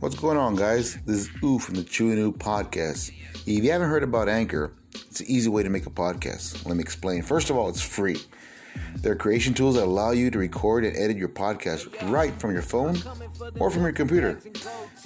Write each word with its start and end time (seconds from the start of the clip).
What's 0.00 0.14
going 0.14 0.38
on, 0.38 0.56
guys? 0.56 0.96
This 1.04 1.28
is 1.28 1.30
Ooh 1.44 1.58
from 1.58 1.74
the 1.74 1.84
Chew 1.84 2.08
and 2.08 2.18
Ew 2.18 2.32
podcast. 2.32 3.12
If 3.46 3.62
you 3.62 3.70
haven't 3.70 3.90
heard 3.90 4.02
about 4.02 4.30
Anchor, 4.30 4.72
it's 4.94 5.20
an 5.20 5.26
easy 5.28 5.50
way 5.50 5.62
to 5.62 5.68
make 5.68 5.84
a 5.84 5.90
podcast. 5.90 6.64
Let 6.64 6.76
me 6.78 6.82
explain. 6.82 7.20
First 7.20 7.50
of 7.50 7.58
all, 7.58 7.68
it's 7.68 7.82
free. 7.82 8.16
There 8.96 9.12
are 9.12 9.16
creation 9.16 9.52
tools 9.52 9.74
that 9.74 9.84
allow 9.84 10.12
you 10.12 10.30
to 10.30 10.38
record 10.38 10.86
and 10.86 10.96
edit 10.96 11.18
your 11.18 11.28
podcast 11.28 12.10
right 12.10 12.32
from 12.40 12.52
your 12.52 12.62
phone 12.62 12.96
or 13.58 13.70
from 13.70 13.82
your 13.82 13.92
computer. 13.92 14.40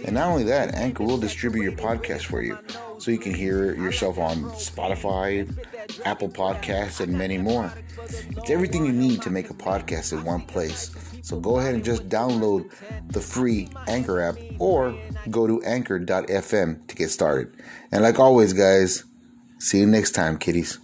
And 0.05 0.15
not 0.15 0.29
only 0.29 0.45
that, 0.45 0.77
Anchor 0.77 1.03
will 1.03 1.19
distribute 1.19 1.65
your 1.65 1.73
podcast 1.73 2.27
for 2.27 2.41
you 2.41 2.57
so 2.99 3.11
you 3.11 3.19
can 3.19 3.35
hear 3.35 3.75
yourself 3.75 4.17
on 4.17 4.45
Spotify, 4.53 5.53
Apple 6.05 6.29
Podcasts, 6.29 7.01
and 7.01 7.13
many 7.13 7.37
more. 7.37 7.73
It's 8.37 8.51
everything 8.51 8.87
you 8.87 8.93
need 8.93 9.23
to 9.23 9.31
make 9.31 9.51
a 9.51 9.55
podcast 9.55 10.13
in 10.13 10.23
one 10.23 10.43
place. 10.43 10.95
So 11.25 11.41
go 11.41 11.59
ahead 11.59 11.73
and 11.73 11.83
just 11.83 12.11
download 12.11 12.71
the 13.09 13.19
free 13.19 13.71
Anchor 13.89 14.21
app 14.21 14.37
or 14.59 14.95
go 15.31 15.47
to 15.47 15.63
anchor.fm 15.63 16.87
to 16.87 16.95
get 16.95 17.09
started. 17.09 17.57
And 17.91 18.03
like 18.03 18.19
always, 18.19 18.53
guys, 18.53 19.05
see 19.59 19.79
you 19.79 19.87
next 19.87 20.11
time, 20.11 20.37
kiddies. 20.37 20.79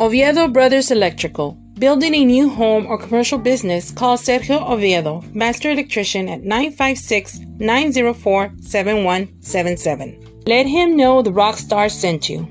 Oviedo 0.00 0.48
Brothers 0.48 0.90
Electrical. 0.90 1.63
Building 1.78 2.14
a 2.14 2.24
new 2.24 2.48
home 2.50 2.86
or 2.86 2.96
commercial 2.96 3.38
business, 3.38 3.90
call 3.90 4.16
Sergio 4.16 4.62
Oviedo, 4.70 5.24
Master 5.32 5.70
Electrician 5.70 6.28
at 6.28 6.44
956 6.44 7.40
904 7.58 8.52
7177. 8.60 10.42
Let 10.46 10.66
him 10.66 10.96
know 10.96 11.20
the 11.20 11.32
Rockstar 11.32 11.90
sent 11.90 12.28
you. 12.28 12.46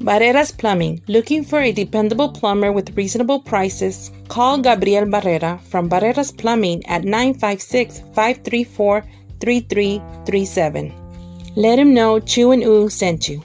Barreras 0.00 0.52
Plumbing. 0.52 1.00
Looking 1.08 1.44
for 1.44 1.60
a 1.60 1.72
dependable 1.72 2.28
plumber 2.28 2.70
with 2.70 2.94
reasonable 2.94 3.40
prices? 3.40 4.10
Call 4.28 4.58
Gabriel 4.58 5.06
Barrera 5.06 5.58
from 5.62 5.88
Barreras 5.88 6.30
Plumbing 6.30 6.84
at 6.84 7.04
956 7.04 8.00
534 8.12 9.02
3337. 9.40 10.92
Let 11.56 11.78
him 11.78 11.94
know 11.94 12.20
Chew 12.20 12.50
and 12.50 12.62
Ew 12.62 12.90
sent 12.90 13.30
you. 13.30 13.42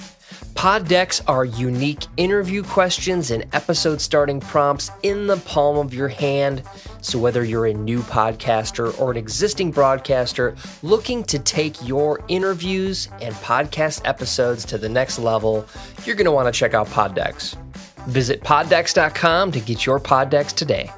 Poddex 0.56 1.22
are 1.28 1.46
unique 1.46 2.06
interview 2.18 2.64
questions 2.64 3.32
and 3.32 3.46
episode 3.54 4.02
starting 4.02 4.40
prompts 4.40 4.90
in 5.04 5.28
the 5.28 5.38
palm 5.38 5.78
of 5.78 5.94
your 5.94 6.08
hand. 6.08 6.64
So, 7.02 7.20
whether 7.20 7.44
you're 7.44 7.68
a 7.68 7.74
new 7.74 8.00
podcaster 8.02 9.00
or 9.00 9.12
an 9.12 9.18
existing 9.18 9.72
broadcaster 9.72 10.56
looking 10.82 11.24
to 11.26 11.40
take 11.40 11.88
your 11.88 12.24
interviews 12.30 13.10
and 13.22 13.36
podcast 13.36 14.02
episodes 14.06 14.66
to 14.66 14.78
the 14.78 14.90
next 14.90 15.20
level, 15.20 15.66
you're 16.04 16.16
going 16.16 16.26
to 16.26 16.32
want 16.32 16.54
to 16.54 16.58
check 16.58 16.74
out 16.74 16.88
Poddex. 16.88 17.56
Visit 18.08 18.42
poddex.com 18.42 19.52
to 19.52 19.60
get 19.60 19.86
your 19.86 20.00
Poddex 20.00 20.54
today. 20.54 20.92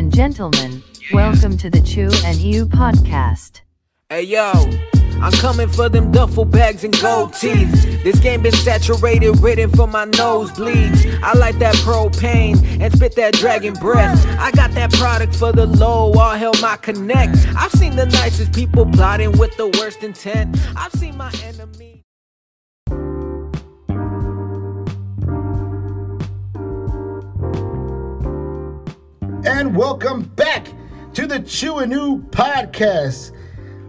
And 0.00 0.14
gentlemen, 0.14 0.82
welcome 1.12 1.58
to 1.58 1.68
the 1.68 1.82
Chew 1.82 2.08
and 2.24 2.38
Ew 2.38 2.64
podcast. 2.64 3.60
Hey 4.08 4.22
yo, 4.22 4.50
I'm 5.20 5.32
coming 5.32 5.68
for 5.68 5.90
them 5.90 6.10
duffel 6.10 6.46
bags 6.46 6.84
and 6.84 6.98
gold 7.02 7.34
teeth. 7.34 7.70
This 8.02 8.18
game 8.18 8.40
been 8.40 8.52
saturated, 8.52 9.38
written 9.40 9.68
for 9.68 9.86
my 9.86 10.06
nosebleeds. 10.06 11.20
I 11.22 11.34
like 11.34 11.58
that 11.58 11.74
propane 11.74 12.80
and 12.80 12.90
spit 12.94 13.14
that 13.16 13.34
dragon 13.34 13.74
breath. 13.74 14.26
I 14.38 14.50
got 14.52 14.70
that 14.70 14.90
product 14.94 15.36
for 15.36 15.52
the 15.52 15.66
low, 15.66 16.14
all 16.14 16.30
hell 16.30 16.54
my 16.62 16.78
connect. 16.78 17.36
I've 17.54 17.72
seen 17.72 17.94
the 17.94 18.06
nicest 18.06 18.54
people 18.54 18.86
plotting 18.86 19.36
with 19.36 19.54
the 19.58 19.68
worst 19.78 20.02
intent. 20.02 20.56
I've 20.76 20.92
seen 20.92 21.18
my 21.18 21.30
enemy. 21.44 21.99
And 29.44 29.74
welcome 29.76 30.22
back 30.36 30.68
to 31.14 31.26
the 31.26 31.40
Chew 31.40 31.78
and 31.78 31.90
Ew 31.92 32.24
podcast. 32.30 33.32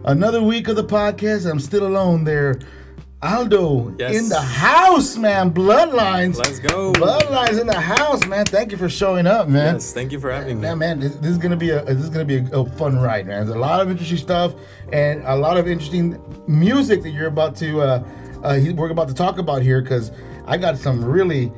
Another 0.06 0.42
week 0.42 0.68
of 0.68 0.76
the 0.76 0.84
podcast. 0.84 1.50
I'm 1.50 1.60
still 1.60 1.86
alone 1.86 2.24
there. 2.24 2.60
Aldo 3.22 3.96
Yes. 4.00 4.16
in 4.16 4.30
the 4.30 4.42
house, 4.42 5.18
man. 5.18 5.52
Bloodlines. 5.52 6.38
Let's 6.38 6.60
go. 6.60 6.92
Bloodlines 6.94 7.60
in 7.60 7.68
the 7.68 7.80
house, 7.80 8.26
man. 8.26 8.46
Thank 8.46 8.72
you 8.72 8.78
for 8.78 8.90
showing 8.90 9.28
up, 9.28 9.48
man. 9.48 9.76
Yes, 9.76 9.94
thank 9.94 10.12
you 10.12 10.20
for 10.20 10.32
having 10.32 10.60
me. 10.60 10.68
Yeah, 10.68 10.76
man, 10.76 11.00
this, 11.00 11.16
this 11.16 11.32
is 11.32 11.38
gonna 11.38 11.58
be 11.58 11.70
a 11.70 11.84
this 11.84 12.04
is 12.04 12.10
gonna 12.10 12.26
be 12.26 12.38
a, 12.38 12.46
a 12.52 12.66
fun 12.72 12.98
ride, 12.98 13.28
man. 13.28 13.46
There's 13.46 13.56
a 13.56 13.60
lot 13.60 13.80
of 13.82 13.92
interesting 13.92 14.18
stuff 14.18 14.54
and 14.92 15.22
a 15.26 15.36
lot 15.36 15.58
of 15.58 15.68
interesting 15.68 16.20
music 16.48 17.04
that 17.04 17.12
you're 17.12 17.28
about 17.28 17.56
to 17.58 17.82
uh, 17.82 18.04
uh 18.44 18.60
we're 18.76 18.90
about 18.90 19.10
to 19.10 19.14
talk 19.14 19.38
about 19.38 19.62
here 19.62 19.82
because 19.82 20.12
I 20.48 20.58
got 20.58 20.78
some 20.78 21.04
really 21.06 21.52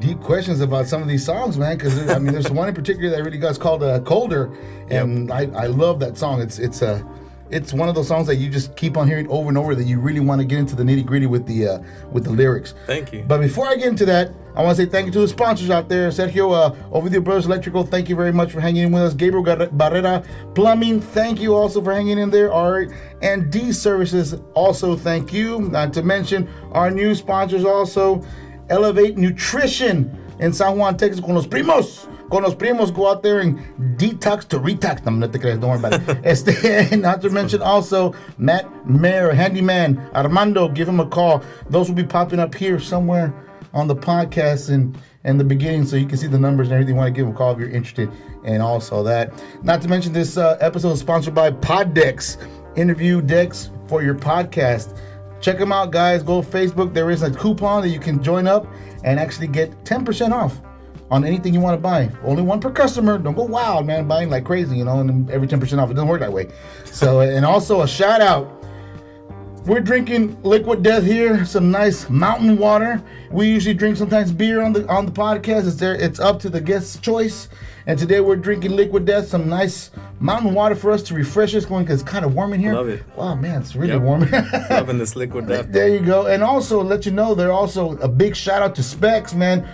deep 0.00 0.20
questions 0.20 0.60
about 0.60 0.86
some 0.86 1.02
of 1.02 1.08
these 1.08 1.24
songs, 1.24 1.58
man. 1.58 1.76
Because 1.76 2.08
I 2.08 2.18
mean, 2.18 2.32
there's 2.32 2.50
one 2.50 2.68
in 2.68 2.74
particular 2.74 3.10
that 3.10 3.22
really 3.22 3.38
got 3.38 3.58
called 3.58 3.82
uh, 3.82 4.00
"Colder," 4.00 4.52
and 4.90 5.30
I, 5.32 5.42
I 5.54 5.66
love 5.66 6.00
that 6.00 6.16
song. 6.16 6.40
It's 6.40 6.58
it's 6.58 6.82
a 6.82 7.04
it's 7.50 7.72
one 7.72 7.88
of 7.88 7.94
those 7.94 8.08
songs 8.08 8.26
that 8.26 8.36
you 8.36 8.50
just 8.50 8.76
keep 8.76 8.96
on 8.96 9.06
hearing 9.06 9.28
over 9.28 9.48
and 9.48 9.56
over 9.56 9.74
that 9.74 9.84
you 9.84 9.98
really 9.98 10.20
want 10.20 10.40
to 10.40 10.46
get 10.46 10.58
into 10.58 10.76
the 10.76 10.82
nitty 10.82 11.04
gritty 11.04 11.26
with 11.26 11.46
the 11.46 11.66
uh, 11.66 11.78
with 12.12 12.24
the 12.24 12.30
lyrics. 12.30 12.74
Thank 12.86 13.12
you. 13.12 13.24
But 13.26 13.40
before 13.40 13.66
I 13.66 13.76
get 13.76 13.88
into 13.88 14.04
that, 14.06 14.32
I 14.54 14.62
want 14.62 14.76
to 14.76 14.84
say 14.84 14.90
thank 14.90 15.06
you 15.06 15.12
to 15.12 15.20
the 15.20 15.28
sponsors 15.28 15.70
out 15.70 15.88
there. 15.88 16.08
Sergio 16.10 16.52
uh, 16.52 17.08
the 17.08 17.20
Brothers 17.20 17.46
Electrical, 17.46 17.84
thank 17.84 18.08
you 18.08 18.16
very 18.16 18.32
much 18.32 18.52
for 18.52 18.60
hanging 18.60 18.84
in 18.84 18.92
with 18.92 19.02
us. 19.02 19.14
Gabriel 19.14 19.44
Gar- 19.44 19.56
Barrera 19.68 20.26
Plumbing, 20.54 21.00
thank 21.00 21.40
you 21.40 21.54
also 21.54 21.82
for 21.82 21.92
hanging 21.92 22.18
in 22.18 22.30
there. 22.30 22.52
All 22.52 22.72
right. 22.72 22.88
And 23.22 23.50
D 23.50 23.72
Services, 23.72 24.34
also 24.54 24.96
thank 24.96 25.32
you. 25.32 25.60
Not 25.60 25.92
to 25.94 26.02
mention 26.02 26.48
our 26.72 26.90
new 26.90 27.14
sponsors 27.14 27.64
also, 27.64 28.22
Elevate 28.70 29.16
Nutrition 29.16 30.16
in 30.40 30.52
San 30.52 30.76
Juan, 30.76 30.96
Texas, 30.96 31.20
con 31.20 31.34
los 31.34 31.46
primos. 31.46 32.06
Con 32.30 32.42
los 32.42 32.54
primos, 32.54 32.94
go 32.94 33.08
out 33.08 33.22
there 33.22 33.40
and 33.40 33.58
detox 33.98 34.46
to 34.48 34.58
retox. 34.58 35.04
No, 35.04 35.12
no 35.12 35.28
te 35.28 35.38
creas, 35.38 35.60
don't 35.60 35.70
worry 35.70 35.78
about 35.78 35.94
it. 35.94 36.18
Este, 36.24 36.98
not 37.00 37.22
to 37.22 37.30
mention 37.30 37.62
also 37.62 38.14
Matt 38.36 38.86
Mayer, 38.86 39.32
handyman, 39.32 39.98
Armando, 40.14 40.68
give 40.68 40.88
him 40.88 41.00
a 41.00 41.06
call. 41.06 41.42
Those 41.70 41.88
will 41.88 41.96
be 41.96 42.04
popping 42.04 42.38
up 42.38 42.54
here 42.54 42.78
somewhere 42.78 43.32
on 43.72 43.88
the 43.88 43.96
podcast 43.96 44.70
and 44.70 44.98
in 45.24 45.38
the 45.38 45.44
beginning 45.44 45.84
so 45.84 45.96
you 45.96 46.06
can 46.06 46.16
see 46.16 46.26
the 46.26 46.38
numbers 46.38 46.68
and 46.68 46.74
everything. 46.74 46.94
You 46.94 46.98
want 46.98 47.14
to 47.14 47.18
give 47.18 47.26
them 47.26 47.34
a 47.34 47.38
call 47.38 47.52
if 47.52 47.58
you're 47.58 47.70
interested. 47.70 48.10
And 48.44 48.62
also 48.62 49.02
that. 49.04 49.32
Not 49.62 49.82
to 49.82 49.88
mention 49.88 50.12
this 50.12 50.36
uh, 50.36 50.56
episode 50.60 50.92
is 50.92 51.00
sponsored 51.00 51.34
by 51.34 51.50
Poddex. 51.50 52.36
Interview 52.76 53.20
decks 53.20 53.70
for 53.88 54.02
your 54.02 54.14
podcast. 54.14 54.98
Check 55.40 55.58
them 55.58 55.72
out, 55.72 55.92
guys. 55.92 56.22
Go 56.22 56.42
Facebook. 56.42 56.92
There 56.92 57.10
is 57.10 57.22
a 57.22 57.30
coupon 57.30 57.82
that 57.82 57.88
you 57.88 58.00
can 58.00 58.22
join 58.22 58.46
up 58.46 58.66
and 59.04 59.20
actually 59.20 59.48
get 59.48 59.84
10% 59.84 60.32
off 60.32 60.60
on 61.10 61.24
anything 61.24 61.54
you 61.54 61.60
want 61.60 61.74
to 61.74 61.80
buy. 61.80 62.10
Only 62.24 62.42
one 62.42 62.60
per 62.60 62.70
customer. 62.70 63.18
Don't 63.18 63.34
go 63.34 63.44
wild, 63.44 63.86
man, 63.86 64.06
buying 64.06 64.30
like 64.30 64.44
crazy, 64.44 64.76
you 64.76 64.84
know, 64.84 65.00
and 65.00 65.30
every 65.30 65.46
10% 65.46 65.78
off. 65.78 65.90
It 65.90 65.94
doesn't 65.94 66.08
work 66.08 66.20
that 66.20 66.32
way. 66.32 66.48
So, 66.84 67.20
and 67.20 67.44
also 67.44 67.82
a 67.82 67.88
shout 67.88 68.20
out. 68.20 68.57
We're 69.68 69.80
drinking 69.80 70.42
liquid 70.42 70.82
death 70.82 71.04
here, 71.04 71.44
some 71.44 71.70
nice 71.70 72.08
mountain 72.08 72.56
water. 72.56 73.02
We 73.30 73.48
usually 73.50 73.74
drink 73.74 73.98
sometimes 73.98 74.32
beer 74.32 74.62
on 74.62 74.72
the 74.72 74.88
on 74.88 75.04
the 75.04 75.12
podcast. 75.12 75.66
It's 75.66 75.76
there, 75.76 75.94
it's 75.94 76.18
up 76.18 76.40
to 76.40 76.48
the 76.48 76.58
guest's 76.58 76.98
choice. 76.98 77.50
And 77.86 77.98
today 77.98 78.20
we're 78.20 78.36
drinking 78.36 78.70
liquid 78.76 79.04
death, 79.04 79.28
some 79.28 79.46
nice 79.46 79.90
mountain 80.20 80.54
water 80.54 80.74
for 80.74 80.90
us 80.90 81.02
to 81.04 81.14
refresh 81.14 81.54
us 81.54 81.66
going 81.66 81.84
because 81.84 82.00
it's 82.00 82.10
kind 82.10 82.24
of 82.24 82.34
warm 82.34 82.54
in 82.54 82.60
here. 82.60 82.72
Love 82.72 82.88
it. 82.88 83.02
Wow, 83.14 83.34
man, 83.34 83.60
it's 83.60 83.76
really 83.76 83.92
Yep. 83.92 84.00
warm. 84.02 84.30
Loving 84.70 84.96
this 84.96 85.14
liquid 85.14 85.46
death. 85.46 85.66
There 85.68 85.88
you 85.88 86.00
go. 86.00 86.26
And 86.28 86.42
also 86.42 86.82
let 86.82 87.04
you 87.04 87.12
know 87.12 87.34
they're 87.34 87.52
also 87.52 87.98
a 87.98 88.08
big 88.08 88.34
shout 88.36 88.62
out 88.62 88.74
to 88.76 88.82
Specs, 88.82 89.34
man. 89.34 89.68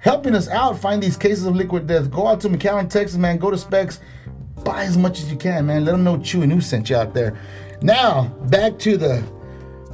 Helping 0.00 0.34
us 0.34 0.48
out 0.48 0.76
find 0.76 1.00
these 1.00 1.16
cases 1.16 1.46
of 1.46 1.54
liquid 1.54 1.86
death. 1.86 2.10
Go 2.10 2.26
out 2.26 2.40
to 2.40 2.48
McAllen, 2.48 2.90
Texas, 2.90 3.16
man. 3.16 3.38
Go 3.38 3.52
to 3.52 3.58
Specs. 3.58 4.00
Buy 4.64 4.84
as 4.84 4.98
much 4.98 5.20
as 5.20 5.30
you 5.30 5.38
can, 5.38 5.66
man. 5.66 5.84
Let 5.84 5.92
them 5.92 6.02
know 6.02 6.18
Chew 6.18 6.42
and 6.42 6.50
Ew 6.52 6.60
sent 6.60 6.90
you 6.90 6.96
out 6.96 7.14
there. 7.14 7.38
Now, 7.82 8.28
back 8.48 8.78
to 8.80 8.96
the 8.96 9.22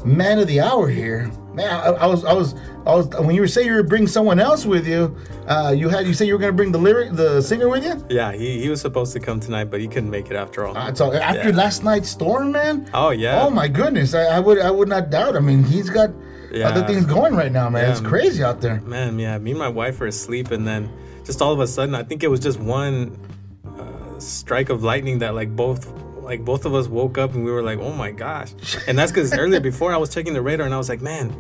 man 0.05 0.39
of 0.39 0.47
the 0.47 0.61
hour 0.61 0.89
here. 0.89 1.31
Man, 1.55 1.69
I, 1.73 1.87
I 1.89 2.07
was, 2.07 2.23
I 2.25 2.35
was, 2.35 2.55
I 2.87 2.95
was. 2.95 3.07
When 3.09 3.35
you 3.35 3.41
were 3.41 3.49
saying 3.49 3.67
you 3.67 3.73
were 3.75 3.83
bringing 3.83 4.09
someone 4.09 4.39
else 4.39 4.67
with 4.67 4.87
you, 4.87 5.17
uh, 5.47 5.73
you 5.75 5.89
had, 5.89 6.07
you 6.07 6.13
said 6.13 6.27
you 6.27 6.35
were 6.35 6.39
gonna 6.39 6.53
bring 6.53 6.71
the 6.71 6.79
lyric, 6.79 7.13
the 7.15 7.41
singer 7.41 7.69
with 7.71 7.83
you. 7.83 8.05
Yeah, 8.11 8.33
he, 8.33 8.61
he 8.61 8.69
was 8.69 8.81
supposed 8.83 9.15
to 9.15 9.21
come 9.21 9.41
tonight, 9.41 9.65
but 9.71 9.81
he 9.81 9.89
couldn't 9.89 10.11
make 10.11 10.31
it 10.31 10.37
after 10.37 10.67
all. 10.67 10.77
Uh, 10.77 10.93
so 10.93 11.15
after 11.15 11.49
Yeah. 11.49 11.57
last 11.57 11.83
night's 11.83 12.11
storm, 12.11 12.53
man. 12.53 12.91
Oh, 12.93 13.09
yeah. 13.11 13.41
Oh 13.43 13.49
my 13.49 13.69
goodness, 13.69 14.13
I, 14.13 14.25
I 14.25 14.39
would, 14.41 14.59
I 14.59 14.71
would 14.71 14.89
not 14.89 15.09
doubt. 15.09 15.35
I 15.35 15.41
mean, 15.41 15.65
he's 15.65 15.89
got 15.89 16.11
other 16.63 16.87
things 16.87 17.07
going 17.07 17.35
right 17.35 17.51
now, 17.53 17.71
man. 17.71 17.85
Yeah, 17.85 17.91
it's 17.93 18.01
crazy 18.01 18.43
out 18.43 18.61
there. 18.61 18.81
Man, 18.83 19.19
yeah, 19.19 19.39
me 19.39 19.53
and 19.53 19.59
my 19.59 19.69
wife 19.69 19.99
were 20.01 20.09
asleep, 20.09 20.51
and 20.51 20.67
then 20.67 20.91
just 21.25 21.41
all 21.41 21.53
of 21.55 21.61
a 21.61 21.67
sudden, 21.67 21.95
I 21.95 22.03
think 22.03 22.23
it 22.23 22.29
was 22.29 22.41
just 22.41 22.61
one 22.61 23.19
uh, 23.79 24.19
strike 24.21 24.69
of 24.69 24.83
lightning 24.83 25.21
that 25.21 25.35
like 25.35 25.57
both 25.57 25.91
like 26.27 26.45
both 26.45 26.65
of 26.67 26.75
us 26.75 26.87
woke 26.89 27.17
up 27.19 27.35
and 27.35 27.45
we 27.45 27.51
were 27.51 27.63
like, 27.63 27.79
oh 27.79 27.93
my 27.93 28.11
gosh. 28.11 28.51
And 28.87 28.99
that's 28.99 29.11
because 29.13 29.33
earlier 29.33 29.61
before 29.73 29.93
I 29.93 29.97
was 29.97 30.11
checking 30.13 30.35
the 30.35 30.43
radar 30.43 30.67
and 30.67 30.75
I 30.75 30.79
was 30.79 30.89
like, 30.89 31.01
man, 31.01 31.35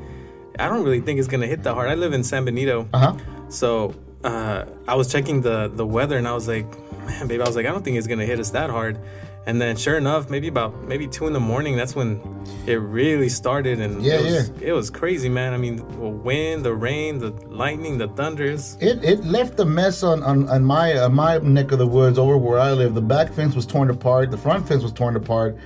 I 0.58 0.68
don't 0.70 0.82
really 0.84 1.00
think 1.00 1.18
it's 1.18 1.28
gonna 1.28 1.46
hit 1.54 1.62
that 1.64 1.74
hard. 1.74 1.88
I 1.90 1.94
live 1.94 2.12
in 2.12 2.22
San 2.24 2.44
Benito, 2.44 2.88
Uh 2.94 2.98
huh. 2.98 3.14
so 3.48 3.94
uh, 4.24 4.64
I 4.88 4.94
was 4.94 5.06
checking 5.12 5.42
the 5.42 5.70
the 5.74 5.86
weather 5.86 6.16
and 6.16 6.26
I 6.26 6.32
was 6.32 6.48
like, 6.48 6.66
man, 7.06 7.26
baby, 7.28 7.42
I 7.42 7.46
was 7.46 7.56
like, 7.56 7.66
I 7.66 7.70
don't 7.70 7.84
think 7.84 7.96
it's 7.98 8.06
gonna 8.06 8.24
hit 8.26 8.40
us 8.40 8.50
that 8.50 8.70
hard. 8.70 8.98
And 9.46 9.60
then 9.60 9.76
sure 9.76 9.96
enough, 9.96 10.28
maybe 10.28 10.48
about 10.48 10.74
maybe 10.88 11.06
two 11.06 11.28
in 11.28 11.32
the 11.32 11.40
morning, 11.40 11.76
that's 11.76 11.94
when 11.94 12.20
it 12.66 12.74
really 12.80 13.28
started 13.28 13.80
and 13.80 14.02
Yeah, 14.02 14.14
it 14.14 14.24
was, 14.24 14.50
it 14.62 14.72
was 14.72 14.90
crazy, 14.90 15.28
man. 15.28 15.54
I 15.54 15.56
mean, 15.56 15.76
the 15.76 16.08
wind, 16.08 16.64
the 16.64 16.74
rain, 16.74 17.18
the 17.20 17.30
lightning, 17.46 17.96
the 17.96 18.08
thunders. 18.08 18.76
It 18.80 19.04
it 19.04 19.24
left 19.24 19.60
a 19.60 19.64
mess 19.64 20.02
on 20.02 20.24
on, 20.24 20.48
on 20.48 20.64
my 20.64 20.94
uh, 20.94 21.08
my 21.08 21.38
neck 21.38 21.70
of 21.70 21.78
the 21.78 21.86
woods 21.86 22.18
over 22.18 22.36
where 22.36 22.58
I 22.58 22.72
live. 22.72 22.94
The 22.94 23.00
back 23.00 23.32
fence 23.32 23.54
was 23.54 23.66
torn 23.66 23.88
apart. 23.88 24.32
The 24.32 24.38
front 24.38 24.66
fence 24.66 24.82
was 24.82 24.92
torn 24.92 25.14
apart. 25.14 25.56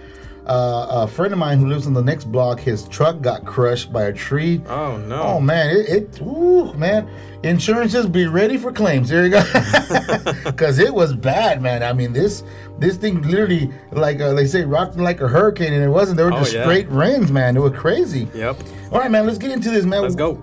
Uh, 0.50 1.04
a 1.04 1.06
friend 1.06 1.32
of 1.32 1.38
mine 1.38 1.58
who 1.60 1.66
lives 1.68 1.86
on 1.86 1.94
the 1.94 2.02
next 2.02 2.24
block, 2.24 2.58
his 2.58 2.88
truck 2.88 3.20
got 3.20 3.44
crushed 3.44 3.92
by 3.92 4.02
a 4.06 4.12
tree. 4.12 4.60
Oh 4.68 4.96
no. 4.96 5.22
Oh 5.22 5.40
man, 5.40 5.70
it, 5.76 5.88
it 5.88 6.20
ooh, 6.22 6.72
man. 6.74 7.08
Insurances 7.44 8.06
be 8.06 8.26
ready 8.26 8.58
for 8.58 8.72
claims. 8.72 9.08
There 9.10 9.24
you 9.24 9.30
go. 9.30 9.42
Cause 10.56 10.80
it 10.80 10.92
was 10.92 11.14
bad, 11.14 11.62
man. 11.62 11.84
I 11.84 11.92
mean 11.92 12.12
this 12.12 12.42
this 12.80 12.96
thing 12.96 13.22
literally 13.22 13.70
like 13.92 14.20
uh, 14.20 14.34
they 14.34 14.46
say 14.46 14.64
rocked 14.64 14.96
like 14.96 15.20
a 15.20 15.28
hurricane, 15.28 15.72
and 15.72 15.84
it 15.84 15.88
wasn't. 15.88 16.16
There 16.16 16.26
were 16.26 16.32
Oh, 16.34 16.38
just 16.40 16.52
yeah. 16.52 16.64
straight 16.64 16.88
winds, 16.90 17.30
man. 17.30 17.56
It 17.56 17.60
was 17.60 17.72
crazy. 17.72 18.26
Yep. 18.34 18.56
All 18.90 18.98
right, 18.98 19.10
man. 19.10 19.26
Let's 19.26 19.38
get 19.38 19.52
into 19.52 19.70
this, 19.70 19.84
man. 19.84 20.02
Let's 20.02 20.16
go. 20.16 20.42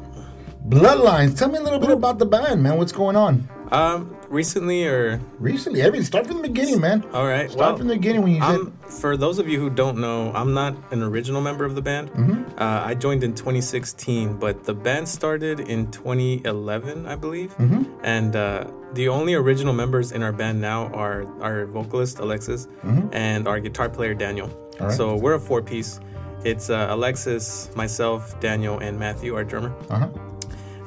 Bloodlines. 0.69 1.37
Tell 1.37 1.49
me 1.49 1.57
a 1.57 1.61
little 1.61 1.79
bit 1.79 1.91
about 1.91 2.17
the 2.17 2.25
band, 2.25 2.63
man. 2.63 2.77
What's 2.77 2.93
going 2.93 3.15
on? 3.17 3.47
Um, 3.71 4.15
recently 4.29 4.85
or 4.87 5.19
Recently, 5.39 5.81
everything. 5.81 6.05
Start 6.05 6.27
from 6.27 6.37
the 6.37 6.47
beginning, 6.47 6.79
man. 6.79 7.03
all 7.13 7.25
right. 7.25 7.49
Start 7.49 7.59
well, 7.59 7.77
from 7.77 7.87
the 7.87 7.95
beginning 7.95 8.21
when 8.23 8.31
you 8.33 8.41
said. 8.41 8.55
I'm, 8.55 8.71
for 9.01 9.17
those 9.17 9.39
of 9.39 9.47
you 9.47 9.59
who 9.59 9.69
don't 9.69 9.97
know, 9.97 10.31
I'm 10.33 10.53
not 10.53 10.75
an 10.91 11.03
original 11.03 11.41
member 11.41 11.65
of 11.65 11.75
the 11.75 11.81
band. 11.81 12.11
Mm-hmm. 12.11 12.57
Uh, 12.57 12.83
I 12.85 12.93
joined 12.95 13.23
in 13.23 13.33
2016, 13.33 14.37
but 14.37 14.63
the 14.63 14.73
band 14.73 15.07
started 15.07 15.59
in 15.61 15.91
2011, 15.91 17.05
I 17.05 17.15
believe. 17.15 17.55
Mm-hmm. 17.57 17.83
And 18.03 18.35
uh, 18.35 18.67
the 18.93 19.09
only 19.09 19.33
original 19.33 19.73
members 19.73 20.11
in 20.11 20.23
our 20.23 20.31
band 20.31 20.61
now 20.61 20.87
are 20.93 21.25
our 21.41 21.65
vocalist 21.65 22.19
Alexis 22.19 22.67
and 23.11 23.47
our 23.47 23.59
guitar 23.59 23.89
player 23.89 24.13
Daniel. 24.13 24.47
Mm-hmm. 24.47 24.83
Right. 24.85 24.93
So 24.93 25.15
we're 25.15 25.33
a 25.33 25.39
four-piece. 25.39 25.99
It's 26.43 26.69
uh, 26.69 26.87
Alexis, 26.89 27.69
myself, 27.75 28.39
Daniel, 28.39 28.79
and 28.79 28.97
Matthew, 28.97 29.35
our 29.35 29.43
drummer. 29.43 29.73
Uh 29.89 29.99
huh. 29.99 30.09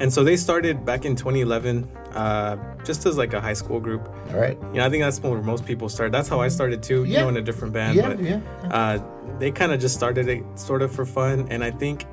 And 0.00 0.12
so 0.12 0.24
they 0.24 0.36
started 0.36 0.84
back 0.84 1.04
in 1.04 1.14
2011, 1.14 1.84
uh, 2.14 2.56
just 2.84 3.04
as 3.06 3.18
like 3.18 3.34
a 3.34 3.40
high 3.40 3.52
school 3.52 3.80
group. 3.80 4.08
All 4.32 4.40
right. 4.40 4.58
You 4.72 4.78
know, 4.80 4.86
I 4.86 4.90
think 4.90 5.02
that's 5.04 5.20
where 5.22 5.42
most 5.42 5.66
people 5.66 5.88
start. 5.90 6.10
That's 6.10 6.28
how 6.28 6.40
I 6.40 6.48
started 6.48 6.82
too. 6.82 7.04
Yeah. 7.04 7.18
You 7.18 7.24
know, 7.24 7.28
in 7.28 7.36
a 7.36 7.42
different 7.42 7.74
band. 7.74 7.96
Yeah, 7.96 8.08
but, 8.08 8.22
yeah. 8.22 8.40
Uh, 8.70 8.98
they 9.38 9.50
kind 9.50 9.72
of 9.72 9.80
just 9.80 9.94
started 9.94 10.26
it 10.28 10.42
sort 10.58 10.82
of 10.82 10.90
for 10.92 11.04
fun, 11.06 11.46
and 11.50 11.62
I 11.62 11.70
think 11.70 12.04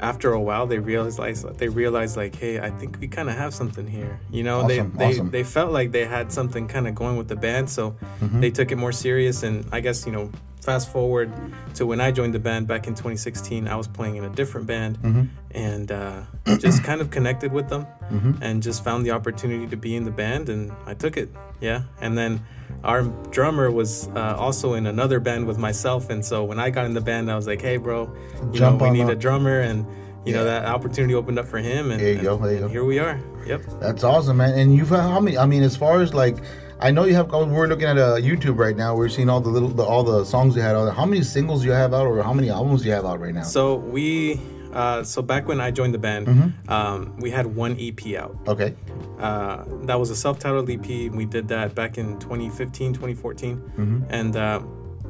after 0.00 0.32
a 0.32 0.40
while 0.40 0.66
they 0.66 0.78
realized 0.78 1.18
they 1.58 1.68
realized 1.68 2.16
like, 2.16 2.34
hey, 2.34 2.58
I 2.58 2.70
think 2.70 2.98
we 3.00 3.08
kind 3.08 3.28
of 3.28 3.36
have 3.36 3.52
something 3.52 3.86
here. 3.86 4.18
You 4.30 4.42
know, 4.44 4.60
Awesome, 4.60 4.92
they 4.96 4.98
they 4.98 5.10
awesome. 5.12 5.30
they 5.30 5.44
felt 5.44 5.72
like 5.72 5.92
they 5.92 6.06
had 6.06 6.32
something 6.32 6.68
kind 6.68 6.88
of 6.88 6.94
going 6.94 7.16
with 7.16 7.28
the 7.28 7.36
band, 7.36 7.68
so 7.68 7.96
Mm-hmm. 8.20 8.40
they 8.40 8.50
took 8.50 8.70
it 8.72 8.76
more 8.76 8.92
serious. 8.92 9.42
And 9.42 9.66
I 9.72 9.80
guess 9.80 10.06
you 10.06 10.12
know, 10.12 10.30
fast 10.62 10.92
forward 10.92 11.32
to 11.74 11.86
when 11.86 12.00
I 12.00 12.10
joined 12.10 12.34
the 12.34 12.38
band 12.38 12.66
back 12.66 12.86
in 12.86 12.94
2016, 12.94 13.66
I 13.68 13.76
was 13.76 13.88
playing 13.88 14.16
in 14.16 14.24
a 14.24 14.28
different 14.30 14.66
band, 14.66 14.98
Mm-hmm. 15.02 15.22
and 15.52 15.90
uh, 15.92 16.22
just 16.58 16.84
kind 16.88 17.00
of 17.00 17.10
connected 17.10 17.52
with 17.52 17.68
them, 17.68 17.86
Mm-hmm. 18.12 18.42
and 18.42 18.62
just 18.62 18.82
found 18.84 19.06
the 19.06 19.12
opportunity 19.12 19.66
to 19.68 19.76
be 19.76 19.94
in 19.96 20.04
the 20.04 20.10
band, 20.10 20.48
and 20.48 20.72
I 20.86 20.94
took 20.94 21.16
it. 21.16 21.30
Yeah, 21.60 21.82
and 22.00 22.16
then 22.16 22.40
our 22.84 23.02
drummer 23.30 23.70
was 23.70 24.08
uh, 24.16 24.34
also 24.38 24.74
in 24.74 24.86
another 24.86 25.20
band 25.20 25.46
with 25.46 25.58
myself, 25.58 26.10
and 26.10 26.24
so 26.24 26.44
when 26.44 26.58
I 26.58 26.70
got 26.70 26.86
in 26.86 26.94
the 26.94 27.00
band, 27.00 27.30
I 27.30 27.36
was 27.36 27.46
like, 27.46 27.60
"Hey, 27.62 27.76
bro, 27.76 28.10
you 28.52 28.58
Jump 28.58 28.80
know, 28.80 28.86
we 28.88 28.90
need 28.98 29.04
up. 29.04 29.10
a 29.10 29.14
drummer," 29.16 29.60
and 29.60 29.86
you 30.26 30.32
know 30.34 30.44
that 30.44 30.64
opportunity 30.66 31.14
opened 31.14 31.38
up 31.38 31.46
for 31.46 31.58
him, 31.58 31.90
and, 31.90 32.00
and- 32.00 32.20
go, 32.22 32.36
there 32.38 32.54
you 32.54 32.62
and 32.64 32.70
here 32.70 32.84
we 32.84 32.98
are. 32.98 33.20
Yep. 33.46 33.62
That's 33.80 34.04
awesome, 34.04 34.36
man. 34.38 34.58
And 34.58 34.74
you've 34.74 34.90
had 34.90 35.00
how 35.00 35.20
many? 35.20 35.36
I 35.38 35.46
mean, 35.46 35.62
as 35.62 35.76
far 35.76 36.00
as 36.02 36.12
like, 36.14 36.36
I 36.80 36.90
know 36.90 37.04
you 37.04 37.14
have. 37.14 37.30
We're 37.30 37.66
looking 37.66 37.86
at 37.88 37.98
uh, 37.98 38.16
YouTube 38.16 38.58
right 38.58 38.76
now. 38.76 38.94
We're 38.96 39.08
seeing 39.10 39.28
all 39.28 39.40
the 39.40 39.50
little, 39.50 39.68
the, 39.68 39.82
all 39.82 40.02
the 40.02 40.24
songs 40.24 40.56
you 40.56 40.62
had. 40.62 40.74
out. 40.76 40.94
How 40.94 41.04
many 41.06 41.22
singles 41.22 41.64
you 41.64 41.72
have 41.72 41.92
out, 41.92 42.06
or 42.06 42.22
how 42.22 42.32
many 42.32 42.48
albums 42.50 42.84
you 42.86 42.92
have 42.92 43.04
out 43.04 43.20
right 43.20 43.34
now? 43.34 43.42
So 43.42 43.74
we, 43.76 44.40
uh, 44.72 45.02
so 45.02 45.20
back 45.20 45.46
when 45.46 45.60
I 45.60 45.70
joined 45.70 45.92
the 45.94 45.98
band, 45.98 46.26
Mm-hmm. 46.26 46.70
um, 46.72 47.16
we 47.18 47.30
had 47.30 47.46
one 47.46 47.76
EP 47.78 48.14
out. 48.16 48.36
okay. 48.48 48.74
Uh, 49.18 49.64
that 49.82 49.98
was 50.00 50.08
a 50.08 50.16
self-titled 50.16 50.70
EP. 50.70 50.86
We 51.12 51.26
did 51.26 51.48
that 51.48 51.74
back 51.74 51.98
in 51.98 52.18
2015, 52.20 52.94
2014, 52.94 54.06
and 54.08 54.34
uh, 54.36 54.60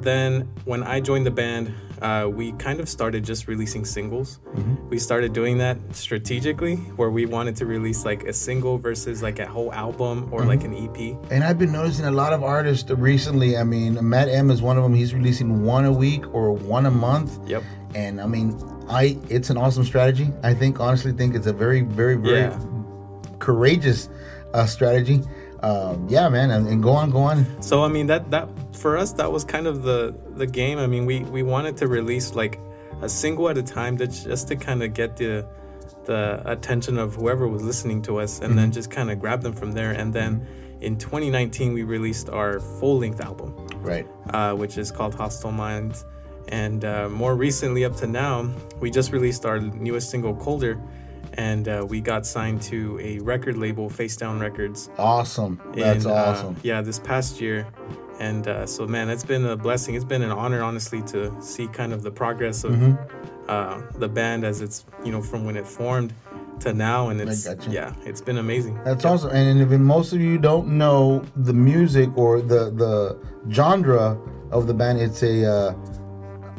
then 0.02 0.48
when 0.64 0.82
I 0.82 1.00
joined 1.00 1.26
the 1.26 1.30
band, 1.30 1.72
uh, 2.02 2.26
we 2.32 2.52
kind 2.52 2.80
of 2.80 2.88
started 2.88 3.24
just 3.24 3.46
releasing 3.46 3.84
singles. 3.84 4.40
We 4.88 4.98
started 4.98 5.32
doing 5.34 5.58
that 5.58 5.76
strategically, 5.92 6.76
where 6.96 7.10
we 7.10 7.26
wanted 7.26 7.56
to 7.56 7.66
release 7.66 8.04
like 8.06 8.24
a 8.24 8.32
single 8.32 8.78
versus 8.78 9.22
like 9.22 9.38
a 9.38 9.46
whole 9.46 9.72
album 9.72 10.28
or 10.32 10.44
like 10.44 10.64
an 10.64 10.74
EP. 10.74 11.16
And 11.30 11.44
I've 11.44 11.58
been 11.58 11.72
noticing 11.72 12.06
a 12.06 12.10
lot 12.10 12.32
of 12.32 12.42
artists 12.42 12.90
recently. 12.90 13.56
I 13.58 13.64
mean, 13.64 13.98
Matt 14.08 14.28
M 14.28 14.50
is 14.50 14.62
one 14.62 14.76
of 14.78 14.82
them. 14.82 14.94
He's 14.94 15.12
releasing 15.12 15.62
one 15.62 15.84
a 15.84 15.92
week 15.92 16.24
or 16.34 16.52
one 16.52 16.86
a 16.86 16.90
month. 16.90 17.38
Yep. 17.46 17.62
And 17.94 18.20
I 18.20 18.26
mean, 18.26 18.58
I 18.88 19.18
it's 19.28 19.50
an 19.50 19.56
awesome 19.58 19.84
strategy. 19.84 20.30
I 20.42 20.54
think 20.54 20.80
honestly 20.80 21.12
think 21.12 21.34
it's 21.34 21.46
a 21.46 21.52
very, 21.52 21.82
very, 21.82 22.16
very 22.16 22.40
Yeah. 22.40 22.58
courageous 23.38 24.08
uh, 24.54 24.64
strategy. 24.66 25.22
Um, 25.62 26.06
yeah, 26.08 26.28
man, 26.28 26.50
and, 26.50 26.66
and 26.68 26.82
go 26.82 26.90
on, 26.90 27.10
go 27.10 27.18
on. 27.18 27.44
So 27.62 27.82
I 27.84 27.88
mean 27.88 28.06
that 28.06 28.30
that 28.30 28.48
for 28.76 28.96
us 28.96 29.12
that 29.14 29.30
was 29.30 29.44
kind 29.44 29.66
of 29.66 29.82
the 29.82 30.14
the 30.36 30.46
game. 30.46 30.78
I 30.78 30.86
mean 30.86 31.06
we 31.06 31.20
we 31.24 31.42
wanted 31.42 31.76
to 31.78 31.86
release 31.86 32.34
like 32.34 32.58
a 33.02 33.08
single 33.08 33.48
at 33.48 33.58
a 33.58 33.62
time 33.62 33.96
to 33.98 34.06
just 34.06 34.48
to 34.48 34.56
kind 34.56 34.82
of 34.82 34.94
get 34.94 35.16
the 35.16 35.46
the 36.06 36.42
attention 36.46 36.98
of 36.98 37.14
whoever 37.14 37.46
was 37.46 37.62
listening 37.62 38.00
to 38.02 38.18
us 38.20 38.40
and 38.40 38.56
then 38.58 38.72
just 38.72 38.90
kind 38.90 39.10
of 39.10 39.20
grab 39.20 39.42
them 39.42 39.52
from 39.52 39.72
there 39.72 39.90
and 39.92 40.12
then 40.14 40.46
in 40.80 40.96
2019 40.96 41.74
we 41.74 41.82
released 41.82 42.30
our 42.30 42.58
full 42.58 42.98
length 42.98 43.20
album 43.20 43.54
Right. 43.82 44.06
uh, 44.30 44.54
which 44.54 44.78
is 44.78 44.90
called 44.90 45.14
Hostile 45.14 45.52
Minds. 45.52 46.04
And 46.48 46.84
uh, 46.84 47.08
more 47.10 47.36
recently, 47.36 47.84
up 47.84 47.94
to 47.96 48.06
now, 48.06 48.50
we 48.80 48.90
just 48.90 49.12
released 49.12 49.44
our 49.46 49.60
newest 49.60 50.10
single, 50.10 50.34
Colder, 50.34 50.80
and 51.34 51.68
uh, 51.68 51.86
we 51.88 52.00
got 52.00 52.26
signed 52.26 52.62
to 52.62 52.98
a 53.02 53.18
record 53.20 53.56
label, 53.56 53.88
Face 53.88 54.16
Down 54.16 54.38
Records. 54.40 54.90
Awesome. 54.98 55.60
That's 55.74 56.06
uh, 56.06 56.12
awesome. 56.12 56.56
yeah, 56.62 56.80
this 56.82 56.98
past 56.98 57.40
year. 57.40 57.66
And 58.18 58.46
uh, 58.48 58.66
so, 58.66 58.86
man, 58.86 59.08
it's 59.08 59.24
been 59.24 59.46
a 59.46 59.56
blessing. 59.56 59.94
It's 59.94 60.04
been 60.04 60.22
an 60.22 60.30
honor, 60.30 60.62
honestly, 60.62 61.00
to 61.04 61.34
see 61.40 61.68
kind 61.68 61.92
of 61.92 62.02
the 62.02 62.10
progress 62.10 62.64
of 62.64 62.72
Mm-hmm. 62.72 62.94
uh, 63.48 63.80
the 63.98 64.08
band 64.08 64.44
as 64.44 64.60
it's, 64.60 64.84
you 65.04 65.10
know, 65.12 65.22
from 65.22 65.44
when 65.46 65.56
it 65.56 65.66
formed 65.66 66.12
to 66.60 66.74
now. 66.74 67.08
And 67.08 67.18
it's, 67.20 67.48
yeah, 67.68 67.94
it's 68.04 68.20
been 68.20 68.36
amazing. 68.36 68.78
That's 68.84 69.04
awesome. 69.06 69.30
And 69.30 69.60
if 69.60 69.70
most 69.80 70.12
of 70.12 70.20
you 70.20 70.36
don't 70.36 70.68
know 70.76 71.24
the 71.36 71.54
music 71.54 72.10
or 72.16 72.42
the 72.42 72.70
the 72.70 73.18
genre 73.50 74.18
of 74.50 74.66
the 74.66 74.74
band, 74.74 75.00
it's 75.00 75.22
a 75.22 75.50
uh, 75.50 75.74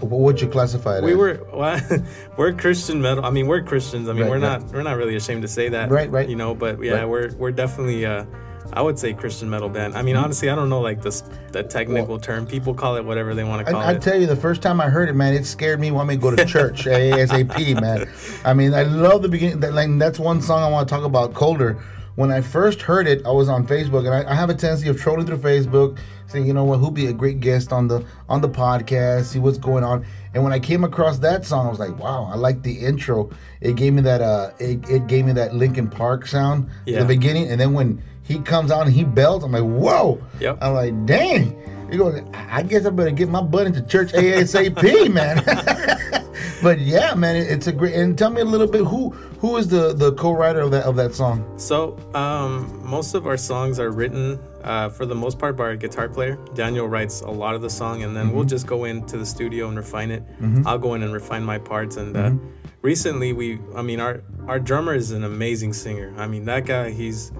what 0.01 0.19
would 0.21 0.41
you 0.41 0.47
classify 0.47 0.97
it 0.97 1.03
We 1.03 1.11
as? 1.11 1.17
were 1.17 1.47
well, 1.53 1.79
we're 2.37 2.53
Christian 2.53 3.01
metal. 3.01 3.23
I 3.25 3.29
mean, 3.29 3.47
we're 3.47 3.61
Christians. 3.61 4.09
I 4.09 4.13
mean, 4.13 4.23
Right, 4.23 4.29
we're 4.29 4.39
right. 4.39 4.61
not 4.61 4.73
we're 4.73 4.83
not 4.83 4.97
really 4.97 5.15
ashamed 5.15 5.41
to 5.43 5.47
say 5.47 5.69
that. 5.69 5.89
Right, 5.89 6.09
right. 6.11 6.27
You 6.27 6.35
know, 6.35 6.53
but 6.55 6.81
yeah, 6.83 6.93
Right. 6.93 7.07
we're 7.09 7.33
we're 7.35 7.51
definitely 7.51 8.05
uh 8.05 8.25
I 8.73 8.81
would 8.81 8.97
say 8.97 9.13
Christian 9.13 9.49
metal 9.49 9.67
band. 9.67 9.95
I 9.97 10.01
mean, 10.01 10.15
honestly, 10.15 10.49
I 10.49 10.55
don't 10.55 10.69
know 10.69 10.79
like 10.79 11.01
this 11.01 11.23
the 11.51 11.61
technical 11.63 12.17
term. 12.19 12.45
People 12.45 12.73
call 12.73 12.95
it 12.95 13.03
whatever 13.03 13.35
they 13.35 13.43
want 13.43 13.65
to 13.65 13.71
call 13.71 13.81
I, 13.81 13.91
I 13.91 13.95
tell 13.95 14.19
you, 14.19 14.27
the 14.27 14.35
first 14.35 14.61
time 14.61 14.79
I 14.79 14.87
heard 14.89 15.09
it, 15.09 15.13
man, 15.13 15.33
it 15.33 15.45
scared 15.45 15.79
me. 15.79 15.91
Want 15.91 16.07
me 16.07 16.15
to 16.15 16.21
go 16.21 16.33
to 16.33 16.45
church 16.55 16.85
ASAP, 16.85 17.81
man. 17.81 18.07
I 18.45 18.53
mean, 18.53 18.73
I 18.73 18.83
love 18.83 19.23
the 19.23 19.29
beginning. 19.29 19.59
That, 19.59 19.73
like, 19.73 19.89
that's 19.99 20.19
one 20.19 20.41
song 20.41 20.63
I 20.63 20.69
want 20.69 20.87
to 20.87 20.93
talk 20.95 21.03
about. 21.03 21.33
Colder. 21.33 21.83
When 22.15 22.29
I 22.31 22.41
first 22.41 22.81
heard 22.81 23.07
it, 23.07 23.25
I 23.25 23.31
was 23.31 23.47
on 23.49 23.65
Facebook, 23.65 24.05
and 24.05 24.13
I, 24.13 24.29
I 24.31 24.35
have 24.35 24.49
a 24.49 24.53
tendency 24.53 24.89
of 24.89 24.99
trolling 24.99 25.25
through 25.25 25.37
Facebook, 25.37 25.97
saying, 26.27 26.45
you 26.45 26.53
know 26.53 26.63
what, 26.65 26.77
who'd 26.79 26.93
be 26.93 27.07
a 27.07 27.13
great 27.13 27.39
guest 27.39 27.71
on 27.71 27.87
the 27.87 28.05
on 28.27 28.41
the 28.41 28.49
podcast, 28.49 29.25
see 29.25 29.39
what's 29.39 29.57
going 29.57 29.83
on. 29.83 30.05
And 30.33 30.43
when 30.43 30.51
I 30.53 30.59
came 30.59 30.83
across 30.83 31.19
that 31.19 31.45
song, 31.45 31.67
I 31.67 31.69
was 31.69 31.79
like, 31.79 31.97
wow, 31.99 32.29
I 32.31 32.35
like 32.35 32.63
the 32.63 32.79
intro. 32.79 33.29
It 33.61 33.75
gave 33.75 33.93
me 33.93 34.01
that 34.03 34.21
uh, 34.21 34.51
it, 34.59 34.87
it 34.89 35.07
gave 35.07 35.25
me 35.25 35.33
that 35.33 35.55
Linkin 35.55 35.89
Park 35.89 36.27
sound 36.27 36.69
at 36.81 36.87
Yeah. 36.87 36.99
the 36.99 37.05
beginning, 37.05 37.49
and 37.49 37.59
then 37.59 37.73
when 37.73 38.01
he 38.31 38.39
comes 38.39 38.71
out 38.71 38.85
and 38.85 38.93
he 38.95 39.03
belts. 39.03 39.43
I'm 39.45 39.51
like, 39.51 39.63
whoa. 39.63 40.21
Yep. 40.39 40.57
I'm 40.61 40.73
like, 40.73 41.05
dang. 41.05 41.57
He 41.91 41.97
goes, 41.97 42.21
I 42.33 42.63
guess 42.63 42.85
I 42.85 42.89
better 42.89 43.11
get 43.11 43.27
my 43.29 43.41
butt 43.41 43.67
into 43.67 43.81
church 43.81 44.13
ASAP, 44.13 45.11
man. 45.13 45.43
but 46.63 46.79
yeah, 46.79 47.13
man, 47.15 47.35
it's 47.35 47.67
a 47.67 47.71
great. 47.71 47.95
And 47.95 48.17
tell 48.17 48.29
me 48.29 48.41
a 48.41 48.45
little 48.45 48.67
bit 48.67 48.85
who 48.85 49.09
who 49.39 49.57
is 49.57 49.67
the 49.67 49.93
the 49.93 50.13
co-writer 50.13 50.61
of 50.61 50.71
that 50.71 50.85
of 50.85 50.95
that 50.95 51.13
song? 51.13 51.43
So, 51.57 51.97
um, 52.13 52.81
most 52.87 53.13
of 53.13 53.27
our 53.27 53.35
songs 53.37 53.77
are 53.79 53.91
written 53.91 54.39
uh, 54.63 54.87
for 54.89 55.05
the 55.05 55.15
most 55.15 55.37
part 55.37 55.57
by 55.57 55.63
our 55.65 55.75
guitar 55.75 56.07
player. 56.07 56.37
Daniel 56.53 56.87
writes 56.87 57.21
a 57.21 57.29
lot 57.29 57.55
of 57.55 57.61
the 57.61 57.69
song, 57.69 58.03
and 58.03 58.15
then 58.15 58.27
Mm-hmm. 58.27 58.35
we'll 58.35 58.45
just 58.45 58.67
go 58.67 58.85
into 58.85 59.17
the 59.17 59.25
studio 59.25 59.67
and 59.67 59.75
refine 59.75 60.11
it. 60.11 60.23
I'll 60.65 60.77
go 60.79 60.93
in 60.93 61.03
and 61.03 61.11
refine 61.13 61.43
my 61.43 61.57
parts. 61.57 61.97
And 61.97 62.15
uh, 62.15 62.29
Mm-hmm. 62.29 62.47
recently, 62.83 63.33
we, 63.33 63.59
I 63.75 63.81
mean, 63.81 63.99
our 63.99 64.23
our 64.47 64.59
drummer 64.61 64.93
is 64.95 65.11
an 65.11 65.23
amazing 65.25 65.73
singer. 65.73 66.13
I 66.17 66.25
mean, 66.27 66.45
that 66.45 66.65
guy, 66.65 66.91
he's 66.91 67.31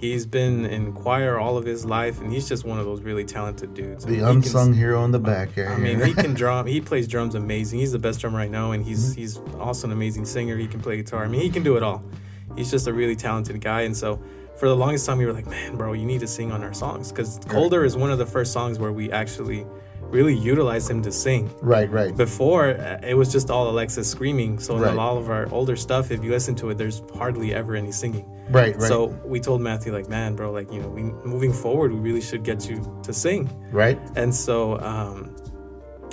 he's 0.00 0.26
been 0.26 0.64
in 0.66 0.92
choir 0.92 1.38
all 1.38 1.56
of 1.56 1.64
his 1.64 1.84
life, 1.84 2.20
and 2.20 2.32
he's 2.32 2.48
just 2.48 2.64
one 2.64 2.78
of 2.78 2.84
those 2.84 3.00
really 3.02 3.24
talented 3.24 3.74
dudes. 3.74 4.04
I 4.04 4.08
The 4.10 4.12
mean, 4.16 4.20
he 4.20 4.26
can 4.26 4.36
unsung 4.36 4.72
hero 4.74 5.04
in 5.04 5.10
the 5.10 5.18
back 5.18 5.52
here. 5.54 5.68
I 5.68 5.76
mean, 5.78 6.00
he 6.00 6.12
can 6.14 6.34
drum. 6.42 6.66
He 6.66 6.80
plays 6.80 7.06
drums 7.08 7.34
amazing. 7.34 7.78
He's 7.80 7.92
the 7.92 7.98
best 7.98 8.20
drummer 8.20 8.38
right 8.38 8.50
now, 8.50 8.72
and 8.72 8.84
he's 8.84 9.14
he's 9.14 9.38
also 9.58 9.86
an 9.86 9.92
amazing 9.92 10.24
singer. 10.24 10.56
He 10.56 10.66
can 10.66 10.80
play 10.80 10.96
guitar. 10.96 11.24
I 11.24 11.28
mean, 11.28 11.40
he 11.40 11.50
can 11.50 11.62
do 11.62 11.76
it 11.76 11.82
all. 11.82 12.02
He's 12.56 12.70
just 12.70 12.86
a 12.86 12.92
really 12.92 13.16
talented 13.16 13.60
guy. 13.60 13.82
And 13.82 13.96
so, 13.96 14.20
for 14.58 14.68
the 14.68 14.76
longest 14.76 15.04
time, 15.06 15.18
we 15.18 15.26
were 15.26 15.32
like, 15.32 15.46
man, 15.46 15.76
bro, 15.76 15.92
you 15.92 16.06
need 16.06 16.20
to 16.20 16.26
sing 16.26 16.52
on 16.52 16.62
our 16.62 16.72
songs 16.74 17.10
because 17.12 17.38
"Colder" 17.48 17.84
is 17.84 17.96
one 17.96 18.10
of 18.10 18.18
the 18.18 18.26
first 18.26 18.52
songs 18.52 18.78
where 18.78 18.92
we 18.92 19.10
actually 19.12 19.66
really 20.02 20.34
utilized 20.36 20.88
him 20.88 21.02
to 21.02 21.10
sing. 21.10 21.50
right, 21.62 21.90
right. 21.90 22.16
Before, 22.16 22.68
uh, 22.68 23.00
it 23.02 23.14
was 23.14 23.32
just 23.32 23.50
all 23.50 23.68
Alexis 23.68 24.08
screaming. 24.08 24.58
So 24.60 24.76
Right. 24.78 24.92
in 24.92 24.98
all 25.00 25.18
of 25.18 25.28
our 25.30 25.48
older 25.52 25.74
stuff, 25.74 26.12
if 26.12 26.22
you 26.22 26.30
listen 26.30 26.54
to 26.56 26.70
it, 26.70 26.78
there's 26.78 27.02
hardly 27.16 27.52
ever 27.52 27.74
any 27.74 27.90
singing. 27.90 28.24
Right, 28.48 28.76
right. 28.76 28.82
So 28.88 29.06
we 29.24 29.40
told 29.40 29.60
Matthew, 29.60 29.92
like, 29.92 30.08
man, 30.08 30.36
bro, 30.36 30.52
like, 30.52 30.72
you 30.72 30.80
know, 30.80 30.88
we 30.88 31.02
moving 31.02 31.52
forward, 31.52 31.92
we 31.92 31.98
really 31.98 32.20
should 32.20 32.44
get 32.44 32.68
you 32.68 32.80
to 33.02 33.12
sing. 33.12 33.50
right. 33.72 33.98
And 34.16 34.34
so 34.34 34.78
um, 34.80 35.34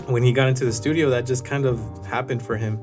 when 0.08 0.24
he 0.24 0.32
got 0.34 0.48
into 0.48 0.66
the 0.66 0.74
studio, 0.74 1.10
that 1.12 1.26
just 1.26 1.46
kind 1.46 1.66
of 1.66 1.80
happened 2.06 2.42
for 2.44 2.58
him. 2.58 2.80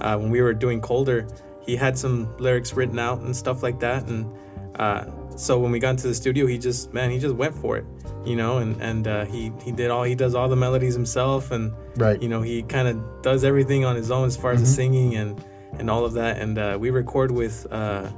Uh, 0.00 0.16
when 0.16 0.30
we 0.30 0.40
were 0.40 0.54
doing 0.54 0.80
Colder, 0.80 1.28
he 1.60 1.76
had 1.76 1.96
some 1.98 2.34
lyrics 2.38 2.72
written 2.74 2.98
out 2.98 3.20
and 3.20 3.34
stuff 3.36 3.62
like 3.62 3.78
that. 3.80 4.04
And 4.06 4.30
uh, 4.76 5.04
so 5.36 5.58
when 5.58 5.70
we 5.70 5.78
got 5.78 5.90
into 5.90 6.08
the 6.08 6.14
studio, 6.14 6.46
he 6.46 6.58
just, 6.58 6.92
man, 6.92 7.10
he 7.10 7.18
just 7.18 7.34
went 7.34 7.54
for 7.54 7.76
it, 7.76 7.84
you 8.24 8.36
know, 8.36 8.58
and, 8.58 8.80
and 8.82 9.06
uh, 9.06 9.24
he, 9.26 9.52
he 9.62 9.70
did 9.70 9.90
all, 9.90 10.02
he 10.02 10.14
does 10.14 10.34
all 10.34 10.48
the 10.48 10.56
melodies 10.56 10.94
himself. 10.94 11.50
And, 11.50 11.72
Right. 11.96 12.20
you 12.20 12.28
know, 12.28 12.42
he 12.42 12.62
kind 12.62 12.88
of 12.88 13.22
does 13.22 13.44
everything 13.44 13.84
on 13.84 13.94
his 13.96 14.10
own 14.10 14.26
as 14.26 14.36
far 14.36 14.50
as 14.52 14.60
the 14.60 14.66
singing 14.66 15.14
and, 15.14 15.44
and 15.78 15.88
all 15.90 16.04
of 16.04 16.14
that. 16.14 16.38
And 16.38 16.58
uh, 16.58 16.76
we 16.80 16.90
record 16.90 17.30
with 17.30 17.66
uh, 17.70 18.10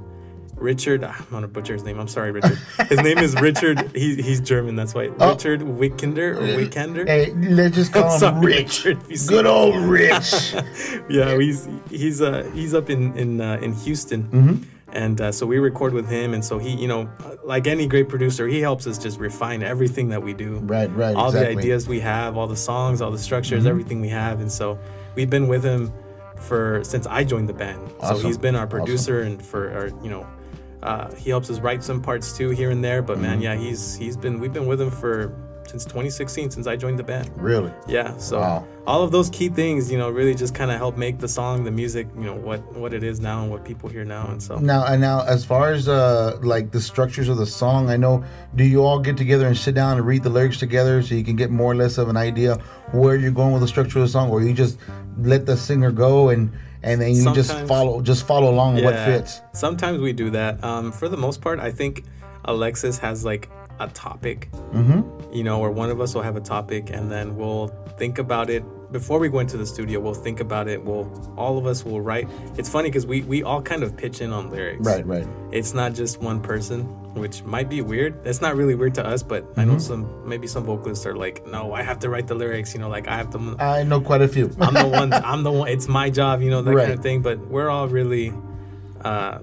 Richard. 0.56 1.04
I'm 1.04 1.24
gonna 1.30 1.48
butcher 1.48 1.74
his 1.74 1.82
name. 1.84 1.98
I'm 1.98 2.08
sorry, 2.08 2.32
Richard. 2.32 2.58
His 2.88 3.00
name 3.02 3.18
is 3.18 3.34
Richard. 3.40 3.90
He, 3.96 4.20
he's 4.22 4.40
German. 4.40 4.74
That's 4.76 4.94
why. 4.94 5.04
Richard 5.06 5.60
Wickender 5.60 6.36
or 6.36 6.40
Wickender. 6.58 7.06
Hey, 7.06 7.32
let's 7.34 7.74
just 7.76 7.92
call 7.92 8.12
him 8.12 8.18
Sorry, 8.18 8.46
Rich. 8.46 8.84
Richard, 8.84 9.02
if 9.04 9.10
you 9.10 9.16
see 9.16 9.28
Good 9.28 9.46
old 9.46 9.76
Rich. 9.76 10.54
Yeah, 11.08 11.36
he's 11.38 11.68
he's 11.90 12.20
uh 12.20 12.50
he's 12.54 12.74
up 12.74 12.90
in 12.90 13.16
in 13.16 13.40
uh, 13.40 13.58
in 13.62 13.72
Houston. 13.74 14.24
Mm-hmm. 14.24 14.62
And 14.92 15.20
uh, 15.20 15.30
so 15.32 15.44
we 15.46 15.58
record 15.58 15.92
with 15.92 16.08
him, 16.08 16.32
and 16.32 16.42
so 16.42 16.58
he, 16.58 16.70
you 16.74 16.88
know, 16.88 17.10
like 17.44 17.66
any 17.66 17.86
great 17.86 18.08
producer, 18.08 18.46
he 18.48 18.60
helps 18.60 18.86
us 18.86 18.96
just 18.96 19.18
refine 19.20 19.62
everything 19.62 20.08
that 20.08 20.22
we 20.22 20.32
do. 20.32 20.58
Right, 20.60 20.86
right, 20.96 21.14
All 21.14 21.30
the 21.30 21.46
ideas 21.46 21.86
we 21.86 22.00
have, 22.00 22.36
all 22.38 22.46
the 22.46 22.56
songs, 22.56 23.02
all 23.02 23.10
the 23.10 23.18
structures, 23.18 23.60
Mm-hmm. 23.64 23.68
everything 23.68 24.00
we 24.00 24.08
have, 24.08 24.40
and 24.40 24.50
so 24.50 24.78
we've 25.14 25.28
been 25.28 25.48
with 25.48 25.62
him 25.64 25.92
for 26.38 26.82
since 26.84 27.06
I 27.06 27.24
joined 27.24 27.48
the 27.48 27.52
band. 27.52 27.80
Awesome. 28.00 28.16
So 28.22 28.26
he's 28.26 28.38
been 28.38 28.54
our 28.54 28.62
Awesome. 28.64 28.78
producer, 28.78 29.20
and 29.20 29.44
for 29.44 29.70
our, 29.72 29.86
you 30.02 30.08
know, 30.08 30.26
uh, 30.82 31.14
he 31.14 31.30
helps 31.30 31.50
us 31.50 31.58
write 31.60 31.82
some 31.82 32.00
parts 32.02 32.36
too 32.36 32.50
here 32.50 32.70
and 32.70 32.82
there. 32.84 33.02
But 33.02 33.14
Mm-hmm. 33.14 33.22
man, 33.22 33.40
yeah, 33.42 33.56
he's 33.56 33.96
he's 33.96 34.16
been 34.16 34.38
we've 34.40 34.52
been 34.52 34.66
with 34.66 34.80
him 34.80 34.90
for 34.90 35.32
since 35.68 35.84
2016, 35.84 36.52
since 36.52 36.68
I 36.68 36.76
joined 36.76 36.96
the 36.96 37.02
band. 37.02 37.28
really? 37.36 37.72
Yeah, 37.88 38.16
so 38.18 38.38
Wow. 38.38 38.64
all 38.86 39.02
of 39.02 39.10
those 39.10 39.28
key 39.30 39.48
things, 39.48 39.90
you 39.90 39.98
know, 39.98 40.08
really 40.10 40.32
just 40.32 40.54
kind 40.54 40.70
of 40.70 40.76
help 40.78 40.96
make 40.96 41.18
the 41.18 41.26
song, 41.26 41.64
the 41.64 41.72
music, 41.72 42.06
you 42.16 42.22
know, 42.22 42.36
what 42.36 42.60
what 42.76 42.94
it 42.94 43.02
is 43.02 43.18
now 43.18 43.42
and 43.42 43.50
what 43.50 43.64
people 43.64 43.88
hear 43.88 44.04
now, 44.04 44.28
and 44.28 44.40
so 44.40 44.58
Now 44.58 44.84
and 44.86 45.00
now, 45.00 45.24
as 45.26 45.44
far 45.44 45.72
as 45.72 45.88
uh 45.88 46.38
like 46.40 46.70
the 46.70 46.80
structures 46.80 47.28
of 47.28 47.36
the 47.38 47.46
song, 47.46 47.90
I 47.90 47.96
know. 47.96 48.22
Do 48.54 48.62
you 48.62 48.84
all 48.84 49.00
get 49.00 49.16
together 49.16 49.46
and 49.48 49.56
sit 49.58 49.74
down 49.74 49.96
and 49.98 50.06
read 50.06 50.22
the 50.22 50.30
lyrics 50.30 50.58
together 50.58 51.02
so 51.02 51.16
you 51.16 51.24
can 51.24 51.34
get 51.36 51.50
more 51.50 51.72
or 51.72 51.74
less 51.74 51.98
of 51.98 52.08
an 52.08 52.16
idea 52.16 52.58
where 52.92 53.16
you're 53.16 53.32
going 53.32 53.52
with 53.52 53.62
the 53.62 53.68
structure 53.68 53.98
of 53.98 54.04
the 54.04 54.12
song, 54.12 54.30
or 54.30 54.42
you 54.42 54.52
just 54.52 54.78
let 55.18 55.46
the 55.46 55.56
singer 55.56 55.90
go 55.90 56.28
and 56.28 56.52
and 56.86 57.00
then 57.00 57.14
you 57.14 57.34
just 57.34 57.52
follow 57.66 58.00
just 58.00 58.26
follow 58.26 58.50
along 58.50 58.82
what 58.82 58.94
fits? 58.94 59.42
Sometimes 59.52 60.00
we 60.00 60.12
do 60.12 60.30
that. 60.30 60.62
Um, 60.64 60.92
for 60.92 61.08
the 61.08 61.16
most 61.16 61.40
part, 61.40 61.58
I 61.58 61.70
think 61.70 62.04
Alexis 62.44 62.96
has 62.98 63.24
like 63.24 63.48
a 63.80 63.88
topic, 63.88 64.48
Mm-hmm. 64.72 65.34
you 65.34 65.44
know, 65.44 65.60
or 65.60 65.70
one 65.70 65.90
of 65.90 66.00
us 66.00 66.14
will 66.14 66.22
have 66.22 66.36
a 66.36 66.40
topic, 66.40 66.90
and 66.90 67.10
then 67.10 67.36
we'll 67.36 67.68
think 67.98 68.18
about 68.18 68.48
it 68.50 68.64
before 68.92 69.18
we 69.18 69.28
go 69.28 69.38
into 69.40 69.56
the 69.56 69.66
studio. 69.66 70.00
We'll 70.00 70.14
think 70.14 70.40
about 70.40 70.68
it. 70.68 70.84
We'll 70.84 71.06
all 71.36 71.58
of 71.58 71.66
us 71.66 71.84
will 71.84 72.00
write. 72.00 72.28
It's 72.56 72.68
funny 72.68 72.88
because 72.88 73.06
we 73.06 73.22
we 73.22 73.42
all 73.42 73.60
kind 73.62 73.82
of 73.82 73.96
pitch 73.96 74.20
in 74.20 74.32
on 74.32 74.50
lyrics. 74.50 74.84
Right, 74.86 75.06
right. 75.06 75.26
It's 75.52 75.74
not 75.74 75.94
just 75.94 76.20
one 76.20 76.40
person, 76.40 76.82
which 77.14 77.42
might 77.44 77.68
be 77.68 77.80
weird. 77.82 78.26
It's 78.26 78.40
not 78.40 78.56
really 78.56 78.74
weird 78.74 78.94
to 78.94 79.06
us, 79.06 79.22
but 79.22 79.44
I 79.56 79.64
know 79.64 79.72
Mm-hmm. 79.76 79.80
some 79.80 80.28
maybe 80.28 80.46
some 80.46 80.64
vocalists 80.64 81.04
are 81.06 81.16
like, 81.16 81.46
no, 81.46 81.72
I 81.72 81.82
have 81.82 81.98
to 82.00 82.08
write 82.10 82.26
the 82.26 82.34
lyrics. 82.34 82.74
You 82.74 82.80
know, 82.80 82.88
like 82.88 83.08
I 83.08 83.16
have 83.16 83.30
to. 83.30 83.56
I 83.58 83.82
know 83.82 84.00
quite 84.00 84.22
a 84.22 84.28
few. 84.28 84.50
I'm 84.60 84.74
the 84.74 84.86
one. 85.00 85.12
I'm 85.12 85.42
the 85.42 85.52
one. 85.52 85.68
It's 85.68 85.88
my 85.88 86.10
job, 86.10 86.40
you 86.42 86.50
know, 86.50 86.62
that 86.62 86.72
Right. 86.74 86.86
kind 86.86 86.94
of 86.98 87.02
thing. 87.02 87.22
But 87.22 87.38
we're 87.48 87.68
all 87.70 87.88
really, 87.88 88.32
uh, 89.04 89.38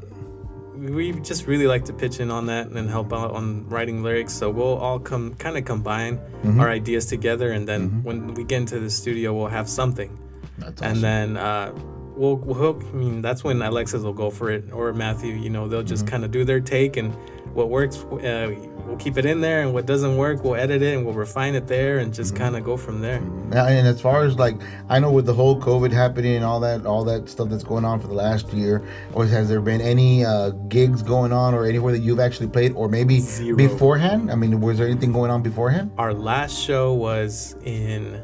we 0.90 1.14
just 1.22 1.48
really 1.48 1.68
like 1.68 1.86
to 1.86 1.94
pitch 1.94 2.20
in 2.20 2.30
on 2.32 2.46
that 2.48 2.68
and 2.68 2.90
help 2.90 3.14
out 3.14 3.32
on 3.32 3.68
writing 3.70 4.04
lyrics. 4.04 4.34
So 4.34 4.50
we'll 4.50 4.78
all 4.78 5.00
come 5.00 5.34
kind 5.36 5.58
of 5.58 5.66
combine 5.66 6.18
Mm-hmm. 6.44 6.60
our 6.60 6.70
ideas 6.70 7.06
together, 7.06 7.52
and 7.52 7.66
then 7.68 8.04
when 8.04 8.34
we 8.34 8.44
get 8.44 8.58
into 8.58 8.78
the 8.80 8.90
studio, 8.90 9.34
we'll 9.34 9.48
have 9.48 9.70
something, 9.70 10.12
That's 10.58 10.82
awesome. 10.82 10.92
and 10.96 11.04
then 11.04 11.38
uh, 11.38 11.72
we'll, 12.18 12.36
we'll. 12.36 12.80
I 12.82 12.92
mean, 12.94 13.22
that's 13.22 13.46
when 13.46 13.62
Alexis 13.62 14.04
will 14.04 14.12
go 14.14 14.30
for 14.30 14.52
it, 14.52 14.72
or 14.74 14.92
Matthew. 14.92 15.34
You 15.36 15.50
know, 15.50 15.70
they'll 15.70 15.80
Mm-hmm. 15.80 15.88
just 15.88 16.06
kind 16.06 16.26
of 16.26 16.32
do 16.32 16.44
their 16.44 16.60
take, 16.60 16.98
and 16.98 17.16
what 17.54 17.70
works, 17.70 17.98
uh, 17.98 18.54
we'll 18.86 18.98
keep 18.98 19.18
it 19.18 19.26
in 19.26 19.42
there, 19.42 19.62
and 19.62 19.74
what 19.74 19.86
doesn't 19.86 20.18
work, 20.18 20.44
we'll 20.44 20.56
edit 20.56 20.82
it 20.82 20.96
and 20.96 21.06
we'll 21.06 21.14
refine 21.14 21.56
it 21.56 21.68
there, 21.68 22.00
and 22.00 22.14
just 22.14 22.36
kind 22.36 22.56
of 22.56 22.64
go 22.64 22.76
from 22.78 23.02
there. 23.02 23.18
And 23.18 23.88
as 23.88 24.02
far 24.02 24.24
as 24.24 24.38
like, 24.38 24.56
I 24.90 25.00
know 25.00 25.12
with 25.12 25.26
the 25.26 25.34
whole 25.34 25.60
COVID 25.60 25.92
happening 25.92 26.36
and 26.36 26.46
all 26.46 26.60
that, 26.62 26.86
all 26.86 27.04
that 27.06 27.30
stuff 27.30 27.50
that's 27.50 27.64
going 27.64 27.86
on 27.86 28.00
for 28.00 28.08
the 28.08 28.14
last 28.14 28.52
year, 28.54 28.84
or 29.14 29.26
has 29.26 29.50
there 29.50 29.62
been 29.62 29.82
any 29.82 30.26
uh, 30.26 30.50
gigs 30.68 31.04
going 31.04 31.32
on 31.32 31.54
or 31.54 31.66
anywhere 31.66 31.94
that 31.94 32.02
you've 32.02 32.20
actually 32.20 32.48
played, 32.48 32.74
or 32.74 32.90
maybe 32.90 33.20
Zero. 33.20 33.56
beforehand? 33.56 34.32
I 34.32 34.36
mean, 34.36 34.60
was 34.60 34.78
there 34.78 34.88
anything 34.88 35.12
going 35.12 35.32
on 35.32 35.42
beforehand? 35.44 35.92
Our 35.98 36.14
last 36.14 36.60
show 36.60 36.94
was 36.94 37.56
in 37.64 38.24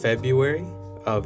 February 0.00 0.64
of 1.06 1.24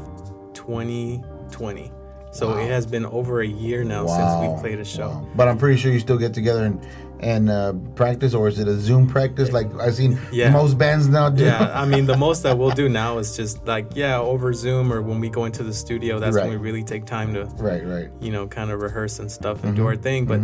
2020. 0.55 1.93
So 2.33 2.57
it 2.57 2.67
has 2.69 2.87
been 2.87 3.05
over 3.05 3.43
a 3.43 3.47
year 3.47 3.85
now 3.85 4.07
since 4.07 4.41
we 4.41 4.61
played 4.63 4.79
a 4.79 4.87
show. 4.87 5.09
Wow. 5.09 5.29
But 5.35 5.49
I'm 5.49 5.59
pretty 5.59 5.79
sure 5.79 5.93
you 5.93 6.01
still 6.01 6.17
get 6.17 6.33
together 6.33 6.65
and 6.65 6.83
and 7.23 7.49
uh, 7.49 7.73
practice, 7.95 8.35
or 8.35 8.49
is 8.49 8.59
it 8.59 8.67
a 8.69 8.75
Zoom 8.75 9.07
practice 9.07 9.53
like 9.53 9.73
I've 9.77 9.95
seen 9.95 10.19
Yeah. 10.33 10.51
most 10.51 10.77
bands 10.77 11.09
now 11.09 11.31
do? 11.31 11.45
Yeah, 11.45 11.71
I 11.73 11.85
mean, 11.87 12.07
the 12.07 12.17
most 12.27 12.43
that 12.43 12.59
we'll 12.59 12.71
do 12.71 12.89
now 12.89 13.19
is 13.19 13.37
just 13.37 13.65
like, 13.67 13.87
yeah, 13.95 14.19
over 14.19 14.53
Zoom 14.53 14.93
or 14.93 15.01
when 15.03 15.21
we 15.21 15.29
go 15.29 15.45
into 15.45 15.63
the 15.63 15.73
studio, 15.73 16.19
that's 16.19 16.35
Right. 16.37 16.49
when 16.49 16.51
we 16.51 16.57
really 16.71 16.83
take 16.83 17.07
time 17.07 17.33
to, 17.35 17.45
right, 17.63 17.87
right. 17.87 18.09
you 18.21 18.33
know, 18.33 18.47
kind 18.49 18.71
of 18.73 18.81
rehearse 18.83 19.19
and 19.21 19.31
stuff 19.31 19.63
and 19.63 19.73
Mm-hmm. 19.75 19.83
do 19.83 19.87
our 19.87 19.97
thing. 19.97 20.27
But 20.27 20.41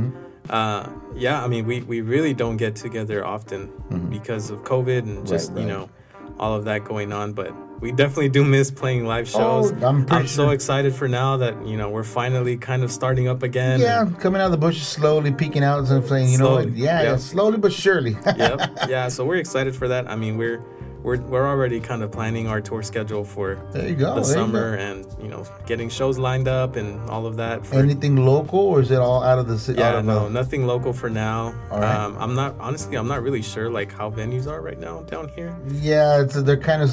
uh, 0.55 0.89
yeah, 1.17 1.43
I 1.45 1.49
mean, 1.49 1.67
we, 1.67 1.81
we 1.83 2.01
really 2.01 2.33
don't 2.33 2.57
get 2.57 2.77
together 2.77 3.27
often 3.27 3.71
because 4.09 4.51
of 4.51 4.63
COVID 4.63 5.01
and 5.01 5.27
just, 5.27 5.49
Mm-hmm. 5.51 5.57
right. 5.57 5.63
you 5.63 5.69
know, 5.69 5.91
all 6.39 6.55
of 6.55 6.65
that 6.67 6.85
going 6.85 7.13
on. 7.13 7.33
But 7.33 7.53
we 7.81 7.93
definitely 7.93 8.29
do 8.29 8.45
miss 8.45 8.71
playing 8.71 9.07
live 9.07 9.29
oh, 9.35 9.39
shows. 9.39 9.73
Oh, 9.73 9.87
I'm 9.87 10.05
pretty 10.05 10.27
so 10.27 10.47
sure. 10.47 10.55
excited 10.55 10.95
for 10.95 11.09
now 11.09 11.37
that, 11.37 11.67
you 11.67 11.77
know, 11.77 11.91
we're 11.91 12.05
finally 12.05 12.57
kind 12.57 12.83
of 12.83 12.91
starting 12.91 13.29
up 13.29 13.43
again. 13.43 13.81
Yeah, 13.81 14.09
coming 14.19 14.41
out 14.41 14.47
of 14.47 14.53
the 14.53 14.59
bushes 14.59 14.87
slowly, 14.87 15.33
peeking 15.33 15.63
out 15.63 15.89
and 15.89 16.07
saying, 16.07 16.31
you 16.31 16.39
know, 16.39 16.51
what? 16.51 16.63
Slowly, 16.65 16.79
yeah, 16.79 17.03
yeah. 17.03 17.11
yeah, 17.11 17.17
slowly 17.17 17.59
but 17.59 17.73
surely. 17.73 18.17
yep. 18.37 18.79
Yeah. 18.89 19.09
So 19.09 19.25
we're 19.25 19.37
excited 19.37 19.77
for 19.77 19.89
that. 19.89 20.09
I 20.11 20.17
mean, 20.17 20.37
we're 20.37 20.63
we're 21.03 21.19
we're 21.19 21.47
already 21.47 21.81
kind 21.81 22.03
of 22.03 22.11
planning 22.11 22.49
our 22.49 22.61
tour 22.61 22.83
schedule 22.83 23.25
for 23.25 23.55
There 23.73 23.89
you 23.89 23.95
go, 23.95 24.15
the 24.15 24.21
you 24.21 24.25
summer 24.27 24.77
go. 24.77 24.83
and 24.83 25.07
you 25.23 25.29
know 25.29 25.45
getting 25.67 25.89
shows 25.89 26.19
lined 26.19 26.49
up 26.49 26.77
and 26.77 27.01
all 27.09 27.27
of 27.27 27.37
that. 27.37 27.65
For, 27.67 27.77
Anything 27.77 28.17
local, 28.17 28.59
or 28.61 28.81
is 28.81 28.91
it 28.91 28.99
all 28.99 29.23
out 29.23 29.39
of 29.39 29.47
the 29.49 29.59
city? 29.59 29.79
yeah, 29.81 30.01
no, 30.01 30.27
uh, 30.27 30.29
nothing 30.29 30.67
local 30.67 30.93
for 30.93 31.09
now. 31.11 31.55
All 31.71 31.81
right. 31.81 31.95
Um, 32.05 32.17
I'm 32.19 32.35
not 32.35 32.55
honestly, 32.59 32.97
I'm 32.97 33.09
not 33.09 33.23
really 33.23 33.43
sure 33.43 33.71
like 33.71 33.93
how 33.93 34.11
venues 34.11 34.47
are 34.47 34.61
right 34.61 34.79
now 34.79 35.03
down 35.03 35.29
here. 35.29 35.57
Yeah, 35.71 36.23
it's, 36.23 36.35
they're 36.43 36.57
kind 36.57 36.83
of. 36.83 36.91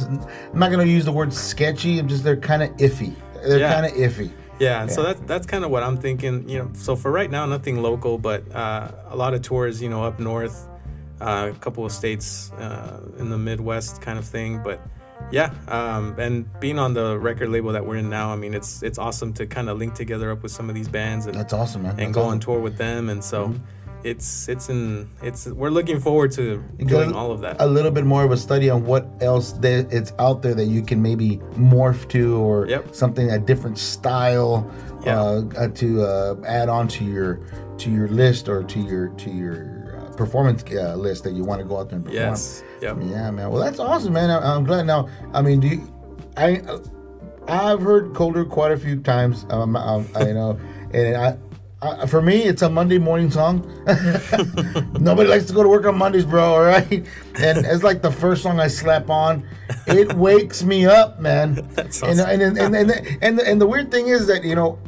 I'm 0.53 0.59
not 0.59 0.71
gonna 0.71 0.85
use 0.85 1.05
the 1.05 1.11
word 1.11 1.33
sketchy. 1.33 1.99
I'm 1.99 2.07
just 2.07 2.23
they're 2.23 2.37
kind 2.37 2.63
of 2.63 2.69
iffy. 2.77 3.13
They're 3.47 3.59
Yeah. 3.59 3.73
kind 3.73 3.85
of 3.85 3.93
iffy. 3.93 4.31
Yeah, 4.57 4.81
and 4.83 4.89
so 4.91 5.03
that's 5.03 5.19
that's 5.21 5.45
kind 5.45 5.65
of 5.65 5.71
what 5.71 5.83
I'm 5.83 5.97
thinking. 5.97 6.47
You 6.47 6.59
know, 6.59 6.69
so 6.73 6.95
for 6.95 7.11
right 7.11 7.29
now, 7.29 7.45
nothing 7.45 7.81
local, 7.81 8.17
but 8.17 8.43
uh, 8.55 8.91
a 9.09 9.15
lot 9.15 9.33
of 9.33 9.41
tours. 9.41 9.81
You 9.81 9.89
know, 9.89 10.03
up 10.03 10.17
north, 10.17 10.67
uh, 11.21 11.51
a 11.53 11.59
couple 11.59 11.85
of 11.85 11.91
states 11.91 12.51
uh, 12.53 12.99
in 13.17 13.29
the 13.29 13.37
Midwest, 13.37 14.01
kind 14.01 14.17
of 14.19 14.25
thing. 14.25 14.61
But 14.63 14.81
yeah, 15.31 15.53
um, 15.67 16.15
and 16.19 16.45
being 16.59 16.77
on 16.77 16.93
the 16.93 17.17
record 17.17 17.49
label 17.49 17.71
that 17.71 17.85
we're 17.85 17.97
in 17.97 18.09
now, 18.09 18.31
I 18.31 18.35
mean, 18.35 18.53
it's 18.53 18.83
it's 18.83 18.97
awesome 18.97 19.33
to 19.33 19.45
kind 19.45 19.69
of 19.69 19.77
link 19.77 19.93
together 19.95 20.31
up 20.31 20.43
with 20.43 20.51
some 20.51 20.69
of 20.69 20.75
these 20.75 20.87
bands 20.89 21.25
and 21.25 21.35
That's 21.35 21.53
awesome, 21.53 21.83
man. 21.83 21.91
and 21.91 21.99
That's 21.99 22.11
go 22.15 22.23
on 22.23 22.39
tour 22.39 22.59
with 22.59 22.77
them. 22.77 23.09
And 23.09 23.23
so 23.23 23.55
it's 24.03 24.47
it's 24.49 24.69
in 24.69 25.09
it's 25.23 25.47
we're 25.47 25.69
looking 25.71 25.99
forward 25.99 26.31
to 26.33 26.61
doing 26.85 27.13
all 27.13 27.31
of 27.31 27.41
that. 27.41 27.55
A 27.59 27.65
little 27.65 27.89
bit 27.91 28.05
more 28.05 28.23
of 28.23 28.31
a 28.31 28.37
study 28.37 28.69
on 28.69 28.85
what 28.85 29.07
else 29.21 29.53
there 29.53 29.87
it's 29.89 30.13
out 30.19 30.41
there 30.43 30.53
that 30.53 30.65
you 30.65 30.83
can 30.83 31.01
maybe 31.01 31.37
morph 31.57 32.07
to, 32.09 32.35
or 32.37 32.67
Yep. 32.67 32.93
something 32.93 33.31
a 33.31 33.39
different 33.39 33.77
style 33.79 34.69
Yeah. 35.03 35.19
uh, 35.21 35.41
uh, 35.57 35.67
to 35.69 36.03
uh, 36.03 36.35
add 36.45 36.69
on 36.69 36.87
to 36.89 37.03
your 37.05 37.39
to 37.77 37.89
your 37.89 38.07
list 38.09 38.47
or 38.47 38.63
to 38.63 38.79
your 38.79 39.07
to 39.09 39.29
your 39.31 39.74
performance 40.15 40.63
uh, 40.71 40.95
list 40.95 41.23
that 41.23 41.33
you 41.33 41.43
want 41.43 41.61
to 41.61 41.67
go 41.67 41.77
out 41.79 41.89
there 41.89 41.97
and 41.97 42.05
perform. 42.05 42.23
yes. 42.23 42.63
Yep. 42.81 42.97
Yeah, 43.01 43.31
man. 43.31 43.49
Well, 43.49 43.63
that's 43.63 43.79
awesome, 43.79 44.13
man. 44.13 44.29
I, 44.29 44.55
I'm 44.55 44.63
glad. 44.63 44.85
Now, 44.85 45.09
I 45.33 45.41
mean, 45.41 45.59
do 45.59 45.67
you, 45.67 45.93
I? 46.37 46.61
I've 47.47 47.81
heard 47.81 48.13
Colder 48.13 48.45
quite 48.45 48.71
a 48.71 48.77
few 48.77 48.99
times. 49.01 49.45
Um, 49.49 49.75
um, 49.75 50.07
I 50.15 50.25
know, 50.31 50.59
and 50.93 51.15
I, 51.15 51.37
I, 51.81 52.07
for 52.07 52.21
me, 52.21 52.43
it's 52.43 52.61
a 52.61 52.69
Monday 52.69 52.97
morning 52.97 53.29
song. 53.29 53.61
Nobody 54.99 55.29
likes 55.29 55.45
to 55.45 55.53
go 55.53 55.61
to 55.61 55.69
work 55.69 55.85
on 55.85 55.97
Mondays, 55.97 56.25
bro. 56.25 56.43
All 56.43 56.63
right, 56.63 57.05
and 57.35 57.65
it's 57.65 57.83
like 57.83 58.01
the 58.01 58.11
first 58.11 58.43
song 58.43 58.59
I 58.59 58.67
slap 58.67 59.09
on. 59.09 59.47
It 59.87 60.13
wakes 60.17 60.63
me 60.63 60.85
up, 60.85 61.19
man. 61.19 61.67
That's 61.71 62.01
and, 62.01 62.19
awesome. 62.19 62.29
and, 62.29 62.41
and, 62.41 62.57
and, 62.57 62.75
and, 62.75 63.17
and, 63.21 63.39
the, 63.39 63.47
and 63.47 63.61
the 63.61 63.67
weird 63.67 63.91
thing 63.91 64.07
is 64.07 64.27
that 64.27 64.43
you 64.43 64.55
know, 64.55 64.79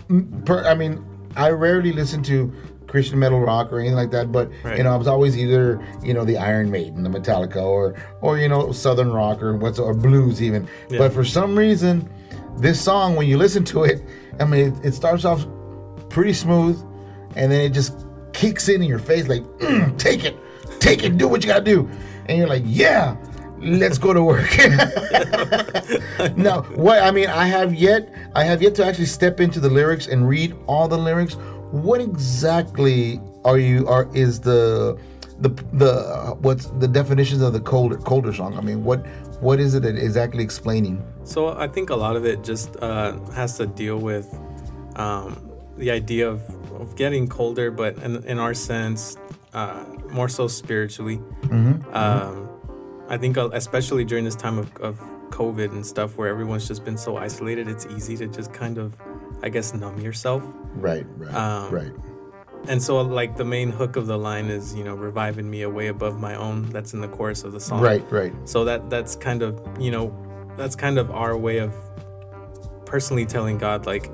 per, 0.45 0.63
I 0.65 0.73
mean, 0.73 1.05
I 1.35 1.49
rarely 1.49 1.93
listen 1.93 2.23
to 2.23 2.51
Christian 2.87 3.19
metal 3.19 3.39
rock 3.39 3.71
or 3.71 3.79
anything 3.79 3.95
like 3.97 4.11
that, 4.11 4.31
but 4.31 4.49
Right. 4.63 4.77
you 4.77 4.83
know, 4.83 4.93
I 4.93 4.95
was 4.95 5.07
always 5.07 5.37
either 5.37 5.79
you 6.03 6.13
know 6.13 6.25
the 6.25 6.37
Iron 6.37 6.71
Maiden, 6.71 7.03
the 7.03 7.09
Metallica, 7.09 7.61
or 7.61 7.95
or 8.21 8.37
you 8.37 8.47
know 8.49 8.71
Southern 8.71 9.11
rock 9.11 9.41
or 9.43 9.55
what's 9.55 9.79
or 9.79 9.93
blues 9.93 10.41
even. 10.41 10.67
Yeah. 10.89 10.99
But 10.99 11.13
for 11.13 11.23
some 11.25 11.57
reason, 11.57 12.09
this 12.57 12.79
song 12.81 13.15
when 13.15 13.27
you 13.27 13.37
listen 13.37 13.63
to 13.65 13.83
it, 13.83 14.01
I 14.39 14.45
mean, 14.45 14.73
it, 14.83 14.85
it 14.87 14.93
starts 14.93 15.25
off 15.25 15.45
pretty 16.09 16.33
smooth, 16.33 16.81
and 17.35 17.51
then 17.51 17.61
it 17.61 17.69
just 17.73 18.05
kicks 18.33 18.69
in 18.69 18.81
in 18.81 18.87
your 18.87 18.99
face 18.99 19.27
like, 19.27 19.43
"Mm, 19.59 19.97
take 19.97 20.23
it, 20.23 20.35
take 20.79 21.03
it, 21.03 21.17
do 21.17 21.27
what 21.27 21.43
you 21.43 21.47
gotta 21.49 21.63
do, 21.65 21.89
and 22.27 22.37
you're 22.37 22.47
like, 22.47 22.63
yeah. 22.65 23.15
Let's 23.59 23.97
go 23.97 24.13
to 24.13 24.21
work. 24.23 24.55
no, 26.37 26.61
what 26.75 27.01
I 27.01 27.09
mean, 27.09 27.27
I 27.27 27.47
have 27.47 27.73
yet, 27.73 28.13
I 28.35 28.43
have 28.43 28.61
yet 28.61 28.75
to 28.75 28.85
actually 28.85 29.07
step 29.07 29.39
into 29.39 29.59
the 29.59 29.67
lyrics 29.69 30.05
and 30.05 30.27
read 30.29 30.55
all 30.67 30.87
the 30.87 30.97
lyrics. 30.97 31.35
What 31.71 32.01
exactly 32.01 33.19
are 33.43 33.57
you? 33.57 33.87
Are 33.87 34.09
is 34.13 34.39
the 34.39 34.97
the 35.39 35.49
the 35.73 35.91
uh, 35.91 36.33
what's 36.35 36.67
the 36.79 36.87
definitions 36.87 37.41
of 37.41 37.53
the 37.53 37.59
colder 37.59 37.97
colder 37.97 38.33
song? 38.33 38.57
I 38.57 38.61
mean, 38.61 38.83
what 38.83 39.05
what 39.41 39.59
is 39.59 39.73
it 39.73 39.85
exactly 39.85 40.43
explaining? 40.43 41.03
So 41.23 41.49
I 41.49 41.67
think 41.67 41.89
a 41.89 41.95
lot 41.95 42.15
of 42.15 42.25
it 42.25 42.43
just 42.43 42.75
uh, 42.81 43.19
has 43.31 43.57
to 43.57 43.67
deal 43.67 43.97
with 43.97 44.27
um, 44.95 45.51
the 45.77 45.91
idea 45.91 46.27
of, 46.27 46.41
of 46.79 46.95
getting 46.95 47.27
colder, 47.27 47.69
but 47.69 47.97
in, 47.99 48.23
in 48.23 48.39
our 48.39 48.53
sense, 48.53 49.17
uh, 49.53 49.83
more 50.09 50.29
so 50.29 50.47
spiritually. 50.47 51.19
Um, 51.93 52.49
I 53.09 53.17
think 53.17 53.37
uh, 53.37 53.49
especially 53.53 54.05
during 54.05 54.25
this 54.25 54.35
time 54.35 54.57
of, 54.57 54.75
of 54.77 54.99
COVID 55.29 55.71
and 55.71 55.85
stuff, 55.85 56.17
where 56.17 56.29
everyone's 56.29 56.67
just 56.67 56.83
been 56.83 56.97
so 56.97 57.17
isolated, 57.17 57.67
it's 57.67 57.85
easy 57.85 58.17
to 58.17 58.27
just 58.27 58.53
kind 58.53 58.77
of, 58.77 58.99
I 59.43 59.49
guess, 59.49 59.73
numb 59.73 59.99
yourself. 59.99 60.43
Right, 60.75 61.05
right, 61.17 61.33
Um, 61.33 61.71
right. 61.73 61.91
And 62.67 62.81
so, 62.81 62.99
like 63.01 63.37
the 63.37 63.45
main 63.45 63.69
hook 63.71 63.95
of 63.95 64.07
the 64.07 64.17
line 64.17 64.45
is, 64.47 64.75
you 64.75 64.83
know, 64.83 64.95
reviving 64.95 65.49
me 65.49 65.61
away 65.61 65.87
above 65.87 66.19
my 66.19 66.35
own. 66.35 66.63
That's 66.71 66.93
in 66.93 67.01
the 67.01 67.07
chorus 67.07 67.43
of 67.43 67.51
the 67.53 67.59
song. 67.59 67.81
Right, 67.81 68.03
right. 68.11 68.33
So 68.45 68.65
that 68.65 68.89
that's 68.89 69.15
kind 69.15 69.41
of 69.43 69.61
you 69.79 69.91
know 69.91 70.11
that's 70.57 70.75
kind 70.75 70.97
of 70.97 71.11
our 71.11 71.37
way 71.37 71.59
of 71.59 71.71
personally 72.85 73.25
telling 73.25 73.57
God 73.57 73.85
like 73.85 74.09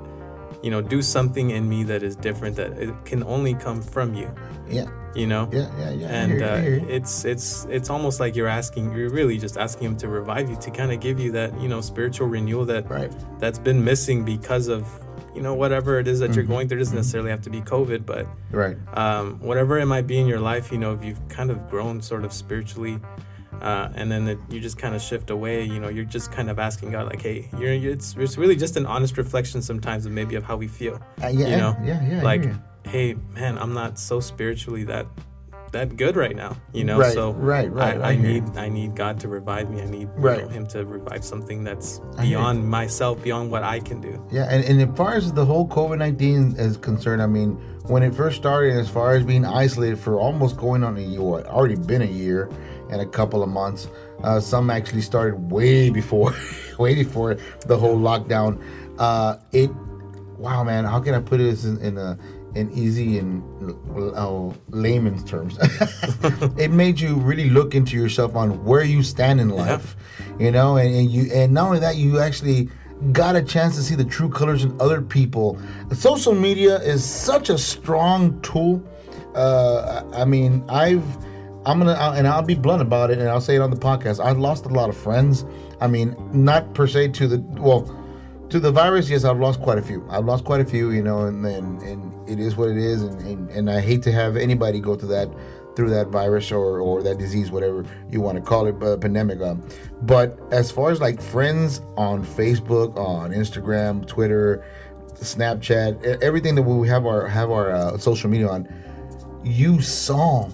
you 0.62 0.70
know 0.70 0.80
do 0.80 1.00
something 1.02 1.50
in 1.50 1.68
me 1.68 1.84
that 1.84 2.02
is 2.02 2.16
different 2.16 2.56
that 2.56 2.78
it 2.78 2.92
can 3.04 3.22
only 3.24 3.54
come 3.54 3.80
from 3.82 4.14
you 4.14 4.32
Yeah, 4.68 4.86
you 5.14 5.26
know 5.26 5.48
yeah, 5.52 5.70
yeah, 5.78 5.90
yeah. 5.90 6.08
And 6.08 6.42
uh, 6.42 6.92
it's 6.92 7.24
it's 7.24 7.66
it's 7.70 7.88
almost 7.90 8.18
like 8.20 8.34
you're 8.34 8.48
asking 8.48 8.92
you're 8.96 9.10
really 9.10 9.38
just 9.38 9.56
asking 9.56 9.88
him 9.88 9.96
to 9.98 10.08
revive 10.08 10.50
you 10.50 10.56
to 10.56 10.70
kind 10.70 10.90
of 10.92 11.00
give 11.00 11.18
you 11.20 11.32
that 11.32 11.58
you 11.60 11.68
know 11.68 11.80
spiritual 11.80 12.28
renewal 12.28 12.64
that 12.66 12.88
Right. 12.90 13.12
that's 13.38 13.58
been 13.58 13.82
missing 13.84 14.24
because 14.24 14.68
of 14.68 14.86
you 15.34 15.42
know 15.42 15.54
whatever 15.54 15.98
it 15.98 16.06
is 16.08 16.20
that 16.20 16.30
Mm-hmm. 16.30 16.34
you're 16.36 16.44
going 16.46 16.68
through 16.68 16.78
it 16.78 16.84
doesn't 16.84 16.96
necessarily 16.96 17.30
have 17.30 17.42
to 17.42 17.50
be 17.50 17.60
covid 17.60 18.06
but 18.06 18.26
right. 18.52 18.76
um, 18.96 19.38
whatever 19.40 19.78
it 19.78 19.86
might 19.86 20.06
be 20.06 20.18
in 20.18 20.26
your 20.26 20.40
life, 20.40 20.70
you 20.72 20.78
know, 20.78 20.92
if 20.94 21.04
you've 21.04 21.20
kind 21.28 21.50
of 21.50 21.68
grown 21.68 22.00
sort 22.00 22.24
of 22.24 22.32
spiritually, 22.32 22.98
uh, 23.60 23.88
and 23.94 24.10
then 24.10 24.26
it, 24.28 24.38
you 24.50 24.60
just 24.60 24.78
kind 24.78 24.94
of 24.94 25.00
shift 25.02 25.30
away, 25.30 25.64
you 25.64 25.78
know, 25.80 25.88
you're 25.88 26.04
just 26.04 26.30
kind 26.32 26.50
of 26.50 26.58
asking 26.58 26.90
God, 26.90 27.06
like, 27.06 27.22
hey, 27.22 27.48
you're, 27.58 27.72
you're- 27.72 27.92
it's, 27.94 28.14
it's 28.16 28.36
really 28.36 28.56
just 28.56 28.76
an 28.76 28.84
honest 28.86 29.16
reflection 29.16 29.62
sometimes 29.62 30.06
of 30.06 30.12
maybe 30.12 30.34
of 30.34 30.44
how 30.44 30.56
we 30.56 30.68
feel, 30.68 31.00
Uh, 31.22 31.28
yeah, 31.28 31.46
you 31.48 31.56
know, 31.56 31.76
yeah, 31.84 32.04
yeah. 32.08 32.22
Like, 32.22 32.44
hey, 32.86 33.14
man, 33.32 33.56
I'm 33.58 33.72
not 33.72 33.98
so 33.98 34.20
spiritually 34.20 34.84
that 34.84 35.06
that 35.74 35.96
good 35.96 36.16
right 36.16 36.34
now, 36.34 36.56
you 36.72 36.84
know, 36.84 36.98
Right, 36.98 37.12
so 37.12 37.32
right, 37.34 37.70
right, 37.70 37.98
I, 37.98 38.00
I 38.00 38.10
I 38.12 38.16
need 38.16 38.44
I 38.56 38.68
need 38.68 38.96
God 38.96 39.20
to 39.20 39.28
revive 39.28 39.70
me. 39.70 39.82
I 39.82 39.84
need 39.86 40.08
Right. 40.16 40.42
know, 40.42 40.48
Him 40.48 40.66
to 40.68 40.84
revive 40.86 41.22
something 41.24 41.62
that's 41.62 42.00
I 42.16 42.22
hear 42.22 42.24
you. 42.24 42.30
beyond 42.38 42.68
myself, 42.68 43.22
beyond 43.22 43.50
what 43.50 43.62
I 43.62 43.80
can 43.80 44.00
do. 44.00 44.24
Yeah, 44.32 44.46
and, 44.50 44.64
and 44.64 44.80
as 44.90 44.96
far 44.96 45.14
as 45.14 45.32
the 45.32 45.44
whole 45.44 45.68
COVID 45.68 45.98
19 45.98 46.56
is 46.58 46.76
concerned, 46.78 47.22
I 47.22 47.26
mean, 47.26 47.52
when 47.86 48.02
it 48.02 48.14
first 48.14 48.36
started, 48.36 48.74
as 48.76 48.88
far 48.88 49.14
as 49.14 49.24
being 49.24 49.44
isolated 49.44 49.98
for 49.98 50.18
almost 50.18 50.56
going 50.56 50.82
on 50.82 50.96
a 50.96 51.00
year, 51.00 51.20
already 51.20 51.76
been 51.76 52.02
a 52.02 52.06
year 52.06 52.48
and 52.90 53.00
a 53.00 53.06
couple 53.06 53.42
of 53.42 53.48
months, 53.48 53.88
uh, 54.22 54.40
some 54.40 54.70
actually 54.70 55.02
started 55.02 55.36
way 55.50 55.90
before, 55.90 56.32
way 56.78 56.94
before 56.94 57.36
the 57.66 57.76
whole 57.76 57.98
lockdown. 57.98 58.62
Uh, 58.98 59.36
it, 59.52 59.70
wow, 60.38 60.62
man, 60.64 60.84
how 60.84 61.00
can 61.00 61.14
I 61.14 61.20
put 61.20 61.38
this 61.38 61.64
in, 61.64 61.78
in 61.78 61.98
a, 61.98 62.16
in 62.54 62.70
easy 62.72 63.18
and 63.18 63.42
uh, 64.16 64.52
layman's 64.70 65.24
terms? 65.24 65.58
it 66.58 66.70
made 66.70 67.00
you 67.00 67.16
really 67.16 67.50
look 67.50 67.74
into 67.74 67.96
yourself 67.96 68.34
on 68.36 68.64
where 68.64 68.84
you 68.84 69.02
stand 69.02 69.40
in 69.40 69.48
life, 69.50 69.96
you 70.38 70.50
know, 70.50 70.76
and, 70.76 70.94
and 70.94 71.10
you, 71.10 71.30
and 71.32 71.52
not 71.52 71.66
only 71.66 71.80
that, 71.80 71.96
you 71.96 72.18
actually 72.20 72.68
got 73.12 73.36
a 73.36 73.42
chance 73.42 73.76
to 73.76 73.82
see 73.82 73.94
the 73.96 74.04
true 74.04 74.28
colors 74.28 74.64
in 74.64 74.80
other 74.80 75.02
people. 75.02 75.58
Social 75.92 76.34
media 76.34 76.76
is 76.80 77.04
such 77.04 77.50
a 77.50 77.58
strong 77.58 78.40
tool 78.42 78.82
Uh, 79.34 80.04
I 80.14 80.22
I 80.22 80.24
mean, 80.24 80.62
I've, 80.68 81.02
I'm 81.66 81.78
gonna, 81.80 81.94
I'll- 81.94 82.12
and 82.12 82.26
I'll 82.28 82.42
be 82.46 82.54
blunt 82.54 82.82
about 82.82 83.10
it, 83.10 83.18
and 83.18 83.28
I'll 83.28 83.40
say 83.40 83.56
it 83.56 83.60
on 83.60 83.70
the 83.70 83.76
podcast. 83.76 84.24
I've 84.24 84.38
lost 84.38 84.64
a 84.64 84.68
lot 84.68 84.88
of 84.88 84.96
friends. 84.96 85.44
I 85.80 85.88
mean, 85.88 86.14
not 86.32 86.72
per 86.72 86.86
se 86.86 87.08
to 87.18 87.26
the 87.26 87.38
well, 87.60 87.82
to 88.54 88.60
the 88.60 88.70
virus. 88.70 89.10
Yes, 89.10 89.24
I've 89.24 89.40
lost 89.40 89.60
quite 89.60 89.78
a 89.78 89.82
few. 89.82 90.06
I've 90.08 90.26
lost 90.26 90.44
quite 90.44 90.60
a 90.60 90.64
few, 90.64 90.92
you 90.92 91.02
know, 91.02 91.22
and 91.22 91.44
and, 91.44 91.82
and 91.82 92.28
it 92.28 92.38
is 92.38 92.54
what 92.54 92.68
it 92.68 92.76
is, 92.76 93.02
and, 93.02 93.20
and 93.22 93.50
and 93.50 93.68
I 93.68 93.80
hate 93.80 94.00
to 94.04 94.12
have 94.12 94.36
anybody 94.36 94.78
go 94.78 94.94
through 94.94 95.08
that 95.08 95.28
through 95.74 95.90
that 95.90 96.06
virus 96.06 96.52
or 96.52 96.78
or 96.78 97.02
that 97.02 97.18
disease, 97.18 97.50
whatever 97.50 97.84
you 98.08 98.20
want 98.20 98.36
to 98.36 98.42
call 98.42 98.68
it, 98.68 98.80
uh, 98.80 98.96
pandemic. 98.96 99.40
Um, 99.40 99.60
but 100.02 100.38
as 100.52 100.70
far 100.70 100.92
as 100.92 101.00
like 101.00 101.20
friends 101.20 101.80
on 101.96 102.24
Facebook, 102.24 102.96
on 102.96 103.32
Instagram, 103.32 104.06
Twitter, 104.06 104.64
Snapchat, 105.14 106.22
everything 106.22 106.54
that 106.54 106.62
we 106.62 106.86
have 106.86 107.06
our 107.06 107.26
have 107.26 107.50
our 107.50 107.72
uh, 107.72 107.98
social 107.98 108.30
media 108.30 108.48
on, 108.48 108.68
you 109.42 109.82
saw 109.82 110.48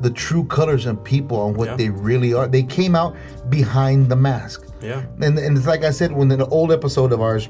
the 0.00 0.10
true 0.10 0.44
colors 0.44 0.86
of 0.86 1.02
people 1.04 1.46
and 1.48 1.56
what 1.56 1.68
Yeah. 1.68 1.76
they 1.76 1.88
really 1.90 2.32
are. 2.34 2.46
They 2.46 2.62
came 2.62 2.94
out 2.94 3.16
behind 3.48 4.08
the 4.08 4.16
mask. 4.16 4.64
Yeah. 4.80 5.02
And, 5.20 5.36
and 5.38 5.56
it's 5.56 5.66
like 5.66 5.82
I 5.84 5.90
said, 5.90 6.12
when 6.12 6.30
in 6.30 6.38
the 6.38 6.46
old 6.46 6.70
episode 6.72 7.12
of 7.12 7.20
ours, 7.20 7.48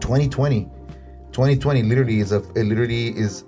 2020, 0.00 0.64
2020 1.32 1.82
literally 1.82 2.20
is 2.20 2.32
a 2.32 2.38
it 2.54 2.64
literally 2.64 3.08
is 3.08 3.44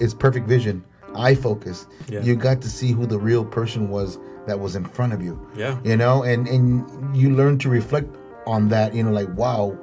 is 0.00 0.14
perfect 0.14 0.46
vision, 0.46 0.84
eye 1.14 1.34
focus. 1.34 1.86
Yeah. 2.08 2.22
You 2.22 2.36
got 2.36 2.60
to 2.62 2.68
see 2.68 2.92
who 2.92 3.06
the 3.06 3.18
real 3.18 3.44
person 3.44 3.88
was 3.90 4.18
that 4.46 4.58
was 4.58 4.74
in 4.76 4.84
front 4.84 5.12
of 5.12 5.22
you. 5.22 5.38
Yeah. 5.56 5.78
You 5.84 5.96
know, 5.96 6.22
and 6.24 6.48
and 6.48 6.84
you 7.16 7.30
learn 7.34 7.58
to 7.58 7.68
reflect 7.68 8.08
on 8.46 8.68
that. 8.70 8.94
You 8.94 9.04
know, 9.04 9.10
like 9.12 9.28
wow, 9.36 9.76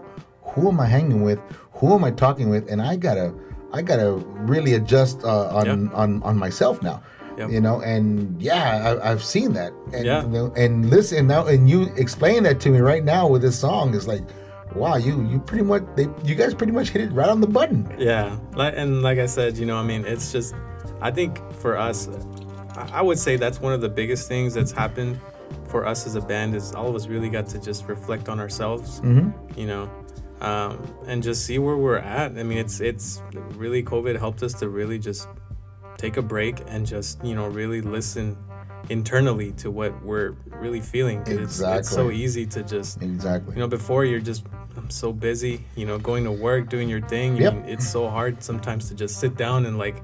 who 0.44 0.68
am 0.68 0.80
I 0.80 0.86
hanging 0.86 1.22
with? 1.24 1.40
Who 1.74 1.94
am 1.94 2.04
I 2.04 2.12
talking 2.12 2.50
with? 2.50 2.70
And 2.70 2.82
I 2.82 2.96
gotta 2.96 3.34
I 3.74 3.82
gotta 3.82 4.14
really 4.52 4.74
adjust 4.74 5.24
uh, 5.24 5.48
on 5.50 5.66
Yeah. 5.66 5.94
on 5.96 6.24
on 6.24 6.38
myself 6.38 6.82
now. 6.82 7.02
Yep. 7.38 7.52
You 7.52 7.62
know, 7.62 7.82
and 7.82 8.42
yeah, 8.42 8.98
I, 9.02 9.12
I've 9.12 9.24
seen 9.24 9.54
that. 9.54 9.72
And, 9.94 10.06
Yeah. 10.06 10.24
you 10.24 10.28
know, 10.30 10.54
and 10.58 10.90
listen 10.90 11.28
now, 11.28 11.46
and 11.46 11.70
you 11.70 11.84
explain 11.96 12.44
that 12.44 12.60
to 12.62 12.70
me 12.70 12.80
right 12.80 13.04
now 13.04 13.28
with 13.28 13.42
this 13.44 13.60
song 13.60 13.94
is 13.94 14.08
like, 14.08 14.24
wow, 14.76 14.96
you 14.98 15.24
you 15.32 15.40
pretty 15.40 15.64
much 15.64 15.84
they 15.96 16.08
you 16.24 16.36
guys 16.36 16.54
pretty 16.54 16.74
much 16.74 16.90
hit 16.90 17.02
it 17.02 17.12
right 17.12 17.30
on 17.30 17.40
the 17.42 17.48
button. 17.48 17.88
Yeah, 17.98 18.38
like 18.56 18.74
and 18.76 19.02
like 19.04 19.20
I 19.20 19.28
said, 19.28 19.58
you 19.58 19.66
know, 19.66 19.78
I 19.78 19.84
mean, 19.84 20.04
it's 20.06 20.32
just, 20.32 20.56
I 21.02 21.12
think 21.12 21.40
for 21.54 21.78
us, 21.78 22.10
I 22.92 23.02
would 23.02 23.20
say 23.20 23.36
that's 23.38 23.62
one 23.62 23.74
of 23.74 23.82
the 23.82 23.90
biggest 23.90 24.28
things 24.28 24.54
that's 24.56 24.72
happened 24.72 25.20
for 25.68 25.86
us 25.86 26.06
as 26.08 26.16
a 26.16 26.22
band 26.22 26.56
is 26.56 26.74
all 26.74 26.88
of 26.90 26.96
us 26.96 27.08
really 27.08 27.30
got 27.30 27.48
to 27.48 27.60
just 27.60 27.88
reflect 27.88 28.30
on 28.30 28.40
ourselves, 28.40 29.02
you 29.56 29.68
know, 29.68 29.90
um, 30.42 30.78
and 31.08 31.22
just 31.24 31.46
see 31.46 31.60
where 31.60 31.78
we're 31.78 31.98
at. 31.98 32.38
I 32.38 32.44
mean, 32.44 32.58
it's 32.58 32.80
it's 32.80 33.22
really 33.56 33.84
COVID 33.84 34.18
helped 34.18 34.44
us 34.44 34.54
to 34.56 34.70
really 34.70 35.00
just 35.00 35.28
take 35.98 36.18
a 36.18 36.22
break 36.22 36.62
and 36.68 36.86
just 36.86 37.24
you 37.24 37.36
know 37.36 37.48
really 37.48 37.82
listen 37.82 38.38
internally 38.90 39.52
to 39.54 39.70
what 39.72 39.92
we're 40.04 40.32
really 40.62 40.80
feeling. 40.80 41.20
'Cause 41.24 41.34
It's, 41.36 41.60
it's 41.60 41.90
so 41.90 42.10
easy 42.12 42.46
to 42.48 42.64
just 42.64 43.02
Exactly. 43.02 43.56
you 43.56 43.60
know 43.60 43.68
before 43.68 44.06
you're 44.06 44.22
just 44.22 44.44
i'm 44.78 44.90
so 44.90 45.12
busy 45.12 45.66
you 45.76 45.86
know 45.86 45.98
going 45.98 46.24
to 46.24 46.32
work 46.32 46.70
doing 46.70 46.88
your 46.88 47.02
thing 47.02 47.36
I 47.46 47.50
mean, 47.50 47.64
it's 47.68 47.88
so 47.90 48.08
hard 48.10 48.42
sometimes 48.44 48.88
to 48.90 48.96
just 48.96 49.20
sit 49.20 49.36
down 49.36 49.66
and 49.66 49.78
like 49.78 50.04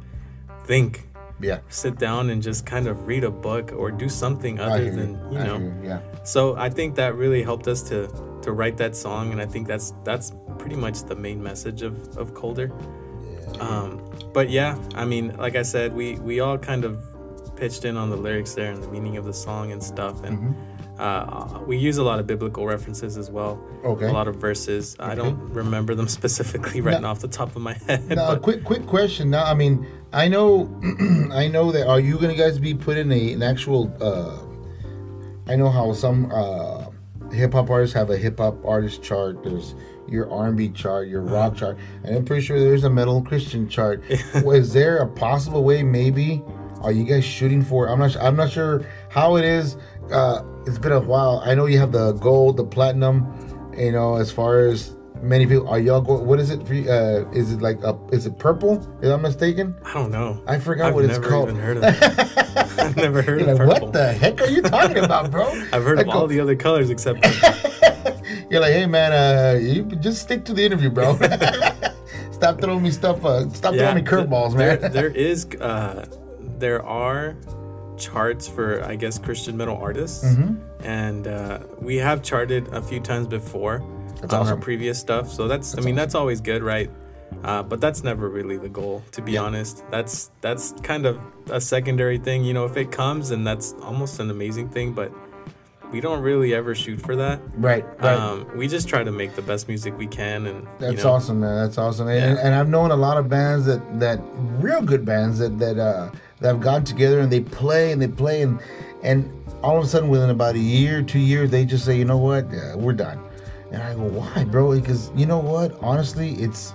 think 0.66 1.08
yeah. 1.40 1.60
sit 1.70 1.98
down 2.00 2.30
and 2.32 2.42
just 2.42 2.66
kind 2.66 2.88
of 2.88 3.06
read 3.08 3.24
a 3.24 3.30
book 3.32 3.72
or 3.76 3.92
do 3.92 4.10
something 4.10 4.60
other 4.60 4.90
than 4.90 5.12
you. 5.32 5.38
you 5.38 5.44
know 5.46 5.58
you. 5.60 5.74
Yeah. 5.84 6.00
so 6.24 6.56
i 6.58 6.70
think 6.70 6.96
that 6.96 7.16
really 7.16 7.44
helped 7.44 7.68
us 7.68 7.82
to 7.90 8.08
to 8.42 8.52
write 8.52 8.78
that 8.78 8.96
song 8.96 9.32
and 9.32 9.40
i 9.40 9.46
think 9.46 9.68
that's 9.68 9.94
that's 10.04 10.34
pretty 10.58 10.76
much 10.76 11.04
the 11.04 11.16
main 11.16 11.42
message 11.42 11.82
of 11.84 11.96
of 12.18 12.34
colder 12.34 12.72
um 13.60 14.02
but 14.34 14.50
yeah 14.50 14.78
i 14.96 15.06
mean 15.06 15.36
like 15.38 15.56
i 15.56 15.62
said 15.62 15.94
we 15.94 16.16
we 16.20 16.40
all 16.40 16.58
kind 16.58 16.84
of 16.86 16.98
pitched 17.56 17.86
in 17.86 17.98
on 17.98 18.10
the 18.10 18.18
lyrics 18.18 18.54
there 18.54 18.72
and 18.72 18.82
the 18.84 18.88
meaning 18.88 19.16
of 19.18 19.26
the 19.26 19.34
song 19.34 19.72
and 19.72 19.82
stuff 19.84 20.24
and 20.24 20.38
Mm-hmm. 20.40 21.02
uh, 21.02 21.60
we 21.66 21.78
use 21.78 21.98
a 21.98 22.04
lot 22.04 22.20
of 22.20 22.28
biblical 22.28 22.66
references 22.68 23.18
as 23.18 23.30
well 23.32 23.60
Okay. 23.86 24.08
a 24.08 24.12
lot 24.12 24.28
of 24.28 24.36
verses 24.38 24.96
i 25.00 25.14
don't 25.16 25.38
remember 25.54 25.96
them 25.96 26.08
specifically 26.20 26.82
right 26.82 27.02
now 27.02 27.12
off 27.12 27.20
the 27.20 27.28
top 27.28 27.56
of 27.56 27.62
my 27.62 27.74
head 27.88 28.08
Now, 28.10 28.36
quick 28.36 28.64
quick 28.64 28.86
question. 28.88 29.30
Now, 29.30 29.44
I 29.46 29.54
mean, 29.54 29.86
I 30.12 30.28
know, 30.28 30.70
I 31.32 31.48
know 31.48 31.72
that. 31.72 31.88
Are 31.88 32.00
you 32.00 32.18
gonna 32.20 32.36
guys 32.36 32.60
be 32.60 32.74
putting 32.74 33.12
a 33.12 33.34
an 33.34 33.42
actual? 33.44 33.84
uh 34.02 34.38
I 35.52 35.56
know 35.56 35.70
how 35.70 35.94
some 35.94 36.32
uh 36.32 36.86
hip 37.32 37.54
hop 37.54 37.70
artists 37.70 37.94
have 37.96 38.10
a 38.10 38.18
hip 38.18 38.38
hop 38.40 38.64
artist 38.66 39.02
chart. 39.04 39.44
There's 39.44 39.74
your 40.08 40.32
R&B 40.32 40.70
chart, 40.70 41.08
your 41.08 41.22
rock 41.22 41.56
chart, 41.56 41.78
and 42.04 42.16
I'm 42.16 42.26
pretty 42.26 42.44
sure 42.44 42.60
there's 42.60 42.84
a 42.84 42.90
metal 42.90 43.22
Christian 43.22 43.68
chart. 43.70 44.04
Is 44.10 44.74
there 44.74 44.98
a 44.98 45.08
possible 45.08 45.64
way? 45.64 45.84
Maybe 45.84 46.44
are 46.82 46.92
you 46.92 47.06
guys 47.06 47.24
shooting 47.24 47.64
for? 47.64 47.88
I'm 47.88 48.00
not. 48.00 48.16
I'm 48.18 48.36
not 48.36 48.52
sure 48.52 48.86
how 49.10 49.38
it 49.38 49.46
is. 49.46 49.78
Uh, 50.12 50.44
it's 50.68 50.78
been 50.78 50.92
a 50.92 51.00
while. 51.00 51.42
I 51.46 51.56
know 51.56 51.66
you 51.66 51.80
have 51.80 51.92
the 51.94 52.12
gold, 52.14 52.58
the 52.58 52.66
platinum. 52.66 53.26
You 53.78 53.92
know, 53.94 54.16
as 54.18 54.32
far 54.32 54.60
as 54.68 54.96
many 55.22 55.46
people 55.48 55.68
are 55.70 55.80
y'all 55.80 56.02
going? 56.02 56.26
What 56.26 56.40
is 56.42 56.50
it 56.50 56.68
for? 56.68 56.74
Uh, 56.74 57.30
is 57.32 57.54
it 57.54 57.62
like 57.62 57.82
a? 57.84 57.98
Is 58.12 58.26
it 58.26 58.38
purple? 58.38 58.86
If 59.02 59.10
I'm 59.12 59.22
mistaken. 59.22 59.76
i 59.86 59.94
don't 59.94 60.12
know 60.12 60.44
I 60.46 60.60
forgot 60.60 60.88
I've 60.90 60.96
what 60.96 61.06
it's 61.06 61.18
called. 61.18 61.50
even 61.50 61.62
heard 61.62 61.78
of 61.78 61.84
it 61.86 62.00
i've 62.80 62.96
never 62.98 63.22
heard 63.22 63.40
You're 63.40 63.50
of 63.52 63.60
like, 63.60 63.68
purple 63.70 63.88
what 63.88 63.94
the 63.94 64.12
heck 64.14 64.42
are 64.42 64.48
you 64.50 64.62
talking 64.62 64.98
about, 65.04 65.32
bro? 65.32 65.46
i've 65.74 65.84
heard 65.84 66.00
I 66.00 66.02
of 66.02 66.10
all 66.10 66.28
the 66.28 66.40
other 66.40 66.56
colors 66.56 66.90
except 66.90 67.22
purple. 67.24 67.72
You're 68.54 68.62
like, 68.62 68.74
hey 68.74 68.86
man, 68.86 69.12
uh, 69.12 69.58
you 69.60 69.84
just 69.98 70.22
stick 70.22 70.46
to 70.46 70.54
the 70.54 70.64
interview, 70.64 70.92
bro. 70.92 71.18
stop 72.32 72.62
throwing 72.62 72.84
me 72.84 72.92
stuff. 72.92 73.26
Uh, 73.26 73.50
stop 73.50 73.74
throwing 73.74 73.96
me 73.96 74.02
curveballs, 74.04 74.56
man. 74.56 74.80
There, 74.80 74.90
there 74.90 75.08
is, 75.10 75.46
uh, 75.60 76.06
there 76.60 76.84
are 76.86 77.36
charts 77.98 78.48
for 78.48 78.84
I 78.84 78.96
guess 78.96 79.18
Christian 79.18 79.58
metal 79.58 79.78
artists, 79.78 80.24
Mm-hmm. 80.24 80.86
and 80.86 81.28
uh, 81.28 81.60
we 81.82 81.96
have 81.98 82.22
charted 82.22 82.68
a 82.74 82.82
few 82.82 83.00
times 83.00 83.26
before 83.28 83.80
That's 84.22 84.34
on 84.36 84.42
awesome. 84.42 84.58
our 84.58 84.62
previous 84.62 85.00
stuff. 85.00 85.32
So 85.32 85.48
that's, 85.48 85.76
I 85.76 85.82
mean, 85.82 85.96
that's 85.96 86.14
always 86.14 86.40
good, 86.40 86.62
right? 86.62 86.92
Uh, 87.44 87.64
but 87.64 87.82
that's 87.82 88.04
never 88.04 88.30
really 88.30 88.58
the 88.58 88.70
goal, 88.70 89.02
to 89.14 89.22
be 89.24 89.36
honest. 89.36 89.84
That's 89.90 90.30
that's 90.42 90.74
kind 90.84 91.08
of 91.08 91.20
a 91.50 91.60
secondary 91.60 92.20
thing. 92.20 92.44
You 92.44 92.54
know, 92.54 92.66
if 92.66 92.78
it 92.78 92.92
comes, 92.92 93.32
and 93.32 93.48
that's 93.48 93.74
almost 93.82 94.20
an 94.20 94.30
amazing 94.30 94.70
thing, 94.70 94.94
but 94.94 95.12
we 95.94 96.02
don't 96.02 96.22
really 96.22 96.54
ever 96.54 96.74
shoot 96.76 97.00
for 97.00 97.16
that. 97.16 97.40
right, 97.56 97.86
right. 98.02 98.18
Um, 98.18 98.50
we 98.58 98.68
just 98.68 98.88
try 98.90 99.04
to 99.04 99.12
make 99.12 99.36
the 99.36 99.42
best 99.42 99.68
music 99.68 99.98
we 99.98 100.08
can, 100.08 100.48
and 100.48 100.68
That's 100.80 100.98
you 100.98 101.04
know, 101.04 101.12
awesome, 101.12 101.40
man. 101.40 101.56
That's 101.64 101.78
awesome. 101.78 102.08
And, 102.10 102.36
Yeah. 102.38 102.46
and 102.46 102.56
I've 102.56 102.68
known 102.68 102.92
a 102.92 102.96
lot 102.96 103.18
of 103.18 103.30
bands 103.30 103.66
that 103.68 104.00
that 104.00 104.20
real 104.60 104.82
good 104.82 105.06
bands 105.06 105.40
that 105.40 105.60
that 105.60 105.78
uh 105.78 106.10
that 106.42 106.48
have 106.50 106.60
gotten 106.62 106.84
together 106.84 107.20
and 107.20 107.32
they 107.32 107.40
play 107.42 107.92
and 107.94 108.02
they 108.02 108.08
play 108.08 108.42
and 108.42 108.60
and 109.04 109.32
all 109.62 109.78
of 109.78 109.84
a 109.86 109.88
sudden 109.88 110.10
within 110.10 110.30
about 110.30 110.56
a 110.56 110.60
year, 110.60 111.02
two 111.02 111.20
years, 111.20 111.50
they 111.52 111.64
just 111.64 111.86
say, 111.86 111.98
you 111.98 112.04
know 112.04 112.18
what, 112.18 112.52
yeah, 112.52 112.76
we're 112.76 112.92
done. 112.92 113.18
And 113.72 113.82
I 113.82 113.94
go, 113.94 114.02
why, 114.04 114.44
bro? 114.44 114.78
Because 114.78 115.10
you 115.16 115.26
know 115.26 115.40
what? 115.40 115.78
Honestly, 115.82 116.32
it's 116.34 116.74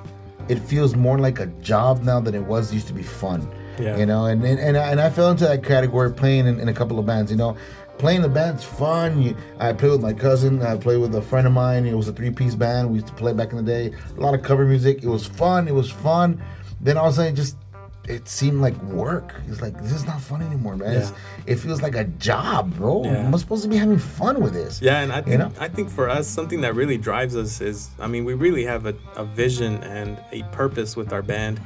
it 0.49 0.59
feels 0.59 0.97
more 0.97 1.19
like 1.19 1.39
a 1.41 1.47
job 1.61 2.03
now 2.03 2.21
than 2.21 2.35
it 2.35 2.45
was 2.45 2.73
used 2.73 2.87
to 2.87 2.95
be 2.95 3.03
fun. 3.03 3.47
Yeah. 3.79 3.97
You 3.97 4.07
know, 4.07 4.25
and 4.27 4.43
and 4.45 4.59
and 4.59 4.77
I, 4.77 4.91
and 4.91 5.01
I 5.01 5.11
fell 5.11 5.31
into 5.31 5.45
that 5.45 5.63
category 5.63 6.13
playing 6.13 6.47
in, 6.47 6.59
in 6.61 6.69
a 6.69 6.73
couple 6.73 6.99
of 6.99 7.07
bands. 7.07 7.31
You 7.31 7.37
know, 7.37 7.57
playing 7.99 8.23
the 8.23 8.29
band's 8.29 8.65
fun. 8.65 9.21
You, 9.21 9.37
I 9.59 9.73
play 9.73 9.91
with 9.91 10.01
my 10.01 10.13
cousin. 10.13 10.63
I 10.63 10.77
play 10.77 10.97
with 10.97 11.15
a 11.15 11.23
friend 11.23 11.47
of 11.47 11.53
mine. 11.53 11.87
It 11.87 11.95
was 11.95 12.09
a 12.09 12.13
three 12.13 12.31
piece 12.31 12.55
band. 12.55 12.89
We 12.89 12.97
used 12.97 13.09
to 13.09 13.15
play 13.15 13.33
back 13.33 13.51
in 13.51 13.57
the 13.57 13.63
day. 13.63 13.93
A 14.17 14.21
lot 14.21 14.35
of 14.35 14.43
cover 14.43 14.65
music. 14.65 15.03
It 15.03 15.09
was 15.09 15.27
fun. 15.27 15.69
It 15.69 15.75
was 15.75 15.91
fun. 15.91 16.43
Then 16.81 16.97
all 16.97 17.07
of 17.09 17.13
a 17.13 17.17
sudden, 17.17 17.33
it 17.33 17.37
just 17.37 17.57
it 18.09 18.27
seemed 18.29 18.61
like 18.61 18.81
work. 18.85 19.35
It's 19.49 19.61
like 19.61 19.81
this 19.83 19.93
is 19.93 20.07
not 20.07 20.21
fun 20.21 20.43
anymore, 20.43 20.77
man. 20.77 20.97
It's, 20.97 21.13
it 21.47 21.57
feels 21.57 21.83
like 21.83 21.95
a 21.95 22.05
job, 22.05 22.75
bro. 22.75 23.05
Yeah. 23.05 23.27
I'm 23.27 23.37
supposed 23.37 23.63
to 23.65 23.69
be 23.69 23.77
having 23.77 23.99
fun 23.99 24.41
with 24.41 24.55
this. 24.55 24.81
Yeah, 24.81 25.01
and 25.01 25.13
I 25.13 25.21
think 25.21 25.39
know? 25.39 25.53
I 25.61 25.69
think 25.69 25.91
for 25.91 26.09
us 26.09 26.27
something 26.27 26.63
that 26.63 26.75
really 26.75 26.97
drives 26.97 27.37
us 27.37 27.61
is 27.61 27.91
I 27.99 28.07
mean 28.07 28.25
we 28.25 28.35
really 28.35 28.65
have 28.65 28.87
a, 28.87 28.95
a 29.17 29.25
vision 29.25 29.83
and 29.85 30.19
a 30.33 30.43
purpose 30.53 30.97
with 30.97 31.13
our 31.13 31.23
band, 31.23 31.61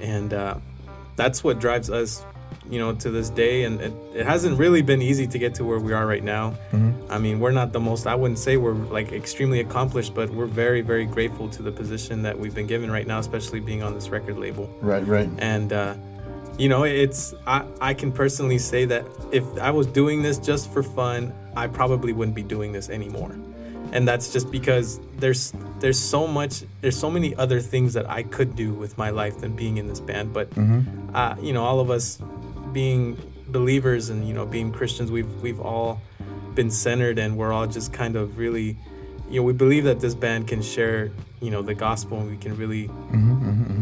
and 0.00 0.34
uh, 0.34 0.58
that's 1.16 1.42
what 1.42 1.58
drives 1.58 1.90
us, 1.90 2.24
you 2.70 2.78
know, 2.78 2.94
to 2.94 3.10
this 3.10 3.30
day. 3.30 3.64
And 3.64 3.80
it, 3.80 3.92
it 4.14 4.26
hasn't 4.26 4.58
really 4.58 4.82
been 4.82 5.02
easy 5.02 5.26
to 5.26 5.38
get 5.38 5.54
to 5.56 5.64
where 5.64 5.78
we 5.78 5.92
are 5.92 6.06
right 6.06 6.22
now. 6.24 6.50
Mm-hmm. 6.72 7.12
I 7.12 7.18
mean 7.18 7.40
we're 7.40 7.52
not 7.52 7.72
the 7.72 7.80
most 7.80 8.06
I 8.06 8.14
wouldn't 8.14 8.38
say 8.38 8.56
we're 8.56 8.72
like 8.72 9.12
extremely 9.12 9.60
accomplished, 9.60 10.14
but 10.14 10.28
we're 10.30 10.46
very 10.46 10.80
very 10.82 11.06
grateful 11.06 11.48
to 11.50 11.62
the 11.62 11.72
position 11.72 12.22
that 12.22 12.38
we've 12.38 12.54
been 12.54 12.66
given 12.66 12.90
right 12.90 13.06
now, 13.06 13.18
especially 13.18 13.60
being 13.60 13.82
on 13.82 13.94
this 13.94 14.08
record 14.10 14.38
label 14.38 14.68
Right, 14.82 15.06
right. 15.06 15.28
and 15.38 15.72
uh, 15.72 15.94
you 16.58 16.68
know 16.68 16.82
it's 16.84 17.34
I, 17.46 17.64
I 17.80 17.94
can 17.94 18.10
personally 18.12 18.58
say 18.58 18.84
that 18.86 19.04
if 19.30 19.44
i 19.60 19.70
was 19.70 19.86
doing 19.86 20.22
this 20.22 20.38
just 20.38 20.72
for 20.72 20.82
fun 20.82 21.32
i 21.56 21.68
probably 21.68 22.12
wouldn't 22.12 22.34
be 22.34 22.42
doing 22.42 22.72
this 22.72 22.90
anymore 22.90 23.30
and 23.92 24.06
that's 24.08 24.32
just 24.32 24.50
because 24.50 24.98
there's 25.18 25.52
there's 25.78 26.00
so 26.00 26.26
much 26.26 26.64
there's 26.80 26.98
so 26.98 27.10
many 27.10 27.30
other 27.36 27.60
things 27.60 27.94
that 27.94 28.10
i 28.10 28.24
could 28.24 28.56
do 28.56 28.74
with 28.74 28.98
my 28.98 29.10
life 29.10 29.38
than 29.38 29.54
being 29.54 29.76
in 29.76 29.86
this 29.86 30.00
band 30.00 30.32
but 30.32 30.48
uh, 31.14 31.36
you 31.40 31.52
know 31.52 31.62
all 31.62 31.78
of 31.78 31.90
us 31.90 32.18
being 32.78 33.18
believers 33.48 34.08
and 34.08 34.28
you 34.28 34.32
know 34.32 34.46
being 34.46 34.70
christians 34.70 35.10
we've 35.10 35.32
we've 35.42 35.58
all 35.60 36.00
been 36.54 36.70
centered 36.70 37.18
and 37.18 37.36
we're 37.36 37.52
all 37.52 37.66
just 37.66 37.92
kind 37.92 38.14
of 38.14 38.38
really 38.38 38.76
you 39.28 39.40
know 39.40 39.42
we 39.42 39.52
believe 39.52 39.82
that 39.82 39.98
this 39.98 40.14
band 40.14 40.46
can 40.46 40.62
share 40.62 41.10
you 41.40 41.50
know 41.50 41.60
the 41.60 41.74
gospel 41.74 42.20
and 42.20 42.30
we 42.30 42.36
can 42.36 42.56
really 42.56 42.88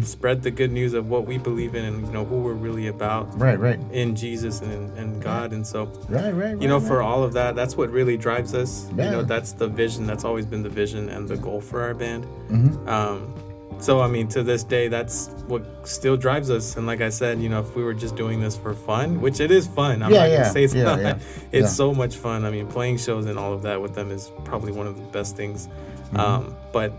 spread 0.02 0.42
the 0.42 0.50
good 0.50 0.72
news 0.72 0.94
of 0.94 1.10
what 1.10 1.26
we 1.26 1.36
believe 1.36 1.74
in 1.74 1.84
and 1.84 2.06
you 2.06 2.12
know 2.12 2.24
who 2.24 2.38
we're 2.40 2.54
really 2.54 2.86
about 2.86 3.24
Right, 3.38 3.58
right, 3.58 3.80
in 3.92 4.16
Jesus 4.16 4.60
and 4.60 4.96
and 4.96 5.22
God. 5.22 5.52
And 5.52 5.66
so 5.66 5.84
right, 6.08 6.30
right. 6.30 6.60
you 6.62 6.68
know, 6.68 6.78
right, 6.78 6.88
for 6.88 6.98
right. 6.98 7.06
all 7.06 7.22
of 7.22 7.32
that, 7.34 7.56
that's 7.56 7.76
what 7.76 7.90
really 7.90 8.16
drives 8.16 8.54
us. 8.54 8.88
Yeah. 8.96 9.04
You 9.04 9.10
know, 9.10 9.22
that's 9.22 9.52
the 9.52 9.68
vision. 9.68 10.06
That's 10.06 10.24
always 10.24 10.46
been 10.46 10.62
the 10.62 10.74
vision 10.82 11.08
and 11.08 11.28
the 11.28 11.36
goal 11.36 11.60
for 11.60 11.82
our 11.82 11.94
band. 11.94 12.24
Mm-hmm. 12.24 12.88
Um, 12.88 13.34
so, 13.78 14.00
I 14.00 14.08
mean, 14.08 14.26
to 14.28 14.42
this 14.42 14.64
day, 14.64 14.88
that's 14.88 15.28
what 15.46 15.62
still 15.86 16.16
drives 16.16 16.50
us. 16.50 16.76
And 16.76 16.86
like 16.86 17.00
I 17.00 17.08
said, 17.10 17.40
you 17.40 17.48
know, 17.48 17.60
if 17.60 17.76
we 17.76 17.84
were 17.84 17.94
just 17.94 18.16
doing 18.16 18.40
this 18.40 18.56
for 18.56 18.74
fun, 18.74 19.20
which 19.20 19.38
it 19.40 19.50
is 19.50 19.66
fun, 19.66 20.02
I'm 20.02 20.10
Yeah, 20.12 20.20
not 20.20 20.30
yeah, 20.30 20.36
gonna 20.38 20.50
say 20.52 20.64
it's 20.64 20.74
yeah, 20.74 20.82
not. 20.84 21.00
yeah, 21.00 21.18
It's 21.52 21.72
so 21.74 21.92
much 21.94 22.16
fun. 22.16 22.44
I 22.44 22.50
mean, 22.50 22.66
playing 22.66 22.98
shows 22.98 23.26
and 23.26 23.38
all 23.38 23.52
of 23.52 23.62
that 23.62 23.80
with 23.80 23.94
them 23.94 24.10
is 24.10 24.30
probably 24.44 24.72
one 24.72 24.86
of 24.86 24.96
the 24.96 25.02
best 25.04 25.36
things. 25.36 25.66
Mm-hmm. 25.68 26.16
Um, 26.20 26.56
but 26.72 26.92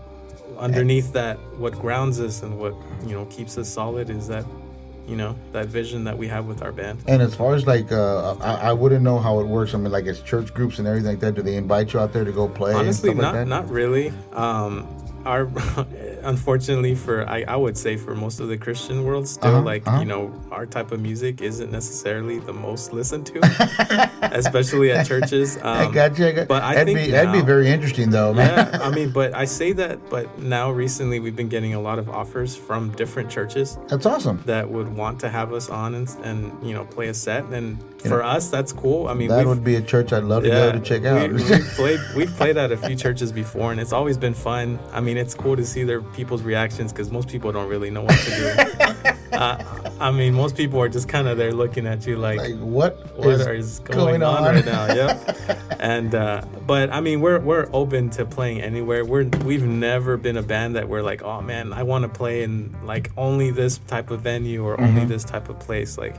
underneath 0.58 1.12
that, 1.12 1.36
what 1.58 1.74
grounds 1.78 2.20
us 2.20 2.42
and 2.42 2.58
what 2.58 2.74
you 3.06 3.12
know 3.14 3.24
keeps 3.26 3.58
us 3.58 3.68
solid 3.68 4.10
is 4.10 4.26
that, 4.28 4.44
you 5.06 5.16
know, 5.16 5.36
that 5.52 5.66
vision 5.66 6.04
that 6.04 6.16
we 6.18 6.26
have 6.28 6.46
with 6.46 6.62
our 6.62 6.72
band. 6.72 7.00
And 7.06 7.22
as 7.22 7.34
far 7.34 7.54
as 7.54 7.66
like, 7.66 7.90
uh, 7.92 8.34
I, 8.40 8.54
I 8.70 8.72
wouldn't 8.72 9.02
know 9.02 9.18
how 9.18 9.40
it 9.40 9.46
works. 9.46 9.74
I 9.74 9.78
mean, 9.78 9.90
like, 9.92 10.06
it's 10.06 10.20
church 10.20 10.52
groups 10.52 10.78
and 10.78 10.86
everything 10.88 11.10
like 11.10 11.20
that, 11.20 11.34
do 11.34 11.42
they 11.42 11.56
invite 11.56 11.92
you 11.92 12.00
out 12.00 12.12
there 12.12 12.24
to 12.24 12.32
go 12.32 12.48
play? 12.48 12.74
honestly 12.74 13.14
not 13.14 13.34
like 13.34 13.46
not 13.48 13.68
really 13.70 14.12
um 14.32 14.86
our 15.32 15.42
unfortunately 16.34 16.94
for 16.94 17.16
I, 17.28 17.38
I 17.54 17.56
would 17.56 17.76
say 17.84 17.96
for 17.96 18.14
most 18.14 18.40
of 18.40 18.48
the 18.48 18.56
christian 18.66 19.04
world 19.04 19.24
still 19.28 19.48
Uh-huh, 19.56 19.62
like 19.72 19.86
uh-huh. 19.86 20.00
you 20.00 20.06
know 20.12 20.22
our 20.50 20.66
type 20.66 20.90
of 20.94 21.00
music 21.00 21.40
isn't 21.50 21.70
necessarily 21.70 22.38
the 22.50 22.52
most 22.52 22.92
listened 22.92 23.24
to 23.30 23.38
especially 24.42 24.90
at 24.92 25.06
churches 25.06 25.56
um, 25.58 25.88
I 25.88 25.90
got 25.90 26.18
you. 26.18 26.26
I 26.26 26.32
got, 26.32 26.48
but 26.48 26.62
I 26.62 26.74
that'd 26.74 26.86
think 26.94 26.98
be 27.06 27.10
that'd 27.12 27.32
be 27.32 27.40
very 27.54 27.68
interesting 27.68 28.10
though, 28.10 28.32
man. 28.34 28.70
yeah 28.72 28.80
i 28.82 28.90
mean 28.90 29.10
but 29.10 29.34
i 29.34 29.44
say 29.44 29.72
that 29.72 29.96
but 30.10 30.26
now 30.38 30.70
recently 30.70 31.20
we've 31.20 31.36
been 31.36 31.48
getting 31.56 31.74
a 31.74 31.80
lot 31.88 31.98
of 31.98 32.08
offers 32.08 32.56
from 32.56 32.90
different 33.02 33.30
churches 33.30 33.78
That's 33.88 34.06
awesome. 34.06 34.42
that 34.46 34.68
would 34.74 34.88
want 35.02 35.20
to 35.20 35.28
have 35.28 35.52
us 35.52 35.68
on 35.70 35.94
and, 35.94 36.08
and 36.24 36.38
you 36.66 36.74
know 36.74 36.84
play 36.84 37.08
a 37.08 37.14
set 37.14 37.44
and 37.58 37.78
for 38.10 38.22
us 38.22 38.48
that's 38.48 38.72
cool 38.72 39.08
i 39.08 39.14
mean 39.14 39.28
That 39.28 39.46
would 39.46 39.64
be 39.64 39.76
a 39.76 39.82
church 39.82 40.12
I'd 40.12 40.24
love 40.24 40.42
to 40.44 40.48
go 40.50 40.72
to 40.72 40.80
check 40.80 41.04
out. 41.04 41.30
We, 41.32 41.42
have 41.42 41.66
played 41.78 42.00
we've 42.16 42.34
played 42.40 42.56
at 42.56 42.70
a 42.72 42.76
few 42.76 42.94
churches 42.96 43.30
before, 43.32 43.72
and 43.72 43.80
it's 43.80 43.92
always 43.92 44.16
been 44.16 44.34
fun. 44.34 44.78
I 44.92 45.00
mean, 45.00 45.16
it's 45.18 45.34
cool 45.34 45.56
to 45.56 45.64
see 45.64 45.84
their 45.84 46.00
people's 46.00 46.42
reactions 46.42 46.92
because 46.92 47.10
most 47.10 47.28
people 47.28 47.52
don't 47.52 47.68
really 47.68 47.90
know 47.90 48.02
what 48.02 48.18
to 48.18 48.30
do. 48.30 49.32
uh, 49.36 49.62
I 50.00 50.10
mean, 50.12 50.34
most 50.34 50.56
people 50.56 50.80
are 50.80 50.88
just 50.88 51.08
kind 51.08 51.28
of 51.28 51.36
there 51.38 51.52
looking 51.52 51.86
at 51.86 52.06
you 52.06 52.16
like, 52.16 52.38
like, 52.38 52.56
what 52.58 53.16
what 53.16 53.28
is 53.28 53.46
is 53.46 53.78
going, 53.80 54.22
on? 54.22 54.42
right 54.44 54.64
now? 54.64 54.86
Yep. 54.86 55.38
and 55.80 56.14
uh, 56.14 56.42
but 56.66 56.90
I 56.92 57.00
mean, 57.00 57.20
we're 57.20 57.40
we're 57.40 57.68
open 57.72 58.10
to 58.10 58.24
playing 58.24 58.60
anywhere. 58.60 59.04
We're 59.04 59.24
we've 59.44 59.64
never 59.64 60.16
been 60.16 60.36
a 60.36 60.42
band 60.42 60.76
that 60.76 60.88
we're 60.88 61.02
like, 61.02 61.22
oh 61.22 61.40
man, 61.40 61.72
I 61.72 61.82
want 61.82 62.02
to 62.02 62.08
play 62.08 62.42
in 62.42 62.74
like 62.84 63.10
only 63.16 63.50
this 63.50 63.78
type 63.86 64.10
of 64.10 64.20
venue 64.20 64.64
or 64.64 64.80
only 64.80 65.00
Mm-hmm. 65.00 65.08
this 65.08 65.24
type 65.24 65.48
of 65.48 65.58
place. 65.58 65.98
Like, 65.98 66.16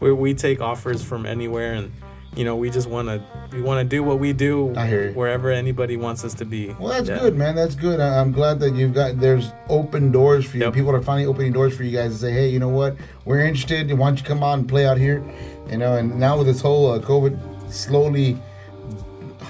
we 0.00 0.12
we 0.12 0.34
take 0.34 0.60
offers 0.60 1.02
from 1.02 1.26
anywhere 1.26 1.74
and. 1.74 1.92
You 2.36 2.44
know, 2.44 2.54
we 2.54 2.68
just 2.68 2.88
want 2.88 3.08
to 3.08 3.22
we 3.50 3.62
want 3.62 3.80
to 3.80 3.84
do 3.96 4.02
what 4.04 4.18
we 4.18 4.34
do 4.34 4.74
I 4.76 4.86
hear 4.86 5.12
wherever 5.12 5.50
anybody 5.50 5.96
wants 5.96 6.22
us 6.22 6.34
to 6.34 6.44
be. 6.44 6.76
Well, 6.78 6.88
that's 6.92 7.08
Yeah. 7.08 7.18
good, 7.18 7.34
man. 7.34 7.54
That's 7.54 7.74
good. 7.74 7.98
I- 7.98 8.20
I'm 8.20 8.30
glad 8.30 8.60
that 8.60 8.74
you've 8.74 8.92
got 8.92 9.18
there's 9.18 9.52
open 9.70 10.12
doors 10.12 10.44
for 10.44 10.58
you. 10.58 10.64
Yep. 10.64 10.74
People 10.74 10.94
are 10.94 11.00
finally 11.00 11.24
opening 11.26 11.52
doors 11.52 11.74
for 11.74 11.82
you 11.82 11.96
guys 11.96 12.12
to 12.12 12.18
say, 12.18 12.32
hey, 12.32 12.48
you 12.50 12.58
know 12.58 12.68
what? 12.68 12.94
We're 13.24 13.40
interested. 13.40 13.90
Why 13.90 14.08
don't 14.08 14.18
you 14.18 14.24
come 14.24 14.42
on 14.42 14.58
and 14.60 14.68
play 14.68 14.84
out 14.86 14.98
here? 14.98 15.24
You 15.70 15.78
know, 15.78 15.96
and 15.96 16.18
now 16.20 16.36
with 16.36 16.46
this 16.46 16.60
whole 16.60 16.92
uh, 16.92 16.98
COVID 16.98 17.38
slowly, 17.72 18.36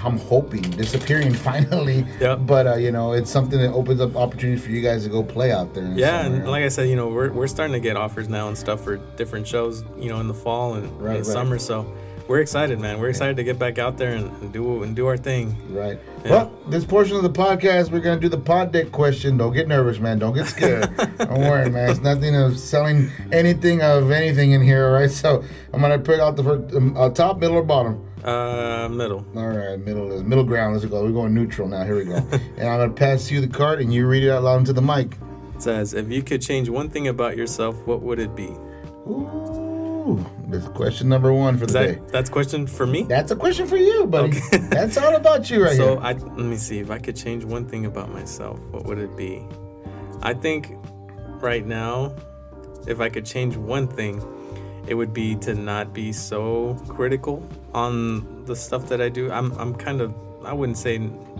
I'm 0.05 0.17
hoping 0.17 0.61
disappearing 0.61 1.33
finally. 1.49 2.05
Yep. 2.21 2.39
But 2.45 2.67
uh, 2.67 2.75
you 2.75 2.91
know, 2.93 3.11
it's 3.11 3.29
something 3.29 3.59
that 3.59 3.73
opens 3.73 3.99
up 3.99 4.15
opportunities 4.15 4.63
for 4.63 4.71
you 4.71 4.81
guys 4.81 5.03
to 5.03 5.09
go 5.09 5.23
play 5.23 5.51
out 5.51 5.73
there. 5.73 5.83
in 5.83 5.97
Yeah, 5.97 6.23
summer. 6.23 6.35
and 6.37 6.49
like 6.49 6.63
I 6.63 6.69
said, 6.69 6.87
you 6.87 6.95
know, 6.95 7.09
we're, 7.09 7.31
we're 7.33 7.47
starting 7.47 7.73
to 7.73 7.81
get 7.81 7.97
offers 7.97 8.29
now 8.29 8.47
and 8.47 8.57
stuff 8.57 8.81
for 8.81 8.95
different 9.17 9.45
shows, 9.45 9.83
you 9.99 10.07
know, 10.07 10.21
in 10.21 10.27
the 10.29 10.33
fall 10.33 10.75
and 10.75 10.83
Right, 11.01 11.17
in 11.17 11.23
the 11.23 11.27
right. 11.27 11.33
summer. 11.33 11.59
So 11.59 11.85
we're 12.27 12.39
excited, 12.39 12.79
man. 12.79 12.99
We're 12.99 13.09
excited 13.09 13.37
to 13.37 13.43
get 13.43 13.57
back 13.57 13.77
out 13.77 13.97
there 13.97 14.13
and, 14.13 14.29
and 14.41 14.51
do 14.51 14.83
and 14.83 14.95
do 14.95 15.07
our 15.07 15.17
thing. 15.17 15.55
Right. 15.73 15.99
Yeah. 16.23 16.31
Well, 16.31 16.53
this 16.67 16.85
portion 16.85 17.15
of 17.15 17.23
the 17.23 17.29
podcast, 17.29 17.91
we're 17.91 18.01
gonna 18.01 18.19
do 18.19 18.29
the 18.29 18.37
pod 18.37 18.71
deck 18.71 18.91
question. 18.91 19.37
Don't 19.37 19.53
get 19.53 19.67
nervous, 19.67 19.99
man. 19.99 20.19
Don't 20.19 20.33
get 20.33 20.47
scared. 20.47 20.95
Don't 21.17 21.39
worry, 21.39 21.69
man. 21.69 21.89
It's 21.89 22.01
nothing 22.01 22.35
of 22.35 22.57
selling 22.59 23.09
anything 23.31 23.81
of 23.81 24.11
anything 24.11 24.51
in 24.51 24.61
here, 24.61 24.87
all 24.87 24.93
right? 24.93 25.11
So 25.11 25.43
I'm 25.73 25.81
gonna 25.81 25.99
put 25.99 26.19
out 26.19 26.35
the 26.35 26.43
first, 26.43 26.75
um, 26.75 26.97
uh, 26.97 27.09
top, 27.09 27.39
middle, 27.39 27.57
or 27.57 27.63
bottom. 27.63 28.03
Uh, 28.23 28.89
middle. 28.89 29.25
All 29.35 29.47
right, 29.47 29.77
middle 29.77 30.11
is 30.11 30.23
middle 30.23 30.43
ground. 30.43 30.73
Let's 30.73 30.85
go. 30.85 31.03
We're 31.03 31.11
going 31.11 31.33
neutral 31.33 31.67
now. 31.67 31.83
Here 31.83 31.95
we 31.95 32.05
go. 32.05 32.15
and 32.57 32.67
I'm 32.67 32.79
gonna 32.79 32.89
pass 32.89 33.31
you 33.31 33.41
the 33.41 33.47
card, 33.47 33.79
and 33.79 33.93
you 33.93 34.07
read 34.07 34.23
it 34.23 34.29
out 34.29 34.43
loud 34.43 34.59
into 34.59 34.73
the 34.73 34.81
mic. 34.81 35.17
It 35.55 35.63
says, 35.63 35.93
if 35.95 36.11
you 36.11 36.21
could 36.21 36.41
change 36.41 36.69
one 36.69 36.89
thing 36.89 37.07
about 37.07 37.35
yourself, 37.35 37.75
what 37.87 38.03
would 38.03 38.19
it 38.19 38.35
be? 38.35 38.49
Ooh, 39.07 40.23
this 40.47 40.63
is 40.63 40.69
question 40.69 41.09
number 41.09 41.33
one 41.33 41.57
for 41.57 41.65
Is 41.65 41.73
the 41.73 41.79
day. 41.79 41.91
that 41.95 42.07
that's 42.09 42.29
question 42.29 42.67
for 42.67 42.87
me? 42.87 43.03
That's 43.03 43.31
a 43.31 43.35
question 43.35 43.67
for 43.67 43.77
you, 43.77 44.07
buddy. 44.07 44.37
Okay. 44.37 44.57
That's 44.69 44.97
all 44.97 45.15
about 45.15 45.49
you 45.49 45.63
right 45.63 45.75
so 45.75 45.95
here. 45.95 45.99
I 46.01 46.13
let 46.13 46.37
me 46.37 46.57
see 46.57 46.79
if 46.79 46.89
I 46.89 46.99
could 46.99 47.15
change 47.15 47.43
one 47.43 47.65
thing 47.67 47.85
about 47.85 48.11
myself, 48.11 48.59
what 48.71 48.85
would 48.85 48.97
it 48.97 49.15
be? 49.17 49.45
I 50.21 50.33
think 50.33 50.73
right 51.41 51.65
now, 51.65 52.15
if 52.87 52.99
I 52.99 53.09
could 53.09 53.25
change 53.25 53.57
one 53.57 53.87
thing, 53.87 54.23
it 54.87 54.93
would 54.95 55.13
be 55.13 55.35
to 55.37 55.53
not 55.53 55.93
be 55.93 56.13
so 56.13 56.75
critical 56.87 57.47
on 57.73 58.45
the 58.45 58.55
stuff 58.55 58.87
that 58.89 59.01
I 59.01 59.09
do. 59.09 59.29
I'm 59.31 59.51
I'm 59.59 59.75
kind 59.75 59.99
of 60.01 60.13
I 60.45 60.53
wouldn't 60.53 60.77
say 60.77 60.97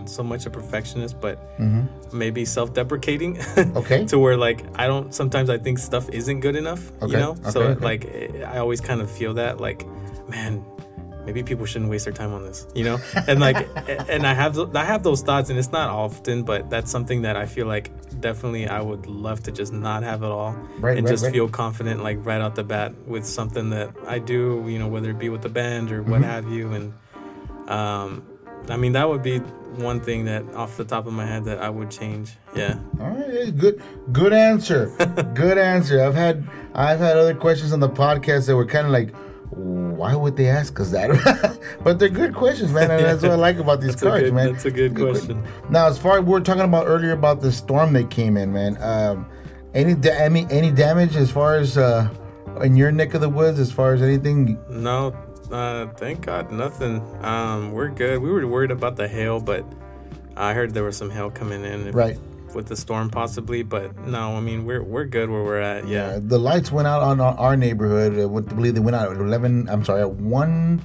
so 0.08 0.22
much 0.22 0.46
a 0.46 0.50
perfectionist, 0.50 1.20
but 1.20 1.38
maybe 2.12 2.44
self-deprecating. 2.44 3.36
Mm-hmm. 3.36 3.76
Okay. 3.76 4.04
to 4.10 4.18
where 4.18 4.36
like 4.36 4.64
I 4.76 4.86
don't 4.86 5.14
sometimes 5.14 5.50
I 5.50 5.58
think 5.58 5.78
stuff 5.78 6.08
isn't 6.10 6.40
good 6.40 6.56
enough. 6.56 6.90
Okay, 7.02 7.12
You 7.12 7.18
know. 7.18 7.34
so 7.50 7.62
okay, 7.62 7.72
okay. 7.72 7.84
like 7.84 8.42
I 8.44 8.58
always 8.58 8.80
kind 8.80 9.00
of 9.00 9.10
feel 9.10 9.34
that 9.34 9.60
like, 9.60 9.86
man, 10.28 10.64
maybe 11.26 11.42
people 11.42 11.66
shouldn't 11.66 11.90
waste 11.90 12.04
their 12.06 12.14
time 12.14 12.32
on 12.32 12.42
this, 12.42 12.66
you 12.74 12.84
know? 12.84 12.98
And 13.26 13.38
like, 13.38 13.68
and 14.08 14.26
I 14.26 14.32
have, 14.32 14.54
th- 14.54 14.68
I 14.74 14.84
have 14.84 15.02
those 15.02 15.20
thoughts 15.20 15.50
and 15.50 15.58
it's 15.58 15.70
not 15.72 15.90
often, 15.90 16.42
but 16.42 16.70
that's 16.70 16.90
something 16.90 17.22
that 17.22 17.36
I 17.36 17.44
feel 17.44 17.66
like 17.66 17.90
definitely 18.20 18.66
I 18.66 18.80
would 18.80 19.06
love 19.06 19.42
to 19.42 19.52
just 19.52 19.70
not 19.72 20.02
have 20.04 20.22
it 20.22 20.30
all 20.30 20.52
Right, 20.80 20.96
and 20.96 21.04
right, 21.04 21.12
just 21.12 21.24
right. 21.24 21.32
feel 21.34 21.46
confident, 21.48 22.02
like 22.02 22.24
right 22.24 22.40
out 22.40 22.54
the 22.54 22.64
bat 22.64 22.94
with 23.06 23.26
something 23.26 23.68
that 23.70 23.90
I 24.06 24.20
do, 24.20 24.64
you 24.66 24.78
know, 24.78 24.88
whether 24.88 25.10
it 25.10 25.18
be 25.18 25.28
with 25.28 25.42
the 25.42 25.50
band 25.50 25.92
or 25.92 26.00
Mm-hmm. 26.00 26.10
what 26.12 26.22
have 26.22 26.50
you. 26.50 26.72
And, 26.72 26.94
um, 27.68 28.22
I 28.68 28.76
mean, 28.76 28.92
that 28.92 29.08
would 29.08 29.22
be 29.22 29.38
one 29.76 30.00
thing 30.00 30.24
that 30.26 30.44
off 30.54 30.76
the 30.76 30.84
top 30.84 31.06
of 31.06 31.12
my 31.12 31.24
head 31.24 31.44
that 31.44 31.58
I 31.62 31.70
would 31.70 31.90
change. 31.90 32.32
Yeah. 32.54 32.78
All 33.00 33.10
right, 33.10 33.56
good, 33.56 33.82
good 34.12 34.32
answer, 34.32 34.86
good 35.34 35.56
answer. 35.58 36.02
I've 36.04 36.14
had, 36.14 36.46
I've 36.74 36.98
had 36.98 37.16
other 37.16 37.34
questions 37.34 37.72
on 37.72 37.80
the 37.80 37.88
podcast 37.88 38.46
that 38.46 38.56
were 38.56 38.66
kind 38.66 38.86
of 38.86 38.92
like, 38.92 39.14
why 39.50 40.14
would 40.14 40.36
they 40.36 40.48
ask 40.48 40.78
us 40.80 40.90
that? 40.90 41.58
but 41.84 41.98
they're 41.98 42.08
good 42.08 42.34
questions, 42.34 42.72
man, 42.72 42.90
and 42.90 43.04
that's 43.04 43.22
what 43.22 43.32
I 43.32 43.36
like 43.36 43.58
about 43.58 43.80
these 43.80 43.90
That's 43.96 44.02
cards, 44.02 44.24
good- 44.24 44.34
man. 44.34 44.52
that's 44.52 44.64
a 44.64 44.70
good 44.70 44.94
que- 44.96 45.04
question. 45.06 45.42
Now, 45.70 45.86
as 45.86 45.98
far 45.98 46.18
as 46.18 46.24
we 46.24 46.34
are 46.34 46.40
talking 46.40 46.62
about 46.62 46.86
earlier 46.86 47.12
about 47.12 47.40
the 47.40 47.50
storm 47.52 47.92
that 47.94 48.10
came 48.10 48.36
in, 48.36 48.52
man. 48.52 48.76
Um, 48.82 49.26
any, 49.74 49.94
da- 49.94 50.12
any, 50.18 50.46
any 50.50 50.70
damage 50.70 51.14
as 51.16 51.30
far 51.30 51.56
as 51.56 51.76
uh, 51.78 52.08
in 52.62 52.74
your 52.76 52.90
neck 52.90 53.14
of 53.14 53.20
the 53.20 53.28
woods, 53.28 53.58
as 53.60 53.70
far 53.72 53.92
as 53.94 54.02
anything? 54.02 54.58
No, 54.68 55.14
uh, 55.50 55.86
thank 55.96 56.22
God, 56.26 56.50
nothing. 56.52 57.02
Um, 57.24 57.72
we're 57.72 57.88
good. 57.88 58.20
We 58.20 58.30
were 58.30 58.46
worried 58.46 58.70
about 58.70 58.96
the 58.96 59.08
hail, 59.08 59.40
but 59.40 59.64
I 60.36 60.54
heard 60.54 60.74
there 60.74 60.84
was 60.84 60.96
some 60.96 61.10
hail 61.10 61.30
coming 61.30 61.64
in, 61.64 61.88
if- 61.88 61.94
Right. 61.94 62.18
with 62.54 62.66
the 62.66 62.76
storm 62.76 63.10
possibly. 63.10 63.62
But 63.62 64.06
no, 64.06 64.36
I 64.36 64.40
mean 64.40 64.64
we're 64.64 64.82
we're 64.82 65.04
good 65.04 65.28
where 65.30 65.42
we're 65.42 65.60
at. 65.60 65.86
Yeah, 65.86 66.04
Uh, 66.16 66.20
the 66.22 66.38
lights 66.38 66.72
went 66.72 66.88
out 66.88 67.02
on 67.02 67.20
our, 67.20 67.34
our 67.34 67.56
neighborhood. 67.56 68.18
Uh, 68.18 68.34
I 68.36 68.40
believe 68.40 68.74
they 68.74 68.80
went 68.80 68.96
out 68.96 69.10
at 69.12 69.18
eleven. 69.18 69.68
I'm 69.68 69.84
sorry, 69.84 70.00
at 70.02 70.12
one. 70.12 70.82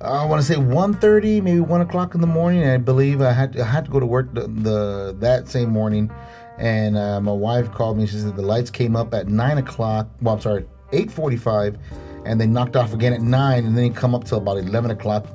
I 0.00 0.26
want 0.26 0.42
to 0.42 0.46
say 0.46 0.56
1.30, 0.56 1.42
maybe 1.42 1.60
one 1.60 1.80
o'clock 1.80 2.14
in 2.14 2.20
the 2.20 2.26
morning. 2.26 2.62
I 2.68 2.76
believe 2.76 3.22
I 3.22 3.32
had 3.32 3.54
to, 3.54 3.62
I 3.62 3.64
had 3.64 3.86
to 3.86 3.90
go 3.90 4.00
to 4.00 4.04
work 4.04 4.34
the, 4.34 4.42
the 4.48 5.16
that 5.20 5.48
same 5.48 5.70
morning, 5.70 6.10
and 6.58 6.98
uh, 6.98 7.20
my 7.22 7.32
wife 7.32 7.72
called 7.72 7.96
me. 7.96 8.06
She 8.06 8.18
said 8.18 8.36
the 8.36 8.42
lights 8.42 8.70
came 8.70 8.96
up 8.96 9.14
at 9.14 9.28
nine 9.28 9.56
o'clock. 9.56 10.08
Well, 10.20 10.34
I'm 10.34 10.40
sorry, 10.42 10.66
eight 10.92 11.10
forty-five, 11.10 11.78
and 12.24 12.40
they 12.40 12.46
knocked 12.46 12.76
off 12.76 12.92
again 12.94 13.12
at 13.12 13.20
nine, 13.22 13.64
and 13.66 13.76
then 13.76 13.88
they 13.88 13.90
come 13.94 14.14
up 14.14 14.24
till 14.24 14.38
about 14.38 14.56
eleven 14.58 14.90
o'clock 14.90 15.26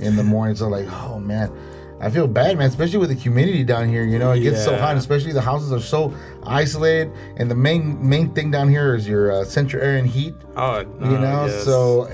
in 0.00 0.16
the 0.16 0.24
morning. 0.24 0.56
So 0.56 0.68
like, 0.68 0.86
oh 0.90 1.18
man. 1.18 1.50
I 2.04 2.10
feel 2.10 2.26
bad, 2.26 2.58
man, 2.58 2.66
especially 2.66 2.98
with 2.98 3.10
the 3.10 3.14
humidity 3.14 3.62
down 3.62 3.88
here. 3.88 4.02
You 4.04 4.18
know, 4.18 4.32
it 4.32 4.40
gets 4.40 4.64
so 4.64 4.76
hot, 4.76 4.96
especially 4.96 5.30
the 5.32 5.40
houses 5.40 5.70
are 5.72 5.78
so 5.78 6.12
isolated. 6.42 7.12
And 7.36 7.48
the 7.48 7.54
main 7.54 7.96
main 8.08 8.34
thing 8.34 8.50
down 8.50 8.68
here 8.68 8.96
is 8.96 9.06
your 9.06 9.30
uh, 9.30 9.44
central 9.44 9.80
air 9.80 9.96
and 9.98 10.08
heat. 10.08 10.34
Oh, 10.56 10.80
You 10.80 11.18
know, 11.18 11.46
yes. 11.46 11.64
so 11.64 12.08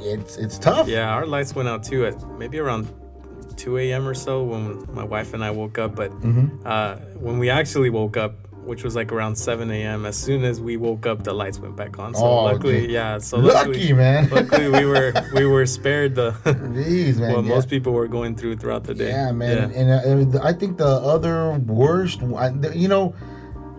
it's 0.00 0.38
it's 0.38 0.56
tough. 0.58 0.88
yeah, 0.88 1.10
our 1.10 1.26
lights 1.26 1.54
went 1.54 1.68
out 1.68 1.82
too 1.84 2.06
at 2.06 2.16
maybe 2.38 2.58
around 2.58 2.88
2 3.58 3.76
a.m. 3.76 4.08
or 4.08 4.14
so 4.14 4.42
when 4.42 4.86
my 4.94 5.04
wife 5.04 5.34
and 5.34 5.44
I 5.44 5.50
woke 5.50 5.76
up. 5.78 5.94
But 5.94 6.10
Mm-hmm. 6.22 6.66
uh, 6.66 6.96
when 7.20 7.38
we 7.38 7.50
actually 7.50 7.90
woke 7.90 8.16
up, 8.16 8.32
which 8.64 8.82
was 8.84 8.94
like 8.96 9.12
around 9.12 9.36
7 9.36 9.70
a.m., 9.70 10.06
as 10.06 10.16
soon 10.16 10.44
as 10.44 10.60
we 10.60 10.76
woke 10.76 11.06
up, 11.06 11.22
the 11.24 11.32
lights 11.32 11.58
went 11.58 11.76
back 11.76 11.98
on. 11.98 12.14
So 12.14 12.22
Oh, 12.24 12.44
luckily, 12.44 12.86
gee. 12.86 12.92
yeah. 12.94 13.18
So 13.18 13.38
Lucky, 13.38 13.54
luckily, 13.70 13.92
man. 13.92 14.28
luckily 14.32 14.68
we 14.70 14.84
were 14.86 15.12
we 15.34 15.46
were 15.46 15.66
spared 15.66 16.14
the 16.14 16.30
Jeez, 16.44 17.18
man. 17.18 17.32
what 17.34 17.44
yeah. 17.44 17.54
most 17.54 17.68
people 17.68 17.92
were 17.92 18.08
going 18.08 18.34
through 18.36 18.56
throughout 18.56 18.84
the 18.84 18.94
day. 18.94 19.08
Yeah, 19.10 19.32
man. 19.32 19.70
And 19.72 20.34
uh, 20.34 20.40
I 20.42 20.52
think 20.52 20.78
the 20.78 20.86
other 20.86 21.52
worst, 21.66 22.20
you 22.74 22.88
know, 22.88 23.14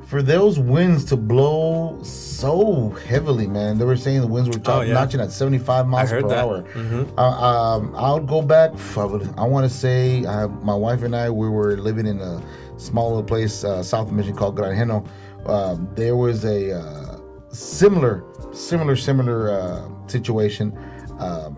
for 0.08 0.22
those 0.22 0.60
winds 0.60 1.04
to 1.06 1.18
blow 1.18 1.98
so 2.04 2.90
heavily, 3.08 3.48
man. 3.48 3.80
They 3.80 3.86
were 3.86 3.98
saying 3.98 4.22
the 4.22 4.28
winds 4.28 4.50
were 4.50 4.62
top, 4.64 4.78
Oh, 4.78 4.82
yeah. 4.82 4.94
notching 4.94 5.20
at 5.20 5.32
75 5.32 5.88
miles 5.88 6.12
heard 6.12 6.22
per 6.24 6.30
that. 6.30 6.38
hour. 6.38 6.62
Mhm. 6.74 7.12
Uh, 7.18 7.22
um, 7.22 7.92
I'll 7.98 8.20
go 8.20 8.44
back. 8.44 8.72
I 8.96 9.06
would. 9.06 9.28
I 9.36 9.46
want 9.46 9.70
to 9.70 9.76
say 9.76 10.24
uh, 10.26 10.48
my 10.48 10.76
wife 10.76 11.02
and 11.02 11.16
I 11.16 11.32
we 11.32 11.50
were 11.50 11.76
living 11.78 12.06
in 12.06 12.20
a 12.22 12.40
small 12.78 13.10
little 13.10 13.24
place 13.24 13.64
uh, 13.64 13.84
south 13.84 14.08
of 14.08 14.14
Mission 14.14 14.36
called 14.36 14.58
Granjeno. 14.58 15.08
Um, 15.48 15.90
there 15.96 16.16
was 16.16 16.46
a 16.46 16.78
uh, 16.80 17.20
similar, 17.50 18.24
similar, 18.54 18.96
similar 18.96 19.52
uh, 19.52 20.08
situation. 20.08 20.78
Um, 21.20 21.58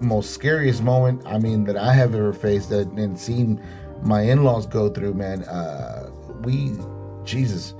most 0.00 0.30
scariest 0.30 0.82
moment 0.82 1.26
I 1.26 1.38
mean 1.38 1.64
that 1.64 1.76
I 1.76 1.92
have 1.92 2.14
ever 2.14 2.32
faced 2.32 2.70
that 2.70 2.86
and 2.86 3.18
seen 3.18 3.60
my 4.02 4.22
in-laws 4.22 4.66
go 4.66 4.88
through, 4.88 5.14
man. 5.14 5.42
Uh, 5.44 6.10
we, 6.42 6.72
Jesus, 7.24 7.74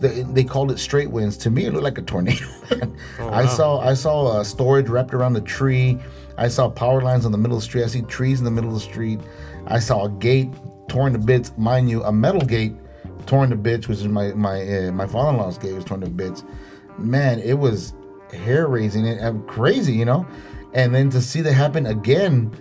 they, 0.00 0.22
they 0.22 0.44
called 0.44 0.70
it 0.70 0.78
straight 0.78 1.10
winds. 1.10 1.36
To 1.38 1.50
me, 1.50 1.66
it 1.66 1.72
looked 1.72 1.84
like 1.84 1.98
a 1.98 2.02
tornado. 2.02 2.46
man. 2.70 2.96
I 3.20 3.46
saw 3.46 3.78
I 3.78 3.94
saw 3.94 4.38
uh, 4.38 4.44
storage 4.44 4.88
wrapped 4.88 5.14
around 5.14 5.34
the 5.34 5.40
tree. 5.40 5.98
I 6.38 6.48
saw 6.48 6.68
power 6.68 7.00
lines 7.00 7.24
on 7.24 7.32
the 7.32 7.38
middle 7.38 7.56
of 7.56 7.62
the 7.62 7.66
street. 7.66 7.84
I 7.84 7.86
see 7.86 8.02
trees 8.02 8.40
in 8.40 8.44
the 8.44 8.50
middle 8.50 8.70
of 8.70 8.74
the 8.74 8.80
street. 8.80 9.20
I 9.66 9.78
saw 9.78 10.04
a 10.04 10.10
gate 10.10 10.50
torn 10.88 11.12
to 11.12 11.18
bits, 11.18 11.52
mind 11.56 11.90
you, 11.90 12.02
a 12.04 12.12
metal 12.12 12.40
gate 12.40 12.74
torn 13.26 13.50
to 13.50 13.56
bits, 13.56 13.88
which 13.88 13.98
is 13.98 14.08
my 14.08 14.32
my 14.32 14.60
uh, 14.88 14.92
my 14.92 15.06
father-in-law's 15.06 15.58
gate 15.58 15.74
was 15.74 15.84
torn 15.84 16.00
to 16.02 16.08
bits. 16.10 16.44
Man, 16.98 17.38
it 17.40 17.54
was 17.58 17.92
hair 18.32 18.66
raising 18.68 19.06
and 19.06 19.46
crazy, 19.48 19.92
you 19.92 20.04
know. 20.04 20.26
And 20.74 20.94
then 20.94 21.10
to 21.10 21.20
see 21.20 21.40
that 21.42 21.52
happen 21.52 21.86
again 21.86 22.52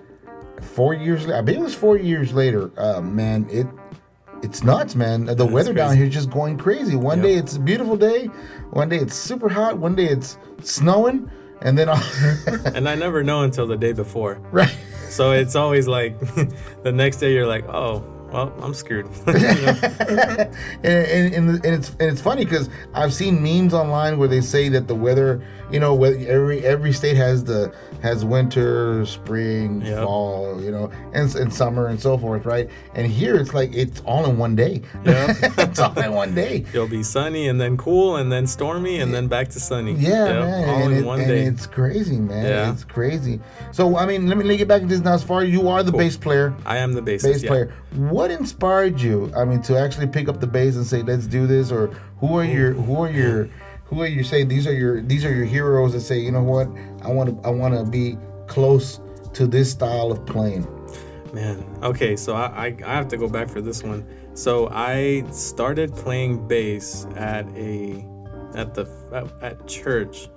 four 0.62 0.94
years 0.94 1.26
later, 1.28 1.38
I 1.42 1.46
think 1.46 1.58
it 1.60 1.64
was 1.64 1.76
four 1.76 1.98
years 1.98 2.34
later. 2.34 2.72
Uh, 2.78 3.02
man, 3.02 3.48
it 3.50 3.68
it's 4.44 4.64
nuts, 4.64 4.96
man. 4.96 5.26
The 5.26 5.46
weather 5.46 5.74
down 5.74 5.90
crazy. 5.90 5.98
here 6.00 6.08
is 6.08 6.14
just 6.14 6.30
going 6.30 6.58
crazy. 6.58 6.96
One 6.96 7.20
Yep. 7.20 7.26
day 7.28 7.34
it's 7.36 7.56
a 7.56 7.60
beautiful 7.60 7.96
day, 7.98 8.26
one 8.72 8.90
day 8.90 8.98
it's 8.98 9.16
super 9.16 9.50
hot, 9.50 9.78
one 9.78 9.96
day 9.96 10.06
it's 10.06 10.38
snowing, 10.62 11.30
and 11.62 11.78
then 11.78 11.90
And 12.76 12.88
I 12.88 12.96
never 12.96 13.24
know 13.24 13.42
until 13.44 13.66
the 13.68 13.78
day 13.78 13.94
before. 13.94 14.40
right. 14.52 14.76
So 15.10 15.32
it's 15.32 15.56
always 15.56 15.88
like 15.88 16.20
the 16.84 16.92
next 16.92 17.18
day 17.18 17.34
you're 17.34 17.48
like, 17.48 17.66
oh, 17.70 18.04
well, 18.36 18.54
I'm 18.62 18.74
know? 19.28 20.52
and, 20.84 20.84
and, 20.84 21.34
and, 21.34 21.50
and 21.66 21.66
it's 21.66 21.90
and 21.92 22.02
it's 22.12 22.22
funny 22.22 22.44
because 22.44 22.70
I've 22.94 23.14
seen 23.14 23.42
memes 23.42 23.74
online 23.74 24.18
where 24.18 24.28
they 24.28 24.42
say 24.42 24.70
that 24.70 24.88
the 24.88 24.96
weather, 24.96 25.42
you 25.72 25.80
know, 25.80 26.02
every 26.04 26.66
every 26.66 26.92
state 26.94 27.16
has 27.16 27.44
the 27.44 27.74
has 28.02 28.24
winter, 28.26 29.06
spring, 29.06 29.82
Yep. 29.82 30.04
fall, 30.04 30.62
you 30.62 30.70
know, 30.72 30.92
and, 31.14 31.34
and 31.36 31.52
summer 31.54 31.88
and 31.88 32.00
so 32.00 32.18
forth, 32.18 32.46
right? 32.46 32.70
And 32.94 33.08
here 33.08 33.36
it's 33.38 33.54
like 33.54 33.74
it's 33.74 34.02
all 34.02 34.26
in 34.30 34.38
one 34.38 34.56
day. 34.56 34.82
Yeah. 35.06 35.34
it's 35.58 35.80
all 35.80 35.98
in 35.98 36.12
one 36.14 36.36
day. 36.36 36.66
It'll 36.74 36.88
be 36.88 37.04
sunny 37.04 37.48
and 37.48 37.60
then 37.60 37.78
cool 37.78 38.18
and 38.18 38.32
then 38.32 38.46
stormy 38.48 39.00
and 39.00 39.14
then 39.14 39.28
back 39.28 39.48
to 39.50 39.60
sunny. 39.60 39.94
Yeah, 39.94 40.26
Yep, 40.26 40.28
man, 40.46 40.70
All 40.70 40.76
and, 40.84 40.92
in 40.94 41.00
it- 41.00 41.06
one 41.06 41.20
and 41.22 41.30
day. 41.30 41.44
it's 41.46 41.66
crazy, 41.66 42.18
man. 42.18 42.46
Yeah. 42.46 42.72
It's 42.72 42.84
crazy. 42.84 43.40
So 43.72 43.98
I 43.98 44.06
mean, 44.06 44.28
let 44.28 44.38
me, 44.38 44.44
let 44.44 44.50
me 44.52 44.58
get 44.58 44.68
back 44.68 44.82
to 44.82 44.88
this 44.88 45.00
now. 45.00 45.14
As 45.14 45.24
far 45.24 45.42
as 45.44 45.50
you 45.50 45.68
are 45.70 45.82
the 45.84 45.92
Cool. 45.92 46.00
bass 46.02 46.18
player, 46.18 46.54
I 46.66 46.78
am 46.78 46.94
the 46.94 47.02
bassist. 47.02 47.24
bass 47.24 47.44
yeah. 47.44 47.50
player. 47.50 47.74
What 47.96 48.25
inspired 48.32 49.00
you? 49.00 49.32
I 49.36 49.46
mean, 49.46 49.62
to 49.64 49.78
actually 49.78 50.08
pick 50.08 50.28
up 50.28 50.40
the 50.40 50.48
bass 50.48 50.76
and 50.76 50.86
say, 50.86 51.02
"Let's 51.02 51.28
do 51.28 51.48
this," 51.48 51.72
or 51.72 51.88
who 52.20 52.38
are 52.38 52.46
your 52.46 52.74
who 52.74 53.04
are 53.04 53.12
your 53.12 53.50
who 53.86 54.02
are 54.02 54.08
you 54.08 54.24
say 54.24 54.44
these 54.44 54.68
are 54.68 54.74
your 54.74 55.02
these 55.02 55.24
are 55.26 55.34
your 55.34 55.46
heroes 55.46 55.94
that 55.94 56.02
say, 56.02 56.20
you 56.20 56.32
know 56.32 56.44
what, 56.44 56.68
I 57.04 57.10
want 57.10 57.42
to 57.42 57.48
I 57.48 57.52
want 57.52 57.74
to 57.76 57.90
be 57.90 58.18
close 58.48 59.00
to 59.34 59.48
this 59.48 59.72
style 59.72 60.12
of 60.12 60.26
playing. 60.26 60.68
Man, 61.34 61.66
okay, 61.84 62.16
so 62.16 62.34
I, 62.36 62.68
I 62.68 62.78
I 62.86 62.94
have 62.94 63.08
to 63.10 63.18
go 63.18 63.28
back 63.28 63.50
for 63.50 63.62
this 63.62 63.84
one. 63.84 64.06
So 64.34 64.70
I 64.70 65.24
started 65.32 65.94
playing 65.96 66.48
bass 66.48 67.06
at 67.16 67.48
a 67.56 68.06
at 68.56 68.74
the 68.74 68.90
at, 69.14 69.44
at 69.44 69.68
church. 69.68 70.30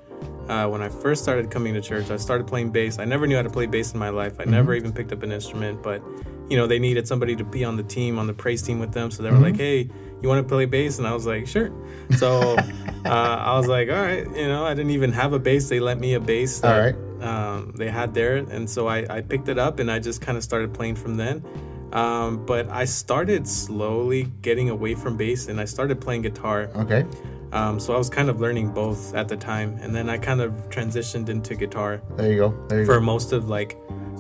Uh, 0.48 0.66
when 0.66 0.82
I 0.82 0.88
first 0.88 1.22
started 1.22 1.50
coming 1.50 1.74
to 1.74 1.80
church, 1.80 2.10
I 2.10 2.16
started 2.16 2.46
playing 2.46 2.70
bass. 2.70 2.98
I 2.98 3.04
never 3.04 3.26
knew 3.26 3.36
how 3.36 3.42
to 3.42 3.50
play 3.50 3.66
bass 3.66 3.92
in 3.92 3.98
my 3.98 4.08
life. 4.08 4.40
I 4.40 4.44
never 4.44 4.74
even 4.74 4.92
picked 4.92 5.12
up 5.12 5.22
an 5.22 5.30
instrument, 5.30 5.82
but 5.82 6.02
you 6.48 6.56
know 6.56 6.66
they 6.66 6.78
needed 6.78 7.06
somebody 7.06 7.36
to 7.36 7.44
be 7.44 7.64
on 7.64 7.76
the 7.76 7.82
team, 7.82 8.18
on 8.18 8.26
the 8.26 8.34
praise 8.34 8.62
team 8.62 8.78
with 8.78 8.92
them. 8.92 9.10
So 9.10 9.22
they 9.22 9.30
were 9.30 9.38
like, 9.38 9.56
"Hey, 9.56 9.88
you 10.22 10.28
want 10.28 10.46
to 10.46 10.48
play 10.48 10.64
bass?" 10.64 10.98
And 10.98 11.06
I 11.06 11.12
was 11.12 11.26
like, 11.26 11.46
"Sure." 11.46 11.70
So 12.16 12.56
uh, 13.04 13.08
I 13.08 13.56
was 13.56 13.66
like, 13.66 13.88
"All 13.88 14.02
right," 14.02 14.24
you 14.36 14.48
know, 14.48 14.64
I 14.64 14.74
didn't 14.74 14.92
even 14.92 15.12
have 15.12 15.32
a 15.32 15.38
bass. 15.38 15.68
They 15.68 15.80
lent 15.80 16.00
me 16.00 16.14
a 16.14 16.20
bass. 16.20 16.60
That, 16.60 16.94
right. 16.94 17.22
um, 17.22 17.72
they 17.76 17.90
had 17.90 18.14
there, 18.14 18.36
and 18.36 18.68
so 18.68 18.88
I, 18.88 19.06
I 19.08 19.20
picked 19.20 19.48
it 19.48 19.58
up 19.58 19.78
and 19.78 19.90
I 19.90 19.98
just 19.98 20.20
kind 20.20 20.36
of 20.38 20.44
started 20.44 20.72
playing 20.72 20.96
from 20.96 21.16
then. 21.16 21.44
Um, 21.92 22.44
but 22.44 22.68
I 22.68 22.84
started 22.84 23.48
slowly 23.48 24.24
getting 24.42 24.68
away 24.68 24.94
from 24.94 25.16
bass 25.16 25.48
and 25.48 25.58
I 25.58 25.64
started 25.64 26.00
playing 26.00 26.20
guitar. 26.20 26.68
Okay. 26.76 27.06
Um, 27.52 27.80
so 27.80 27.94
I 27.94 27.98
was 27.98 28.10
kind 28.10 28.28
of 28.28 28.40
learning 28.40 28.72
both 28.72 29.14
at 29.14 29.26
the 29.26 29.36
time, 29.36 29.78
and 29.80 29.94
then 29.94 30.10
I 30.10 30.18
kind 30.18 30.42
of 30.42 30.52
transitioned 30.68 31.30
into 31.30 31.54
guitar 31.54 32.02
There 32.16 32.30
you 32.30 32.38
go. 32.38 32.66
There 32.68 32.80
you 32.80 32.86
for 32.86 32.98
go. 32.98 33.06
most 33.06 33.32
of 33.32 33.48
like 33.48 33.78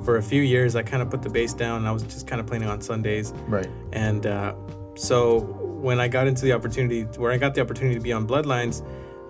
for 0.08 0.16
a 0.16 0.22
few 0.22 0.40
years. 0.40 0.74
I 0.74 0.82
kind 0.82 1.02
of 1.02 1.10
put 1.10 1.20
the 1.20 1.28
bass 1.28 1.52
down 1.52 1.80
and 1.80 1.86
I 1.86 1.92
was 1.92 2.02
just 2.02 2.26
kind 2.26 2.40
of 2.40 2.46
playing 2.46 2.64
on 2.64 2.80
Sundays. 2.80 3.34
Right. 3.46 3.68
And 3.92 4.26
uh, 4.26 4.54
so 4.94 5.40
when 5.40 6.00
I 6.00 6.08
got 6.08 6.26
into 6.26 6.46
the 6.46 6.54
opportunity, 6.54 7.02
where 7.20 7.30
I 7.30 7.36
got 7.36 7.54
the 7.54 7.60
opportunity 7.60 7.96
to 7.96 8.00
be 8.00 8.14
on 8.14 8.26
Bloodlines, 8.26 8.82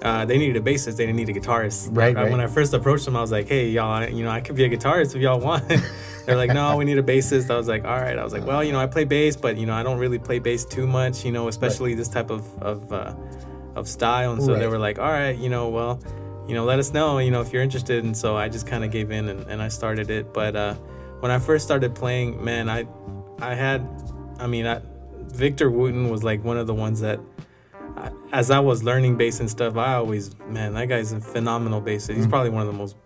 uh, 0.03 0.25
they 0.25 0.39
needed 0.39 0.57
a 0.57 0.61
bassist. 0.61 0.97
They 0.97 1.05
didn't 1.07 1.17
need 1.17 1.31
a 1.31 1.33
guitarist. 1.33 1.89
Right, 1.91 2.15
right. 2.15 2.31
When 2.31 2.41
I 2.41 2.47
first 2.47 2.73
approached 2.75 3.07
them, 3.07 3.17
I 3.17 3.21
was 3.21 3.33
like, 3.33 3.49
"Hey, 3.49 3.71
y'all, 3.71 3.91
I- 3.91 4.07
you 4.07 4.23
know, 4.23 4.31
I 4.31 4.41
could 4.41 4.55
be 4.55 4.63
a 4.63 4.69
guitarist 4.69 5.17
if 5.17 5.21
y'all 5.21 5.41
want." 5.41 5.67
They're 6.27 6.37
like, 6.37 6.53
"No, 6.55 6.77
we 6.77 6.85
need 6.85 6.99
a 6.99 7.03
bassist." 7.03 7.51
I 7.51 7.57
was 7.57 7.67
like, 7.67 7.85
"All 7.85 8.01
right." 8.01 8.17
I 8.17 8.23
was 8.23 8.33
like, 8.33 8.47
"Well, 8.47 8.63
you 8.63 8.71
know, 8.71 8.79
I 8.79 8.87
play 8.87 9.03
bass, 9.03 9.35
but 9.35 9.57
you 9.57 9.67
know, 9.67 9.75
I 9.75 9.83
don't 9.83 9.99
really 9.99 10.21
play 10.21 10.39
bass 10.39 10.65
too 10.65 10.87
much. 10.87 11.25
You 11.25 11.33
know, 11.33 11.49
especially 11.49 11.95
this 11.95 12.07
type 12.09 12.31
of 12.31 12.45
of 12.63 12.93
uh, 12.93 13.15
of 13.75 13.89
style." 13.89 14.31
And 14.35 14.41
so 14.41 14.53
they 14.61 14.69
were 14.69 14.79
like, 14.79 15.01
"All 15.01 15.11
right, 15.11 15.37
you 15.37 15.49
know, 15.49 15.69
well." 15.69 15.99
You 16.49 16.55
know, 16.55 16.65
let 16.65 16.79
us 16.79 16.93
know, 16.93 17.19
you 17.19 17.31
know, 17.31 17.43
if 17.43 17.53
you're 17.53 17.63
interested. 17.63 18.03
And 18.05 18.17
so 18.17 18.37
I 18.37 18.49
just 18.49 18.67
kind 18.67 18.83
of 18.83 18.91
gave 18.91 19.11
in 19.11 19.29
and, 19.29 19.47
and 19.49 19.63
I 19.63 19.69
started 19.69 20.11
it. 20.11 20.33
But 20.33 20.57
uh, 20.57 20.75
when 21.21 21.31
I 21.31 21.39
first 21.39 21.65
started 21.65 21.95
playing, 21.95 22.43
man, 22.43 22.69
I 22.69 22.87
I 23.41 23.55
had, 23.55 23.87
I 24.41 24.49
mean, 24.49 24.67
I, 24.67 24.81
Victor 25.29 25.71
Wooten 25.71 26.09
was 26.11 26.25
like 26.25 26.43
one 26.43 26.57
of 26.57 26.67
the 26.67 26.75
ones 26.75 27.01
that, 27.01 27.21
I, 27.97 28.11
as 28.33 28.51
I 28.51 28.59
was 28.59 28.83
learning 28.83 29.17
bass 29.17 29.39
and 29.39 29.49
stuff, 29.49 29.77
I 29.77 29.95
always, 29.95 30.37
man, 30.47 30.75
that 30.75 30.89
guy's 30.89 31.13
a 31.13 31.21
phenomenal 31.21 31.81
bassist. 31.81 32.17
He's 32.17 32.27
probably 32.27 32.51
one 32.51 32.63
of 32.63 32.67
the 32.67 32.79
most, 32.79 32.97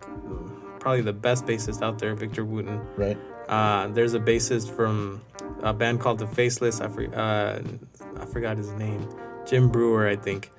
probably 0.79 1.03
the 1.03 1.13
best 1.13 1.45
bassist 1.45 1.83
out 1.83 1.99
there, 1.99 2.15
Victor 2.15 2.45
Wooten. 2.45 2.81
Right. 2.97 3.19
Uh, 3.49 3.89
there's 3.89 4.15
a 4.15 4.21
bassist 4.21 4.75
from 4.75 5.21
a 5.63 5.75
band 5.75 6.01
called 6.01 6.19
The 6.19 6.27
Faceless. 6.27 6.81
I, 6.81 6.89
for, 6.89 7.15
uh, 7.15 7.61
I 8.19 8.25
forgot 8.25 8.57
his 8.57 8.71
name. 8.73 9.07
Jim 9.47 9.69
Brewer, 9.69 10.09
I 10.09 10.17
think. 10.17 10.51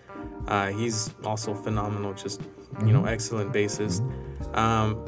Uh, 0.47 0.67
he's 0.67 1.13
also 1.23 1.55
phenomenal, 1.55 2.13
just, 2.13 2.41
you 2.85 2.93
know, 2.93 3.05
excellent 3.05 3.53
bassist. 3.53 4.01
Um, 4.55 5.03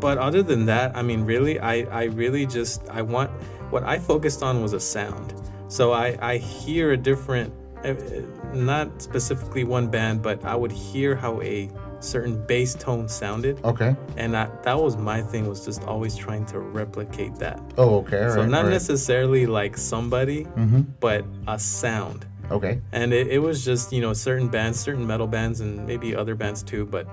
but 0.00 0.18
other 0.18 0.42
than 0.42 0.66
that, 0.66 0.96
I 0.96 1.02
mean, 1.02 1.24
really, 1.24 1.58
I, 1.58 1.80
I 1.90 2.04
really 2.04 2.46
just, 2.46 2.88
I 2.88 3.02
want, 3.02 3.30
what 3.70 3.82
I 3.84 3.98
focused 3.98 4.42
on 4.42 4.62
was 4.62 4.72
a 4.72 4.80
sound. 4.80 5.34
So 5.68 5.92
I, 5.92 6.16
I 6.22 6.36
hear 6.38 6.92
a 6.92 6.96
different, 6.96 7.52
eh, 7.84 7.94
eh, 8.12 8.22
not 8.54 9.02
specifically 9.02 9.64
one 9.64 9.88
band, 9.88 10.22
but 10.22 10.44
I 10.44 10.54
would 10.54 10.72
hear 10.72 11.14
how 11.16 11.42
a 11.42 11.68
certain 12.00 12.46
bass 12.46 12.74
tone 12.76 13.08
sounded 13.08 13.58
Okay. 13.64 13.96
and 14.16 14.32
that 14.32 14.62
that 14.62 14.80
was 14.80 14.96
my 14.96 15.20
thing 15.20 15.48
was 15.48 15.64
just 15.64 15.82
always 15.82 16.14
trying 16.14 16.46
to 16.46 16.60
replicate 16.60 17.34
that 17.40 17.60
Oh, 17.76 17.96
okay. 17.96 18.22
All 18.22 18.30
so 18.30 18.40
right. 18.42 18.48
not 18.48 18.62
right. 18.66 18.70
necessarily 18.70 19.46
like 19.46 19.76
somebody 19.76 20.44
Mhm. 20.44 20.86
but 21.00 21.24
a 21.48 21.58
sound 21.58 22.24
Okay. 22.50 22.80
and 22.92 23.12
it, 23.12 23.28
it 23.28 23.38
was 23.38 23.64
just 23.64 23.92
you 23.92 24.00
know 24.00 24.12
certain 24.12 24.48
bands 24.48 24.78
certain 24.80 25.06
metal 25.06 25.26
bands 25.26 25.60
and 25.60 25.86
maybe 25.86 26.14
other 26.16 26.34
bands 26.34 26.62
too 26.62 26.86
but 26.86 27.06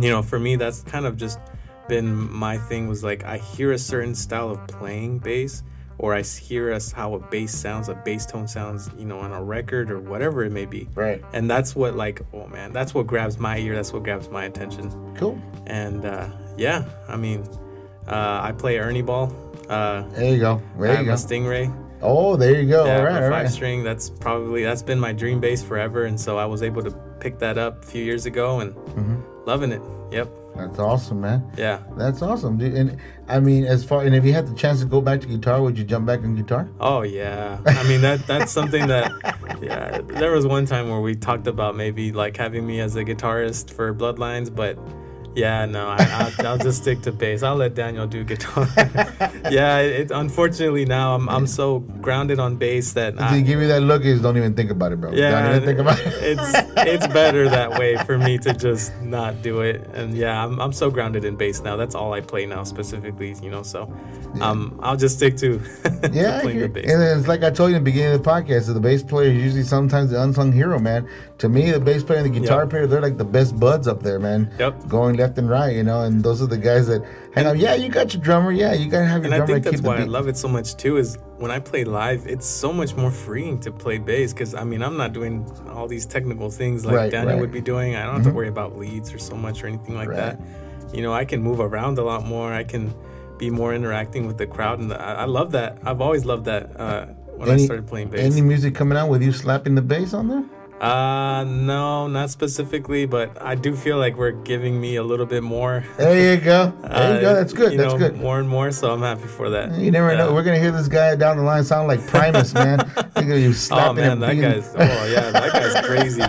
you 0.00 0.08
know 0.10 0.22
for 0.22 0.38
me 0.38 0.56
that's 0.56 0.82
kind 0.82 1.06
of 1.06 1.16
just 1.16 1.38
been 1.88 2.12
my 2.32 2.56
thing 2.56 2.86
was 2.88 3.02
like 3.02 3.24
i 3.24 3.38
hear 3.38 3.72
a 3.72 3.78
certain 3.78 4.14
style 4.14 4.50
of 4.50 4.64
playing 4.68 5.18
bass 5.18 5.62
or 5.98 6.14
i 6.14 6.22
hear 6.22 6.72
us 6.72 6.92
how 6.92 7.14
a 7.14 7.18
bass 7.18 7.52
sounds 7.54 7.88
a 7.88 7.94
bass 8.04 8.24
tone 8.26 8.46
sounds 8.46 8.90
you 8.98 9.04
know 9.04 9.18
on 9.18 9.32
a 9.32 9.42
record 9.42 9.90
or 9.90 9.98
whatever 9.98 10.44
it 10.44 10.50
may 10.52 10.66
be 10.66 10.86
Right. 10.94 11.22
and 11.32 11.50
that's 11.50 11.74
what 11.74 11.96
like 11.96 12.20
oh 12.32 12.46
man 12.46 12.72
that's 12.72 12.94
what 12.94 13.06
grabs 13.06 13.38
my 13.38 13.58
ear 13.58 13.74
that's 13.74 13.92
what 13.92 14.02
grabs 14.04 14.28
my 14.28 14.44
attention 14.44 14.90
Cool. 15.16 15.40
and 15.66 16.04
uh, 16.04 16.28
yeah, 16.56 16.84
I 17.08 17.16
mean, 17.16 17.48
uh, 18.06 18.40
I 18.42 18.52
play 18.52 18.76
Ernie 18.78 19.00
Ball. 19.00 19.32
Uh, 19.68 20.02
There 20.10 20.30
you 20.34 20.38
go. 20.40 20.60
There 20.78 20.94
have 20.94 21.06
you 21.06 21.12
a 21.12 21.14
go. 21.16 21.20
Stingray. 21.22 21.72
Oh, 22.02 22.36
there 22.36 22.60
you 22.60 22.68
go. 22.68 22.86
Yeah, 22.86 22.98
all 22.98 23.04
right. 23.04 23.14
All 23.24 23.30
five 23.30 23.44
right. 23.44 23.50
string. 23.50 23.82
That's 23.82 24.08
probably 24.10 24.62
that's 24.64 24.82
been 24.82 24.98
my 25.00 25.12
dream 25.12 25.40
bass 25.40 25.62
forever, 25.62 26.04
and 26.04 26.18
so 26.20 26.38
I 26.38 26.46
was 26.46 26.62
able 26.62 26.82
to 26.82 26.90
pick 27.20 27.38
that 27.40 27.58
up 27.58 27.82
a 27.84 27.86
few 27.86 28.02
years 28.04 28.26
ago 28.26 28.60
and 28.60 28.74
Mm-hmm. 28.74 29.20
loving 29.46 29.72
it. 29.72 29.82
Yep. 30.10 30.28
That's 30.56 30.78
awesome, 30.80 31.20
man. 31.20 31.48
Yeah. 31.56 31.78
That's 31.96 32.22
awesome, 32.22 32.58
dude. 32.58 32.74
And 32.74 32.96
I 33.28 33.38
mean, 33.38 33.64
as 33.64 33.84
far 33.84 34.02
and 34.02 34.14
if 34.16 34.24
you 34.24 34.32
had 34.32 34.48
the 34.48 34.54
chance 34.54 34.80
to 34.80 34.86
go 34.86 35.00
back 35.00 35.20
to 35.20 35.28
guitar, 35.28 35.62
would 35.62 35.78
you 35.78 35.84
jump 35.84 36.06
back 36.06 36.20
on 36.24 36.34
guitar? 36.34 36.68
Oh 36.80 37.02
yeah. 37.02 37.60
I 37.66 37.82
mean 37.84 38.00
that 38.00 38.26
that's 38.26 38.50
something 38.50 38.88
that 38.88 39.12
yeah. 39.62 40.00
There 40.00 40.32
was 40.32 40.46
one 40.46 40.66
time 40.66 40.90
where 40.90 41.00
we 41.00 41.14
talked 41.14 41.46
about 41.46 41.76
maybe 41.76 42.10
like 42.10 42.36
having 42.36 42.66
me 42.66 42.80
as 42.80 42.96
a 42.96 43.04
guitarist 43.04 43.70
for 43.70 43.94
Bloodlines, 43.94 44.52
but 44.54 44.76
Yeah, 45.34 45.64
no, 45.64 45.86
I, 45.88 46.32
I'll, 46.38 46.46
I'll 46.46 46.58
just 46.58 46.82
stick 46.82 47.02
to 47.02 47.12
bass. 47.12 47.42
I'll 47.44 47.54
let 47.54 47.74
Daniel 47.74 48.06
do 48.06 48.24
guitar. 48.24 48.66
yeah, 49.50 49.78
it, 49.78 50.10
unfortunately 50.10 50.84
now 50.84 51.14
I'm 51.14 51.28
I'm 51.28 51.46
so 51.46 51.78
grounded 52.00 52.40
on 52.40 52.56
bass 52.56 52.92
that 52.94 53.14
If 53.14 53.20
I, 53.20 53.36
you 53.36 53.42
give 53.44 53.60
me 53.60 53.66
that 53.66 53.82
look, 53.82 54.04
is 54.04 54.20
don't 54.20 54.36
even 54.36 54.54
think 54.54 54.70
about 54.72 54.92
it, 54.92 55.00
bro. 55.00 55.12
yeah, 55.12 55.30
don't 55.30 55.56
even 55.56 55.64
think 55.66 55.78
about 55.78 56.00
it. 56.00 56.06
it's 56.20 56.42
it's 56.78 57.06
better 57.08 57.48
that 57.48 57.78
way 57.78 57.96
for 57.98 58.18
me 58.18 58.38
to 58.38 58.52
just 58.54 58.92
not 59.02 59.40
do 59.42 59.60
it. 59.60 59.86
And 59.94 60.14
yeah, 60.16 60.44
I'm 60.44 60.60
I'm 60.60 60.72
so 60.72 60.90
grounded 60.90 61.24
in 61.24 61.36
bass 61.36 61.60
now. 61.62 61.76
That's 61.76 61.94
all 61.94 62.12
I 62.12 62.20
play 62.20 62.44
now 62.46 62.64
specifically, 62.64 63.36
you 63.40 63.50
know. 63.50 63.62
So, 63.62 63.92
um, 64.40 64.78
I'll 64.82 64.96
just 64.96 65.16
stick 65.16 65.36
to, 65.38 65.58
to 65.84 66.10
Yeah, 66.12 66.38
I 66.38 66.40
playing 66.42 66.58
the 66.60 66.68
bass. 66.68 66.90
and 66.90 67.00
then 67.00 67.18
it's 67.18 67.28
like 67.28 67.44
I 67.44 67.50
told 67.50 67.70
you 67.70 67.76
in 67.76 67.84
the 67.84 67.90
beginning 67.90 68.14
of 68.14 68.22
the 68.24 68.28
podcast, 68.28 68.72
the 68.72 68.80
bass 68.80 69.02
player 69.04 69.30
is 69.30 69.36
usually 69.42 69.62
sometimes 69.62 70.10
the 70.10 70.20
unsung 70.20 70.52
hero, 70.52 70.80
man. 70.80 71.08
To 71.40 71.48
me, 71.48 71.70
the 71.70 71.80
bass 71.80 72.02
player 72.02 72.18
and 72.18 72.26
the 72.34 72.38
guitar 72.40 72.60
Yep. 72.62 72.70
player, 72.70 72.86
they're 72.86 73.00
like 73.00 73.16
the 73.16 73.24
best 73.24 73.58
buds 73.58 73.88
up 73.88 74.02
there, 74.02 74.18
man. 74.18 74.50
Yep. 74.58 74.88
Going 74.88 75.16
left 75.16 75.38
and 75.38 75.48
right, 75.48 75.74
you 75.74 75.82
know, 75.82 76.02
and 76.02 76.22
those 76.22 76.42
are 76.42 76.46
the 76.46 76.58
guys 76.58 76.86
that 76.88 77.02
hang 77.34 77.46
out. 77.46 77.56
Yeah, 77.56 77.74
you 77.74 77.88
got 77.88 78.12
your 78.12 78.22
drummer. 78.22 78.52
Yeah, 78.52 78.74
you 78.74 78.90
gotta 78.90 79.06
have 79.06 79.24
your 79.24 79.32
And 79.32 79.42
I 79.42 79.46
think 79.46 79.64
that's 79.64 79.80
why 79.80 79.96
I 80.00 80.04
love 80.04 80.28
it 80.28 80.36
so 80.36 80.48
much 80.48 80.76
too. 80.76 80.98
Is 80.98 81.16
when 81.38 81.50
I 81.50 81.58
play 81.58 81.84
live, 81.84 82.26
it's 82.26 82.46
so 82.46 82.74
much 82.74 82.94
more 82.94 83.10
freeing 83.10 83.58
to 83.60 83.72
play 83.72 83.96
bass 83.96 84.34
because 84.34 84.54
I 84.54 84.64
mean 84.64 84.82
I'm 84.82 84.98
not 84.98 85.14
doing 85.14 85.50
all 85.74 85.88
these 85.88 86.04
technical 86.04 86.50
things 86.50 86.84
like 86.84 86.94
Right, 86.94 87.10
Daniel 87.10 87.26
right. 87.28 87.32
Mm-hmm. 87.36 87.40
would 87.40 87.52
be 87.52 87.62
doing. 87.62 87.96
I 87.96 88.04
don't 88.04 88.16
have 88.16 88.24
to 88.24 88.32
worry 88.32 88.48
about 88.48 88.76
leads 88.78 89.12
or 89.14 89.18
so 89.18 89.34
much 89.34 89.64
or 89.64 89.66
anything 89.66 89.94
like 89.94 90.08
Right. 90.10 90.16
that. 90.38 90.40
You 90.92 91.00
know, 91.02 91.14
I 91.14 91.24
can 91.24 91.40
move 91.42 91.60
around 91.60 91.98
a 91.98 92.04
lot 92.04 92.26
more. 92.26 92.52
I 92.52 92.64
can 92.64 92.92
be 93.38 93.48
more 93.48 93.72
interacting 93.74 94.26
with 94.26 94.36
the 94.36 94.46
crowd, 94.46 94.80
and 94.80 94.92
I, 94.92 95.22
I 95.22 95.24
love 95.24 95.52
that. 95.52 95.78
I've 95.86 96.02
always 96.02 96.26
loved 96.26 96.44
that 96.44 96.78
uh, 96.78 97.06
when 97.38 97.48
I 97.48 97.56
started 97.56 97.86
playing 97.86 98.08
bass. 98.10 98.20
Any 98.30 98.42
music 98.42 98.74
coming 98.74 98.98
out 98.98 99.08
with 99.08 99.22
you 99.22 99.32
slapping 99.32 99.74
the 99.74 99.80
bass 99.80 100.12
on 100.12 100.28
there? 100.28 100.44
Uh, 100.80 101.44
no, 101.46 102.06
not 102.08 102.30
specifically, 102.30 103.04
but 103.04 103.36
I 103.42 103.54
do 103.54 103.76
feel 103.76 103.98
like 103.98 104.16
we're 104.16 104.30
giving 104.30 104.80
me 104.80 104.96
a 104.96 105.02
little 105.02 105.26
bit 105.26 105.42
more. 105.42 105.84
There 105.98 106.34
you 106.36 106.40
go. 106.40 106.72
There 106.82 107.14
you 107.16 107.20
go. 107.20 107.30
uh, 107.30 107.34
That's 107.34 107.52
good. 107.52 107.78
That's 107.78 107.92
know, 107.92 107.98
good. 107.98 108.16
More 108.16 108.38
and 108.40 108.48
more, 108.48 108.70
so 108.70 108.90
I'm 108.90 109.02
happy 109.02 109.26
for 109.28 109.50
that. 109.50 109.72
You 109.78 109.90
never 109.90 110.10
Yeah. 110.12 110.16
know. 110.18 110.32
We're 110.32 110.42
gonna 110.42 110.58
hear 110.58 110.70
this 110.72 110.88
guy 110.88 111.14
down 111.16 111.36
the 111.36 111.42
line 111.42 111.64
sound 111.64 111.86
like 111.88 112.06
Primus, 112.06 112.54
man. 112.54 112.80
At 113.16 113.26
you 113.26 113.50
Oh 113.50 113.52
slapping 113.52 113.96
man, 113.96 114.20
that 114.20 114.34
guy's. 114.40 114.74
Oh 114.74 115.06
yeah, 115.06 115.30
that 115.30 115.52
guy's 115.52 115.74
crazy. 115.86 116.22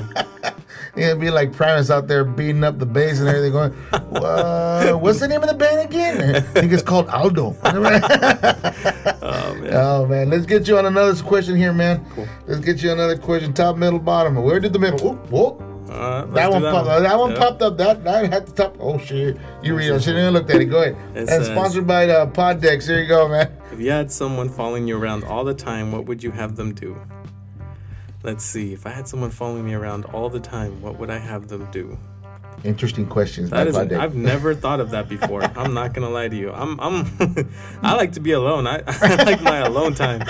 It'd 0.97 1.21
be 1.21 1.31
like 1.31 1.53
Primus 1.53 1.89
out 1.89 2.09
there 2.09 2.25
beating 2.25 2.65
up 2.65 2.77
the 2.77 2.85
bass 2.85 3.19
and 3.21 3.29
everything, 3.29 3.53
going, 3.53 3.73
"Wha- 4.11 4.97
"What's 4.99 5.21
the 5.21 5.27
name 5.29 5.41
of 5.41 5.47
the 5.47 5.55
band 5.55 5.79
again?" 5.89 6.35
I 6.35 6.41
think 6.41 6.73
it's 6.73 6.83
called 6.83 7.07
Aldo. 7.07 7.55
Oh 9.51 9.55
man. 9.61 9.73
oh 9.73 10.05
man, 10.05 10.29
let's 10.29 10.45
get 10.45 10.67
you 10.67 10.77
on 10.77 10.85
another 10.85 11.15
question 11.23 11.55
here, 11.55 11.73
man. 11.73 12.05
Let's 12.47 12.61
get 12.63 12.81
you 12.81 12.91
another 12.91 13.17
question. 13.17 13.53
Top, 13.53 13.77
middle, 13.77 13.99
bottom. 13.99 14.35
Where 14.41 14.59
did 14.59 14.73
the 14.73 14.79
middle? 14.79 15.13
Whoop. 15.15 15.61
Uh, 15.89 16.25
That 16.27 16.49
one 16.51 16.61
popped. 16.61 16.87
That 16.87 17.19
one 17.19 17.31
Yeah. 17.31 17.37
popped 17.37 17.61
up. 17.61 17.77
That 17.77 18.03
that 18.05 18.31
had 18.31 18.47
the 18.47 18.51
top. 18.53 18.77
Oh 18.79 18.97
shit! 18.97 19.37
You 19.61 19.75
read. 19.75 19.89
it. 19.89 19.95
I 19.95 19.99
shouldn't 19.99 20.19
even 20.19 20.33
looked 20.33 20.49
at 20.49 20.61
it. 20.61 20.65
Go 20.65 20.83
ahead. 20.83 20.95
And 21.15 21.45
sponsored 21.45 21.85
by 21.85 22.07
uh, 22.07 22.27
Poddex. 22.27 22.87
Here 22.87 23.01
you 23.01 23.07
go, 23.09 23.27
man. 23.27 23.51
If 23.73 23.79
you 23.79 23.91
had 23.91 24.09
someone 24.11 24.47
following 24.47 24.87
you 24.87 24.97
around 24.97 25.25
all 25.25 25.43
the 25.43 25.53
time, 25.53 25.91
what 25.91 26.05
would 26.05 26.23
you 26.23 26.31
have 26.31 26.55
them 26.55 26.73
do? 26.73 26.97
Let's 28.23 28.43
see. 28.45 28.71
If 28.71 28.85
I 28.85 28.91
had 28.91 29.07
someone 29.07 29.31
following 29.31 29.65
me 29.65 29.73
around 29.73 30.05
all 30.05 30.29
the 30.29 30.39
time, 30.39 30.81
what 30.81 30.97
would 30.99 31.09
I 31.09 31.17
have 31.17 31.47
them 31.49 31.67
do? 31.71 31.97
Interesting 32.63 33.07
questions. 33.07 33.49
That 33.49 33.73
by 33.73 33.97
I've 33.97 34.15
never 34.15 34.53
thought 34.53 34.79
of 34.79 34.91
that 34.91 35.09
before. 35.09 35.43
I'm 35.57 35.73
not 35.73 35.93
gonna 35.93 36.09
lie 36.09 36.27
to 36.27 36.35
you. 36.35 36.51
I'm. 36.51 36.79
I'm. 36.79 37.49
I 37.83 37.95
like 37.95 38.11
to 38.13 38.19
be 38.19 38.33
alone. 38.33 38.67
I, 38.67 38.83
I 38.87 39.23
like 39.23 39.41
my 39.41 39.59
alone 39.59 39.95
time. 39.95 40.21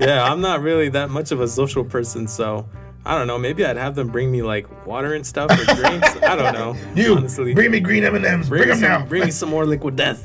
Yeah, 0.00 0.24
I'm 0.24 0.40
not 0.40 0.62
really 0.62 0.88
that 0.90 1.10
much 1.10 1.32
of 1.32 1.40
a 1.40 1.48
social 1.48 1.84
person, 1.84 2.26
so. 2.26 2.66
I 3.04 3.16
don't 3.16 3.28
know. 3.28 3.38
Maybe 3.38 3.64
I'd 3.64 3.76
have 3.76 3.94
them 3.94 4.08
bring 4.08 4.32
me 4.32 4.42
like 4.42 4.84
water 4.84 5.14
and 5.14 5.24
stuff 5.24 5.48
or 5.52 5.64
drinks. 5.76 6.16
I 6.24 6.34
don't 6.34 6.52
know. 6.52 6.74
You 6.96 7.14
honestly. 7.14 7.54
bring 7.54 7.70
me 7.70 7.78
green 7.78 8.02
M 8.02 8.16
and 8.16 8.26
M's. 8.26 8.48
Bring, 8.48 8.62
Bring, 8.64 8.68
them 8.70 8.78
some, 8.80 8.88
now. 9.02 9.06
bring 9.06 9.24
me 9.26 9.30
some 9.30 9.48
more 9.48 9.64
liquid 9.64 9.94
death. 9.94 10.24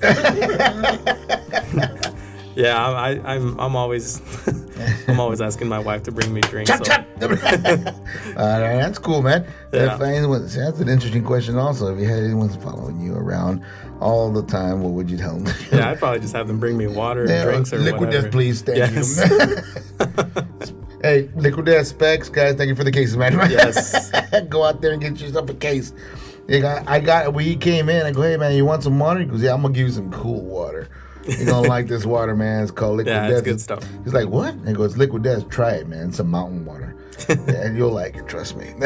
yeah, 2.56 2.84
I, 2.84 3.12
I, 3.12 3.36
I'm 3.36 3.60
I'm 3.60 3.76
always 3.76 4.20
I'm 5.08 5.20
always 5.20 5.42
asking 5.42 5.68
my 5.68 5.80
wife 5.80 6.04
to 6.04 6.12
bring 6.12 6.34
me 6.34 6.42
drinks. 6.42 6.70
Chop, 6.70 6.80
so- 6.80 6.92
chop. 6.92 7.06
uh, 7.22 8.60
that's 8.60 8.98
cool, 8.98 9.22
man. 9.22 9.46
Yeah. 9.74 9.96
If 9.96 10.02
anyone, 10.02 10.48
see, 10.48 10.60
that's 10.60 10.80
an 10.80 10.90
interesting 10.90 11.24
question. 11.24 11.58
Also, 11.58 11.94
if 11.94 12.00
you 12.00 12.08
had 12.08 12.24
anyone 12.24 12.50
following 12.62 13.00
you 13.00 13.16
around 13.16 13.64
all 14.00 14.32
the 14.32 14.44
time, 14.44 14.82
what 14.82 14.94
would 14.94 15.10
you 15.10 15.18
tell 15.18 15.38
them? 15.38 15.54
Yeah, 15.72 15.92
I'd 15.92 16.00
probably 16.00 16.20
just 16.20 16.34
have 16.36 16.48
them 16.48 16.60
bring 16.60 16.78
me 16.78 16.88
water 16.88 17.22
and 17.22 17.30
Yeah, 17.30 17.44
drinks 17.46 17.72
or 17.74 17.78
liquid 17.80 18.08
whatever. 18.08 18.24
death, 18.24 18.32
please. 18.32 18.62
Thank 18.62 18.78
yes. 18.78 19.30
you. 19.30 20.48
hey, 21.04 21.30
liquid 21.36 21.66
death 21.66 21.88
specs, 21.88 22.30
guys. 22.30 22.56
Thank 22.56 22.70
you 22.70 22.76
for 22.76 22.84
the 22.84 22.92
cases, 22.92 23.16
man. 23.18 23.34
Yes. 23.50 24.12
go 24.50 24.64
out 24.64 24.82
there 24.82 24.92
and 24.92 25.02
get 25.02 25.20
yourself 25.22 25.50
a 25.50 25.54
case. 25.54 25.94
They 26.48 26.60
got, 26.60 26.88
I 26.90 27.00
got. 27.00 27.34
When 27.34 27.46
he 27.46 27.56
came 27.56 27.88
in, 27.88 28.06
I 28.06 28.12
go, 28.12 28.24
"Hey, 28.24 28.36
man, 28.36 28.54
you 28.56 28.66
want 28.66 28.84
some 28.84 28.98
water?" 29.00 29.20
He 29.20 29.26
goes, 29.26 29.42
"Yeah, 29.42 29.54
I'm 29.54 29.62
gonna 29.62 29.74
give 29.74 29.88
you 29.88 29.94
some 29.94 30.12
cool 30.12 30.42
water. 30.42 30.90
You're 31.38 31.46
gonna 31.48 31.68
like 31.68 31.88
this 31.88 32.06
water, 32.06 32.36
man. 32.36 32.64
It's 32.64 32.72
called 32.72 32.98
liquid 32.98 33.14
Yeah, 33.14 33.28
death. 33.28 33.38
it's 33.40 33.42
good 33.46 33.62
stuff. 33.62 33.84
He's 34.04 34.14
like, 34.14 34.28
"What?" 34.28 34.54
And 34.54 34.68
he 34.68 34.74
goes, 34.74 34.98
"Liquid 34.98 35.24
death. 35.24 35.50
Try 35.50 35.72
it, 35.76 35.88
man. 35.88 36.10
It's 36.10 36.18
some 36.18 36.28
mountain 36.30 36.66
water, 36.66 36.96
and 37.30 37.78
you'll 37.78 37.92
like 37.92 38.16
it. 38.16 38.28
Trust 38.28 38.58
me. 38.58 38.74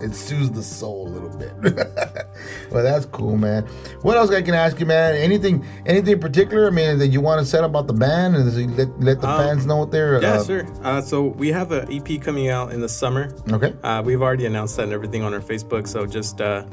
it 0.00 0.14
soothes 0.14 0.50
the 0.52 0.62
soul 0.62 1.08
a 1.08 1.10
little 1.10 1.36
bit." 1.36 1.52
well, 2.70 2.82
that's 2.84 3.06
cool, 3.06 3.36
man. 3.36 3.64
What 4.02 4.16
else 4.16 4.30
I 4.30 4.42
can 4.42 4.54
ask 4.54 4.78
you, 4.80 4.86
man? 4.86 5.14
Anything, 5.14 5.64
anything 5.86 6.20
particular? 6.20 6.66
I 6.66 6.70
mean, 6.70 6.98
that 6.98 7.08
you 7.08 7.20
want 7.20 7.40
to 7.40 7.46
say 7.46 7.58
about 7.58 7.86
the 7.86 7.92
band 7.94 8.36
and 8.36 8.76
let, 8.76 9.00
let 9.00 9.20
the 9.20 9.28
Um, 9.28 9.38
fans 9.40 9.66
know 9.66 9.76
what 9.76 9.90
they're. 9.90 10.20
Yeah, 10.20 10.34
uh, 10.34 10.44
sure. 10.44 10.66
Uh, 10.84 11.00
so 11.00 11.22
we 11.26 11.48
have 11.52 11.72
an 11.72 11.90
EP 11.92 12.20
coming 12.20 12.48
out 12.48 12.72
in 12.72 12.80
the 12.80 12.88
summer. 12.88 13.32
Okay. 13.50 13.74
Uh, 13.82 14.02
we've 14.04 14.22
already 14.22 14.46
announced 14.46 14.76
that 14.76 14.84
and 14.84 14.92
everything 14.92 15.22
on 15.22 15.32
our 15.34 15.40
Facebook. 15.40 15.86
So 15.88 16.06
just 16.06 16.40
uh, 16.40 16.64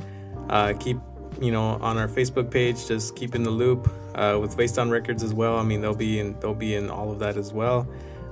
uh, 0.49 0.73
keep, 0.79 0.97
you 1.41 1.51
know, 1.51 1.63
on 1.81 1.97
our 1.97 2.07
Facebook 2.07 2.51
page. 2.51 2.87
Just 2.87 3.15
keep 3.15 3.35
in 3.35 3.43
the 3.43 3.49
loop 3.51 3.89
uh, 4.15 4.37
with 4.41 4.57
Facedown 4.57 4.89
Records 4.89 5.21
as 5.23 5.33
well. 5.33 5.57
I 5.57 5.63
mean, 5.63 5.81
they'll 5.81 5.93
be 5.95 6.19
in 6.19 6.39
they'll 6.39 6.55
be 6.55 6.73
in 6.75 6.89
all 6.89 7.11
of 7.11 7.19
that 7.19 7.37
as 7.37 7.53
well. 7.53 7.87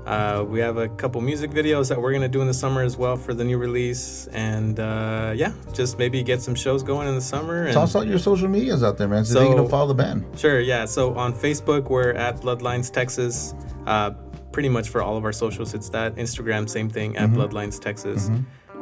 Uh, 0.05 0.43
we 0.45 0.59
have 0.59 0.75
a 0.75 0.89
couple 0.89 1.21
music 1.21 1.49
videos 1.51 1.87
that 1.87 2.01
we're 2.01 2.11
gonna 2.11 2.27
do 2.27 2.41
in 2.41 2.47
the 2.47 2.53
summer 2.53 2.81
as 2.83 2.97
well 2.97 3.15
for 3.15 3.33
the 3.33 3.43
new 3.43 3.57
release, 3.57 4.27
and 4.33 4.77
uh, 4.79 5.31
yeah, 5.33 5.53
just 5.71 5.97
maybe 5.97 6.21
get 6.23 6.41
some 6.41 6.55
shows 6.55 6.83
going 6.83 7.07
in 7.07 7.15
the 7.15 7.21
summer. 7.21 7.63
And 7.63 7.73
Toss 7.73 7.95
out 7.95 8.05
your 8.07 8.19
social 8.19 8.49
medias 8.49 8.83
out 8.83 8.97
there, 8.97 9.07
man, 9.07 9.23
so, 9.23 9.39
they 9.39 9.47
can 9.47 9.57
So- 9.59 9.67
follow 9.69 9.87
the 9.87 9.93
band. 9.93 10.25
Sure, 10.37 10.59
yeah. 10.59 10.83
So 10.85 11.13
on 11.15 11.31
Facebook, 11.33 11.89
we're 11.89 12.11
at 12.11 12.41
Bloodlines 12.41 12.91
Texas. 12.91 13.53
Uh, 13.87 14.11
pretty 14.51 14.67
much 14.69 14.89
for 14.89 15.01
all 15.01 15.15
of 15.15 15.23
our 15.23 15.31
socials, 15.31 15.73
it's 15.73 15.87
that. 15.89 16.15
Instagram, 16.15 16.69
same 16.69 16.89
thing, 16.89 17.15
at 17.17 17.29
Bloodlines 17.29 17.79
Texas. 17.79 18.29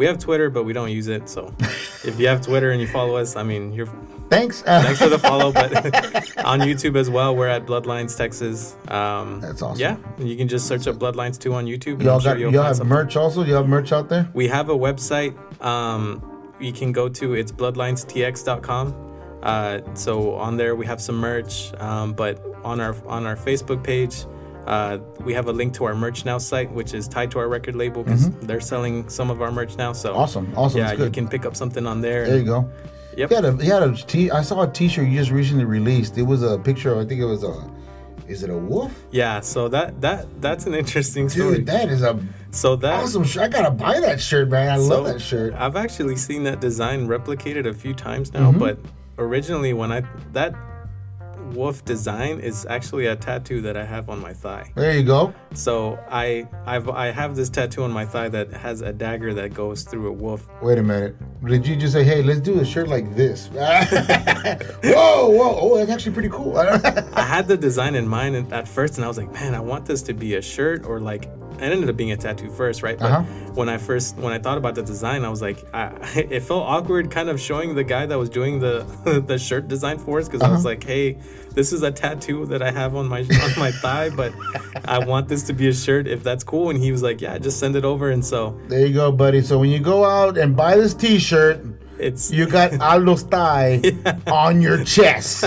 We 0.01 0.07
have 0.07 0.17
Twitter, 0.17 0.49
but 0.49 0.63
we 0.63 0.73
don't 0.73 0.89
use 0.89 1.07
it. 1.07 1.29
So 1.29 1.53
if 2.03 2.19
you 2.19 2.27
have 2.27 2.41
Twitter 2.41 2.71
and 2.71 2.81
you 2.81 2.87
follow 2.87 3.17
us, 3.17 3.35
I 3.35 3.43
mean, 3.43 3.71
you're 3.71 3.85
Thanks. 4.31 4.61
thanks 4.63 4.97
for 4.97 5.09
the 5.09 5.19
follow. 5.19 5.51
But 5.51 5.75
on 6.43 6.61
YouTube 6.61 6.95
as 6.97 7.07
well, 7.07 7.35
we're 7.35 7.47
at 7.47 7.67
Bloodlines 7.67 8.17
Texas. 8.17 8.75
Um, 8.87 9.41
That's 9.41 9.61
awesome. 9.61 9.79
Yeah, 9.79 9.97
and 10.17 10.27
you 10.27 10.35
can 10.35 10.47
just 10.47 10.67
search 10.67 10.87
up 10.87 10.95
Bloodlines 10.95 11.37
2 11.37 11.53
on 11.53 11.67
YouTube. 11.67 12.01
Y'all 12.01 12.19
sure 12.19 12.33
got 12.33 12.39
y'all 12.39 12.63
have 12.63 12.77
something. 12.77 12.89
merch 12.89 13.15
also. 13.15 13.43
You 13.43 13.53
have 13.53 13.67
merch 13.67 13.91
out 13.91 14.09
there. 14.09 14.27
We 14.33 14.47
have 14.47 14.69
a 14.69 14.75
website. 14.75 15.37
Um, 15.63 16.51
you 16.59 16.73
can 16.73 16.91
go 16.91 17.07
to 17.07 17.35
it's 17.35 17.51
bloodlinestx.com. 17.51 19.39
Uh, 19.43 19.81
so 19.93 20.33
on 20.33 20.57
there 20.57 20.75
we 20.75 20.87
have 20.87 20.99
some 20.99 21.17
merch. 21.17 21.75
Um, 21.75 22.13
but 22.13 22.43
on 22.63 22.81
our 22.81 22.95
on 23.05 23.27
our 23.27 23.35
Facebook 23.35 23.83
page, 23.83 24.25
uh, 24.67 24.99
we 25.23 25.33
have 25.33 25.47
a 25.47 25.51
link 25.53 25.73
to 25.75 25.85
our 25.85 25.95
merch 25.95 26.25
now 26.25 26.37
site, 26.37 26.71
which 26.71 26.93
is 26.93 27.07
tied 27.07 27.31
to 27.31 27.39
our 27.39 27.47
record 27.49 27.75
label 27.75 28.03
because 28.03 28.29
they're 28.41 28.61
selling 28.61 29.07
some 29.09 29.29
of 29.31 29.41
our 29.41 29.51
merch 29.51 29.75
now. 29.77 29.93
So 29.93 30.11
Mm-hmm. 30.11 30.19
Awesome, 30.19 30.53
awesome. 30.55 30.79
Yeah, 30.79 30.93
you 30.93 31.09
can 31.09 31.27
pick 31.27 31.45
up 31.45 31.55
something 31.55 31.85
on 31.87 32.01
there. 32.01 32.27
There 32.27 32.37
you 32.37 32.45
go. 32.45 32.69
Yep. 33.17 33.29
He 33.29 33.35
had 33.35 33.45
a 33.45 33.57
he 33.57 33.67
had 33.67 33.83
a 33.83 33.93
t. 33.95 34.31
I 34.31 34.41
saw 34.41 34.61
a 34.61 34.67
T-shirt 34.71 35.07
you 35.07 35.17
just 35.19 35.31
recently 35.31 35.65
released. 35.65 36.17
It 36.17 36.23
was 36.23 36.43
a 36.43 36.57
picture. 36.57 36.97
I 36.99 37.05
think 37.05 37.19
it 37.21 37.25
was 37.25 37.43
a. 37.43 37.69
Is 38.27 38.43
it 38.43 38.49
a 38.49 38.57
wolf? 38.57 38.93
Yeah. 39.11 39.41
So 39.41 39.67
that 39.67 39.99
that 39.99 40.25
that's 40.41 40.65
an 40.65 40.73
interesting 40.75 41.27
story. 41.27 41.57
Dude, 41.57 41.65
that 41.65 41.89
is 41.89 42.01
a 42.03 42.17
so 42.51 42.77
that 42.77 43.03
awesome 43.03 43.25
shirt. 43.25 43.43
I 43.43 43.47
gotta 43.49 43.71
buy 43.71 43.99
that 43.99 44.21
shirt, 44.21 44.47
man. 44.49 44.69
I 44.71 44.77
love 44.77 45.03
that 45.05 45.19
shirt. 45.19 45.53
I've 45.55 45.75
actually 45.75 46.15
seen 46.15 46.43
that 46.43 46.61
design 46.61 47.07
replicated 47.07 47.65
a 47.67 47.73
few 47.73 47.93
times 47.93 48.31
Mm-hmm. 48.31 48.43
now, 48.43 48.51
but 48.57 48.77
originally 49.17 49.73
when 49.73 49.91
I 49.91 50.03
that 50.31 50.53
wolf 51.53 51.83
design 51.85 52.39
is 52.39 52.65
actually 52.69 53.05
a 53.07 53.15
tattoo 53.15 53.61
that 53.61 53.75
I 53.77 53.85
have 53.85 54.09
on 54.09 54.19
my 54.19 54.33
thigh. 54.33 54.71
There 54.75 54.93
you 54.97 55.03
go. 55.03 55.33
So 55.53 55.99
I 56.09 56.47
I've 56.65 56.89
I 56.89 57.11
have 57.11 57.35
this 57.35 57.49
tattoo 57.49 57.83
on 57.83 57.91
my 57.91 58.05
thigh 58.05 58.29
that 58.29 58.51
has 58.53 58.81
a 58.81 58.93
dagger 58.93 59.33
that 59.35 59.53
goes 59.53 59.83
through 59.83 60.07
a 60.07 60.11
wolf. 60.11 60.47
Wait 60.61 60.77
a 60.77 60.83
minute. 60.83 61.15
Did 61.45 61.65
you 61.67 61.75
just 61.75 61.93
say, 61.93 62.03
"Hey, 62.03 62.21
let's 62.23 62.39
do 62.39 62.59
a 62.59 62.65
shirt 62.65 62.87
like 62.87 63.15
this"? 63.15 63.47
whoa, 63.51 65.29
whoa! 65.29 65.57
Oh, 65.59 65.77
that's 65.77 65.91
actually 65.91 66.13
pretty 66.13 66.29
cool. 66.29 66.57
I 66.57 67.21
had 67.23 67.47
the 67.47 67.57
design 67.57 67.95
in 67.95 68.07
mind 68.07 68.35
at- 68.35 68.51
at 68.53 68.67
first, 68.67 68.97
and 68.97 69.05
I 69.05 69.07
was 69.07 69.17
like, 69.17 69.31
man, 69.33 69.55
I 69.55 69.59
want 69.59 69.85
this 69.85 70.01
to 70.03 70.13
be 70.13 70.35
a 70.35 70.41
shirt 70.41 70.85
or 70.85 70.99
like. 70.99 71.29
It 71.61 71.71
ended 71.71 71.89
up 71.89 71.95
being 71.97 72.11
a 72.11 72.17
tattoo 72.17 72.49
first, 72.49 72.81
right? 72.83 72.97
But 72.97 73.11
Uh-huh. 73.11 73.23
when 73.53 73.69
I 73.69 73.77
first 73.77 74.17
when 74.17 74.33
I 74.33 74.39
thought 74.39 74.57
about 74.57 74.73
the 74.75 74.81
design, 74.83 75.23
I 75.23 75.29
was 75.29 75.41
like, 75.41 75.63
I, 75.73 75.91
it 76.15 76.41
felt 76.41 76.63
awkward, 76.65 77.11
kind 77.11 77.29
of 77.29 77.39
showing 77.39 77.75
the 77.75 77.83
guy 77.83 78.05
that 78.05 78.17
was 78.17 78.29
doing 78.29 78.59
the 78.59 78.85
the 79.27 79.37
shirt 79.37 79.67
design 79.67 79.97
for 79.99 80.19
us, 80.19 80.27
because 80.27 80.41
I 80.41 80.45
Uh-huh. 80.45 80.55
was 80.55 80.65
like, 80.65 80.83
hey, 80.83 81.17
this 81.53 81.71
is 81.71 81.83
a 81.83 81.91
tattoo 81.91 82.45
that 82.47 82.61
I 82.63 82.71
have 82.71 82.95
on 82.95 83.07
my 83.07 83.19
on 83.45 83.51
my 83.57 83.71
thigh, 83.71 84.09
but 84.09 84.33
I 84.85 84.99
want 84.99 85.27
this 85.27 85.43
to 85.43 85.53
be 85.53 85.67
a 85.67 85.73
shirt 85.73 86.07
if 86.07 86.23
that's 86.23 86.43
cool. 86.43 86.69
And 86.71 86.79
he 86.79 86.91
was 86.91 87.03
like, 87.03 87.21
yeah, 87.21 87.37
just 87.37 87.59
send 87.59 87.75
it 87.75 87.85
over. 87.85 88.09
And 88.09 88.25
so 88.25 88.59
there 88.67 88.85
you 88.85 88.93
go, 88.93 89.11
buddy. 89.11 89.41
So 89.41 89.59
when 89.59 89.69
you 89.69 89.79
go 89.79 90.03
out 90.05 90.37
and 90.37 90.55
buy 90.55 90.75
this 90.77 90.93
T-shirt, 90.95 91.63
it's 91.99 92.31
You 92.31 92.47
got 92.47 92.71
Aldo's 92.81 93.21
thigh 93.23 93.81
on 94.25 94.61
your 94.61 94.83
chest. 94.83 95.43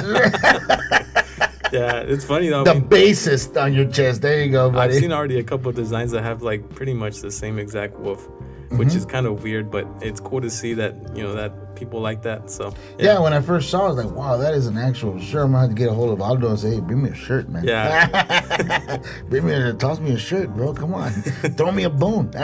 Yeah, 1.74 1.96
it's 2.00 2.24
funny 2.24 2.48
though. 2.48 2.62
I 2.62 2.64
the 2.64 2.74
mean, 2.74 2.88
bassist 2.88 3.60
on 3.60 3.72
your 3.74 3.86
chest. 3.86 4.22
There 4.22 4.42
you 4.42 4.50
go, 4.50 4.70
buddy. 4.70 4.94
I've 4.94 5.00
seen 5.00 5.12
already 5.12 5.38
a 5.38 5.44
couple 5.44 5.68
of 5.68 5.74
designs 5.76 6.12
that 6.12 6.22
have 6.22 6.42
like 6.42 6.68
pretty 6.74 6.94
much 6.94 7.20
the 7.20 7.30
same 7.30 7.58
exact 7.58 7.98
wolf, 7.98 8.28
Mm-hmm. 8.74 8.78
which 8.78 8.94
is 8.94 9.04
kind 9.04 9.26
of 9.26 9.42
weird, 9.42 9.70
but 9.70 9.86
it's 10.00 10.18
cool 10.20 10.40
to 10.40 10.50
see 10.50 10.72
that 10.74 10.94
you 11.14 11.22
know 11.22 11.34
that 11.34 11.76
people 11.76 12.00
like 12.00 12.22
that. 12.22 12.50
So 12.50 12.72
yeah. 12.98 13.18
when 13.20 13.32
I 13.32 13.40
first 13.40 13.68
saw 13.68 13.82
it, 13.82 13.84
I 13.84 13.88
was 13.92 14.04
like, 14.04 14.14
wow, 14.14 14.36
that 14.38 14.54
is 14.54 14.66
an 14.66 14.78
actual 14.78 15.20
shirt. 15.20 15.44
I'm 15.44 15.52
gonna 15.52 15.60
have 15.66 15.70
to 15.70 15.74
get 15.76 15.90
a 15.90 15.92
hold 15.92 16.12
of 16.12 16.20
Aldo 16.20 16.48
and 16.48 16.58
say, 16.58 16.70
hey, 16.74 16.80
bring 16.80 17.02
me 17.02 17.10
a 17.10 17.14
shirt, 17.14 17.48
man. 17.48 17.64
yeah, 17.64 18.98
bring 19.28 19.46
me 19.46 19.52
a, 19.52 19.74
toss 19.74 20.00
me 20.00 20.12
a 20.12 20.18
shirt, 20.18 20.54
bro. 20.54 20.72
Come 20.72 20.94
on. 20.94 21.12
Throw 21.12 21.72
me 21.72 21.84
a 21.84 21.90
bone. 21.90 22.30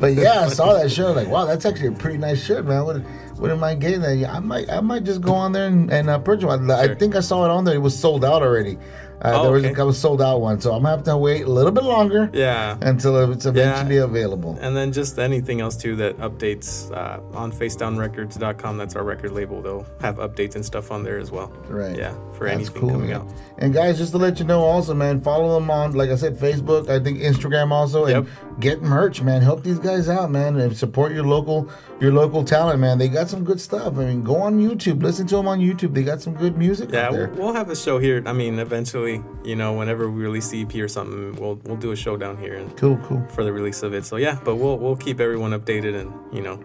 but 0.00 0.12
yeah, 0.14 0.42
I 0.42 0.48
saw 0.48 0.74
that 0.74 0.90
shirt. 0.92 1.16
Like, 1.16 1.28
wow, 1.28 1.46
that's 1.46 1.64
actually 1.64 1.88
a 1.88 1.92
pretty 1.92 2.18
nice 2.18 2.44
shirt, 2.44 2.66
man. 2.66 2.84
What, 2.84 3.02
what 3.40 3.50
am 3.50 3.64
I 3.64 3.74
getting 3.74 4.02
that? 4.02 4.30
I 4.30 4.38
might, 4.40 4.70
I 4.70 4.80
might 4.80 5.04
just 5.04 5.22
go 5.22 5.32
on 5.32 5.52
there 5.52 5.66
and, 5.66 5.90
and 5.90 6.10
uh, 6.10 6.18
purchase 6.18 6.44
one. 6.44 6.70
I 6.70 6.94
think 6.94 7.16
I 7.16 7.20
saw 7.20 7.44
it 7.46 7.50
on 7.50 7.64
there. 7.64 7.74
It 7.74 7.78
was 7.78 7.98
sold 7.98 8.24
out 8.24 8.42
already. 8.42 8.78
Uh, 9.22 9.32
Oh, 9.34 9.42
there 9.44 9.52
was 9.52 9.64
okay. 9.64 9.80
a, 9.80 9.84
was 9.86 9.98
sold 9.98 10.22
out 10.22 10.40
one, 10.40 10.60
so 10.60 10.72
I'm 10.72 10.82
gonna 10.82 10.96
have 10.96 11.04
to 11.04 11.16
wait 11.16 11.42
a 11.44 11.50
little 11.50 11.72
bit 11.72 11.84
longer 11.84 12.30
yeah. 12.32 12.76
until 12.80 13.30
it's 13.30 13.44
eventually 13.46 13.96
Yeah. 13.96 14.04
available. 14.04 14.58
And 14.60 14.76
then 14.76 14.92
just 14.92 15.18
anything 15.18 15.60
else 15.60 15.76
too 15.76 15.94
that 15.96 16.16
updates 16.18 16.90
uh, 16.96 17.20
on 17.36 17.52
facedownrecords.com. 17.52 18.76
That's 18.78 18.96
our 18.96 19.02
record 19.04 19.32
label. 19.32 19.60
They'll 19.62 19.86
have 20.00 20.16
updates 20.16 20.54
and 20.54 20.64
stuff 20.64 20.90
on 20.90 21.02
there 21.04 21.18
as 21.18 21.30
well. 21.30 21.52
Right. 21.68 21.96
Yeah, 21.96 22.14
for 22.32 22.44
That's 22.46 22.54
anything 22.56 22.80
cool, 22.80 22.90
coming 22.90 23.10
man. 23.10 23.20
out. 23.22 23.28
And 23.58 23.74
guys, 23.74 23.98
just 23.98 24.12
to 24.12 24.18
let 24.18 24.38
you 24.38 24.44
know, 24.46 24.60
also, 24.62 24.94
man, 24.94 25.20
follow 25.20 25.58
them 25.58 25.70
on, 25.70 25.92
like 25.92 26.10
I 26.10 26.16
said, 26.16 26.36
Facebook. 26.38 26.88
I 26.88 26.98
think 26.98 27.18
Instagram 27.18 27.72
also, 27.72 28.04
and 28.06 28.26
Yep. 28.26 28.60
get 28.60 28.82
merch, 28.82 29.22
man. 29.22 29.42
Help 29.42 29.62
these 29.62 29.78
guys 29.78 30.08
out, 30.08 30.30
man, 30.30 30.58
and 30.58 30.74
support 30.76 31.12
your 31.12 31.24
local, 31.24 31.68
your 32.00 32.12
local 32.12 32.42
talent, 32.44 32.80
man. 32.80 32.96
They 32.98 33.08
got 33.08 33.28
some 33.28 33.44
good 33.44 33.60
stuff. 33.60 33.98
I 33.98 34.06
mean, 34.06 34.22
go 34.22 34.36
on 34.36 34.58
YouTube, 34.60 35.02
listen 35.02 35.26
to 35.28 35.36
them 35.36 35.48
on 35.48 35.60
YouTube. 35.60 35.92
They 35.94 36.02
got 36.04 36.20
some 36.22 36.34
good 36.34 36.56
music 36.56 36.90
Yeah, 36.92 37.10
we'll 37.36 37.52
have 37.52 37.68
a 37.70 37.76
show 37.76 37.98
here. 37.98 38.22
I 38.24 38.32
mean, 38.32 38.58
eventually, 38.58 39.09
you 39.44 39.56
know, 39.56 39.72
whenever 39.72 40.10
we 40.10 40.22
release 40.22 40.48
the 40.48 40.62
EP 40.62 40.74
or 40.76 40.88
something, 40.88 41.34
we'll 41.36 41.56
we'll 41.64 41.76
do 41.76 41.90
a 41.92 41.96
show 41.96 42.16
down 42.16 42.36
here 42.36 42.54
and 42.54 42.76
Cool, 42.76 42.96
cool. 43.06 43.22
for 43.30 43.42
the 43.44 43.52
release 43.52 43.82
of 43.82 43.94
it. 43.94 44.04
So 44.04 44.16
yeah, 44.16 44.38
but 44.44 44.56
we'll 44.56 44.78
we'll 44.78 44.96
keep 44.96 45.20
everyone 45.20 45.52
updated 45.52 45.94
and 46.00 46.12
you 46.34 46.42
know, 46.42 46.62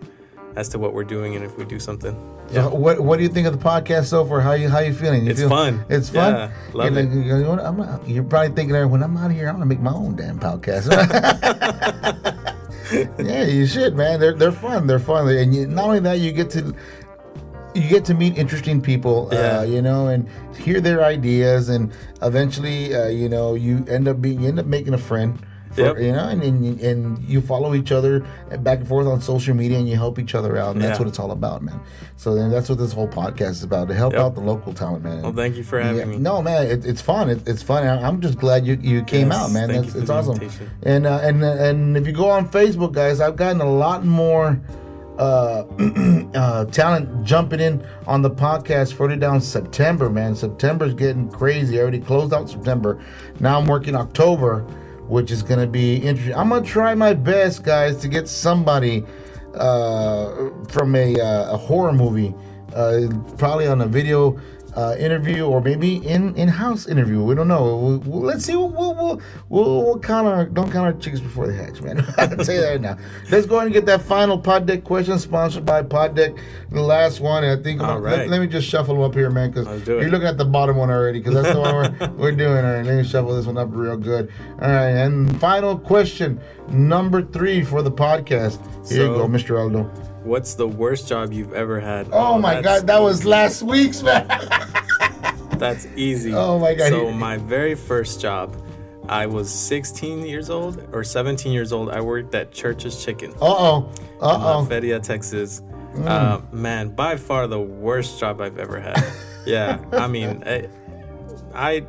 as 0.56 0.68
to 0.70 0.80
what 0.80 0.93
we're 0.93 1.04
doing 1.16 1.36
and 1.36 1.43
if 1.43 1.58
we 1.58 1.66
do 1.66 1.80
something. 1.80 2.14
So 2.52 2.70
what 2.70 3.00
What 3.00 3.18
do 3.18 3.24
you 3.24 3.30
think 3.30 3.48
of 3.48 3.58
the 3.58 3.64
podcast 3.64 4.06
so 4.06 4.24
far? 4.26 4.39
How 4.41 4.54
you 4.54 4.70
How 4.70 4.80
you 4.80 4.93
feeling? 4.93 5.24
You 5.26 5.32
It's 5.32 5.39
feel- 5.39 5.50
fun. 5.50 5.84
It's 5.89 6.10
fun. 6.10 6.34
Yeah, 6.34 6.52
love 6.74 6.93
you're, 6.93 7.00
it. 7.02 7.06
like, 7.06 7.16
you 7.26 7.38
know 7.43 7.60
I'm 7.60 8.08
you're 8.08 8.24
probably 8.24 8.54
thinking, 8.56 8.89
when 8.89 9.02
I'm 9.02 9.18
out 9.18 9.32
of 9.32 9.36
here, 9.38 9.48
I'm 9.48 9.56
gonna 9.56 9.66
make 9.66 9.80
my 9.82 9.93
own 9.93 10.16
damn 10.16 10.39
podcast. 10.39 10.86
yeah, 13.20 13.46
you 13.46 13.66
should, 13.66 13.96
man. 13.96 14.20
They're 14.20 14.34
they're 14.34 14.52
fun. 14.52 14.86
They're 14.88 15.00
fun, 15.00 15.28
and 15.30 15.54
you, 15.56 15.68
not 15.68 15.86
only 15.86 16.00
that, 16.02 16.20
you 16.20 16.32
get 16.32 16.50
to 16.52 16.76
you 17.76 17.88
get 17.89 18.05
to 18.05 18.13
meet 18.13 18.38
interesting 18.38 18.82
people, 18.82 19.30
Yeah. 19.32 19.59
uh, 19.59 19.61
you 19.63 19.82
know, 19.82 20.07
and 20.07 20.28
hear 20.57 20.80
their 20.82 21.03
ideas, 21.03 21.69
and 21.69 21.91
eventually, 22.21 22.95
uh, 22.95 23.07
you 23.07 23.30
know, 23.30 23.53
you 23.55 23.86
end 23.88 24.07
up 24.07 24.21
being 24.21 24.41
you 24.41 24.47
end 24.49 24.59
up 24.59 24.65
making 24.65 24.93
a 24.93 24.97
friend. 24.97 25.38
For, 25.71 25.82
Yep. 25.82 25.99
You 25.99 26.11
know, 26.13 26.30
and, 26.30 26.41
and 26.41 26.80
and 26.80 27.21
you 27.26 27.41
follow 27.41 27.73
each 27.76 27.91
other 27.91 28.26
back 28.61 28.78
and 28.80 28.88
forth 28.88 29.07
on 29.07 29.19
social 29.19 29.53
media, 29.53 29.78
and 29.78 29.89
you 29.89 29.97
help 29.97 30.19
each 30.19 30.34
other 30.34 30.55
out, 30.57 30.73
and 30.76 30.82
that's 30.82 30.97
Yeah. 30.97 30.99
what 31.03 31.09
it's 31.09 31.19
all 31.19 31.32
about, 31.32 31.63
man. 31.63 31.82
So 32.15 32.34
then 32.34 32.49
that's 32.49 32.69
what 32.69 32.78
this 32.78 32.93
whole 32.93 33.09
podcast 33.09 33.49
is 33.59 33.63
about 33.63 33.89
to 33.89 33.93
help 33.93 34.13
Yep. 34.13 34.21
out 34.21 34.36
the 34.36 34.41
local 34.41 34.71
talent, 34.71 35.03
man. 35.03 35.21
Well, 35.21 35.34
thank 35.34 35.57
you 35.57 35.63
for 35.65 35.82
having 35.82 35.97
Yeah, 35.99 36.05
me. 36.05 36.17
No, 36.17 36.41
man, 36.41 36.65
it, 36.67 36.86
it's 36.86 37.01
fun. 37.01 37.30
It, 37.30 37.45
it's 37.45 37.61
fun. 37.61 37.86
I'm 37.86 38.21
just 38.21 38.38
glad 38.39 38.65
you, 38.65 38.78
you 38.82 39.03
came 39.03 39.32
Yes, 39.32 39.38
out, 39.38 39.51
man. 39.51 39.67
That's 39.67 39.95
it's 39.95 40.09
awesome. 40.09 40.36
invitation. 40.36 40.69
And 40.84 41.05
uh, 41.05 41.19
and 41.21 41.43
uh, 41.43 41.47
and 41.47 41.97
if 41.97 42.07
you 42.07 42.13
go 42.13 42.30
on 42.30 42.47
Facebook, 42.47 42.93
guys, 42.93 43.19
I've 43.19 43.36
gotten 43.36 43.59
a 43.59 43.69
lot 43.69 44.05
more 44.05 44.57
uh, 45.18 45.66
uh, 46.36 46.66
talent 46.66 47.24
jumping 47.24 47.59
in 47.59 47.86
on 48.07 48.22
the 48.22 48.30
podcast 48.30 48.93
further 48.93 49.16
down 49.16 49.41
September, 49.41 50.09
man. 50.09 50.36
September's 50.36 50.93
getting 50.93 51.30
crazy. 51.30 51.80
I 51.80 51.82
already 51.82 51.99
closed 51.99 52.34
out 52.34 52.49
September. 52.49 52.99
Now 53.39 53.59
I'm 53.59 53.66
working 53.66 53.95
October, 53.95 54.61
which 55.07 55.32
is 55.32 55.43
going 55.43 55.59
to 55.59 55.68
be 55.68 55.97
interesting. 55.97 56.36
I'm 56.36 56.49
gonna 56.49 56.66
try 56.66 56.95
my 56.95 57.13
best, 57.13 57.63
guys, 57.63 57.97
to 57.97 58.07
get 58.07 58.28
somebody 58.28 59.05
uh, 59.55 60.49
from 60.68 60.95
a, 60.95 61.20
uh, 61.20 61.53
a 61.53 61.57
horror 61.57 61.93
movie, 61.93 62.34
uh, 62.74 63.07
probably 63.38 63.68
on 63.68 63.82
a 63.82 63.88
video 63.88 64.39
uh, 64.76 64.95
interview 64.99 65.45
or 65.45 65.61
maybe 65.61 66.05
in 66.05 66.36
in 66.36 66.47
house 66.47 66.88
interview. 66.88 67.23
We 67.23 67.34
don't 67.36 67.47
know. 67.47 67.63
We'll, 67.78 67.97
we'll- 67.99 68.21
let's 68.21 68.43
see. 68.45 68.55
We'll 68.55 68.69
we'll 68.69 68.95
we'll, 68.95 69.21
we'll, 69.49 69.84
we'll 69.86 69.99
count 69.99 70.28
our 70.28 70.45
don't 70.45 70.71
count 70.71 70.86
our 70.86 70.93
chicks 71.01 71.19
before 71.19 71.47
they 71.47 71.55
hatch, 71.55 71.82
man. 71.82 71.99
I'll 72.17 72.30
tell 72.36 72.55
you 72.55 72.61
that 72.61 72.82
now. 72.82 72.97
Let's 73.32 73.45
go 73.45 73.55
ahead 73.55 73.67
and 73.67 73.73
get 73.73 73.86
that 73.86 74.01
final 74.01 74.38
pod 74.38 74.65
deck 74.65 74.84
question 74.84 75.17
sponsored 75.19 75.65
by 75.65 75.82
Pod 75.84 76.15
Deck. 76.15 76.34
The 76.71 76.82
last 76.82 77.21
one, 77.21 77.43
and 77.43 77.57
I 77.59 77.63
think 77.63 77.82
let, 77.82 78.01
right. 78.01 78.28
let 78.28 78.41
me 78.41 78.47
just 78.47 78.67
shuffle 78.67 78.95
them 78.95 79.03
up 79.03 79.13
here, 79.13 79.30
man, 79.30 79.49
because 79.51 79.65
Let's 79.67 79.86
do 79.86 79.97
it. 79.97 80.01
you're 80.01 80.11
looking 80.11 80.28
at 80.28 80.38
the 80.38 80.43
bottom 80.45 80.76
one 80.76 80.89
already, 80.89 81.19
because 81.19 81.36
that's 81.36 81.53
the 81.53 81.61
one 81.61 81.73
we're, 81.73 82.09
we're 82.17 82.32
doing. 82.32 82.57
All 82.65 82.73
right, 82.73 82.86
let 82.86 82.97
me 82.97 83.03
shuffle 83.03 83.36
this 83.36 83.45
one 83.45 83.57
up 83.57 83.69
real 83.71 83.95
good. 83.95 84.30
All 84.61 84.69
right, 84.69 84.89
and 84.89 85.39
final 85.39 85.78
question 85.78 86.39
number 86.69 87.21
three 87.21 87.63
for 87.63 87.82
the 87.82 87.91
podcast. 87.91 88.59
Here 88.89 89.05
you 89.07 89.13
go, 89.13 89.28
Mr. 89.28 89.57
Aldo. 89.59 89.89
What's 90.26 90.55
the 90.55 90.67
worst 90.67 91.07
job 91.07 91.32
you've 91.32 91.53
ever 91.53 91.80
had? 91.80 92.09
Oh 92.11 92.39
my 92.39 92.59
God, 92.59 92.88
that 92.88 92.99
was 92.99 93.26
last 93.26 93.61
week's 93.61 94.01
man. 94.01 94.28
That's 95.59 95.86
easy. 95.95 96.34
Oh 96.34 96.57
my 96.57 96.73
God. 96.73 96.89
So 96.89 97.11
my 97.11 97.38
very 97.38 97.76
first 97.76 98.19
job, 98.19 98.55
I 99.07 99.28
was 99.28 99.53
16 99.53 100.26
years 100.26 100.49
old 100.49 100.84
or 100.91 101.03
17 101.03 101.53
years 101.53 101.71
old. 101.71 101.89
I 101.89 102.01
worked 102.01 102.34
at 102.34 102.51
Church's 102.51 103.05
Chicken. 103.05 103.34
Uh 103.34 103.45
oh. 103.45 103.91
Uh 104.19 104.57
oh. 104.61 104.65
Feria, 104.65 104.99
Texas. 104.99 105.61
Uh, 106.03 106.41
man, 106.51 106.89
by 106.89 107.15
far 107.15 107.47
the 107.47 107.61
worst 107.61 108.19
job 108.19 108.41
I've 108.41 108.57
ever 108.57 108.80
had. 108.80 109.01
yeah, 109.45 109.80
I 109.93 110.07
mean, 110.07 110.43
I, 110.45 110.67
I 111.53 111.86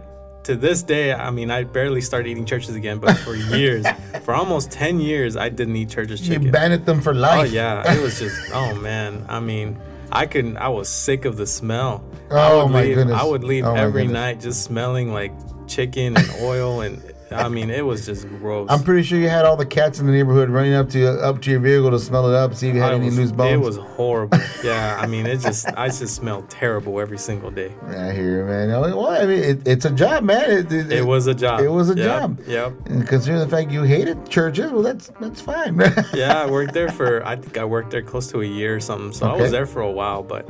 to 0.47 0.57
this 0.57 0.83
day, 0.83 1.13
I 1.13 1.31
mean, 1.31 1.51
I 1.51 1.65
barely 1.65 2.01
started 2.01 2.29
eating 2.31 2.45
Church's 2.47 2.75
again, 2.75 2.99
but 2.99 3.15
for 3.19 3.35
years, 3.57 3.87
for 4.23 4.35
almost 4.35 4.71
10 4.71 5.01
years, 5.01 5.37
I 5.37 5.49
didn't 5.49 5.77
eat 5.77 5.91
Church's 5.91 6.27
You 6.27 6.35
chicken. 6.37 6.51
banned 6.51 6.85
them 6.87 7.01
for 7.01 7.15
life. 7.15 7.35
Oh 7.35 7.39
life. 7.43 7.53
yeah, 7.53 7.95
it 7.95 8.03
was 8.03 8.19
just 8.19 8.37
oh 8.53 8.75
man. 8.77 9.25
I 9.29 9.41
mean, 9.41 9.79
I 10.11 10.27
couldn't. 10.27 10.57
I 10.57 10.69
was 10.69 10.89
sick 10.89 11.25
of 11.25 11.37
the 11.37 11.47
smell. 11.47 12.05
I 12.31 12.51
Oh, 12.51 12.65
would 12.65 12.73
my 12.73 12.83
leave, 12.83 12.95
goodness. 12.97 13.21
I 13.21 13.25
would 13.25 13.45
leave 13.45 13.65
Oh, 13.65 13.75
every 13.75 14.07
night 14.07 14.41
just 14.41 14.63
smelling 14.65 15.13
like 15.13 15.33
chicken 15.69 16.17
and 16.17 16.31
oil, 16.41 16.81
and 16.81 17.03
I 17.31 17.49
mean, 17.49 17.71
it 17.71 17.85
was 17.85 18.07
just 18.07 18.29
gross. 18.29 18.69
I'm 18.71 18.83
pretty 18.85 19.03
sure 19.03 19.19
you 19.19 19.29
had 19.29 19.45
all 19.45 19.57
the 19.57 19.67
cats 19.67 19.99
in 19.99 20.07
the 20.07 20.13
neighborhood 20.13 20.49
running 20.49 20.75
up 20.75 20.89
to 20.91 21.09
up 21.23 21.43
to 21.43 21.51
your 21.51 21.59
vehicle 21.61 21.91
to 21.91 21.99
smell 21.99 22.29
it 22.29 22.35
up, 22.37 22.55
see 22.55 22.69
if 22.69 22.75
you 22.77 22.81
had 22.81 22.93
I 22.93 22.97
any 22.97 23.07
was- 23.07 23.19
loose 23.19 23.33
bones. 23.33 23.53
It 23.55 23.59
was 23.59 23.77
horrible. 23.79 24.39
yeah, 24.63 24.99
I 25.01 25.07
mean, 25.07 25.27
it 25.27 25.39
just 25.41 25.67
I 25.77 25.89
just 25.89 26.15
smelled 26.15 26.49
terrible 26.51 27.01
every 27.01 27.19
single 27.19 27.51
day. 27.51 27.73
I 27.89 28.13
hear 28.13 28.39
you, 28.41 28.45
man. 28.45 28.69
Well, 28.71 29.09
I 29.09 29.27
mean, 29.27 29.43
it, 29.43 29.67
it's 29.67 29.85
a 29.85 29.91
job, 29.91 30.23
man. 30.25 30.51
It, 30.51 30.73
it, 30.73 30.93
It 30.93 31.07
was 31.07 31.27
a 31.27 31.35
job. 31.35 31.61
It 31.61 31.69
was 31.69 31.91
a 31.91 31.97
Yep, 31.97 32.07
job. 32.07 32.41
Yep. 32.47 32.73
And 32.87 33.09
considering 33.09 33.41
the 33.41 33.49
fact 33.49 33.71
you 33.73 33.83
hated 33.83 34.29
churches, 34.29 34.71
well, 34.71 34.83
that's 34.83 35.11
that's 35.21 35.41
fine. 35.41 35.77
Yeah, 36.15 36.43
I 36.43 36.47
worked 36.51 36.73
there 36.75 36.89
for 36.91 37.27
I 37.27 37.37
think 37.37 37.59
I 37.59 37.65
worked 37.65 37.91
there 37.91 38.03
close 38.03 38.29
to 38.33 38.41
a 38.43 38.47
year 38.47 38.77
or 38.77 38.81
something. 38.81 39.13
So 39.13 39.27
I 39.29 39.35
was 39.37 39.51
there 39.51 39.67
for 39.67 39.81
a 39.81 39.91
while, 39.91 40.23
but 40.23 40.49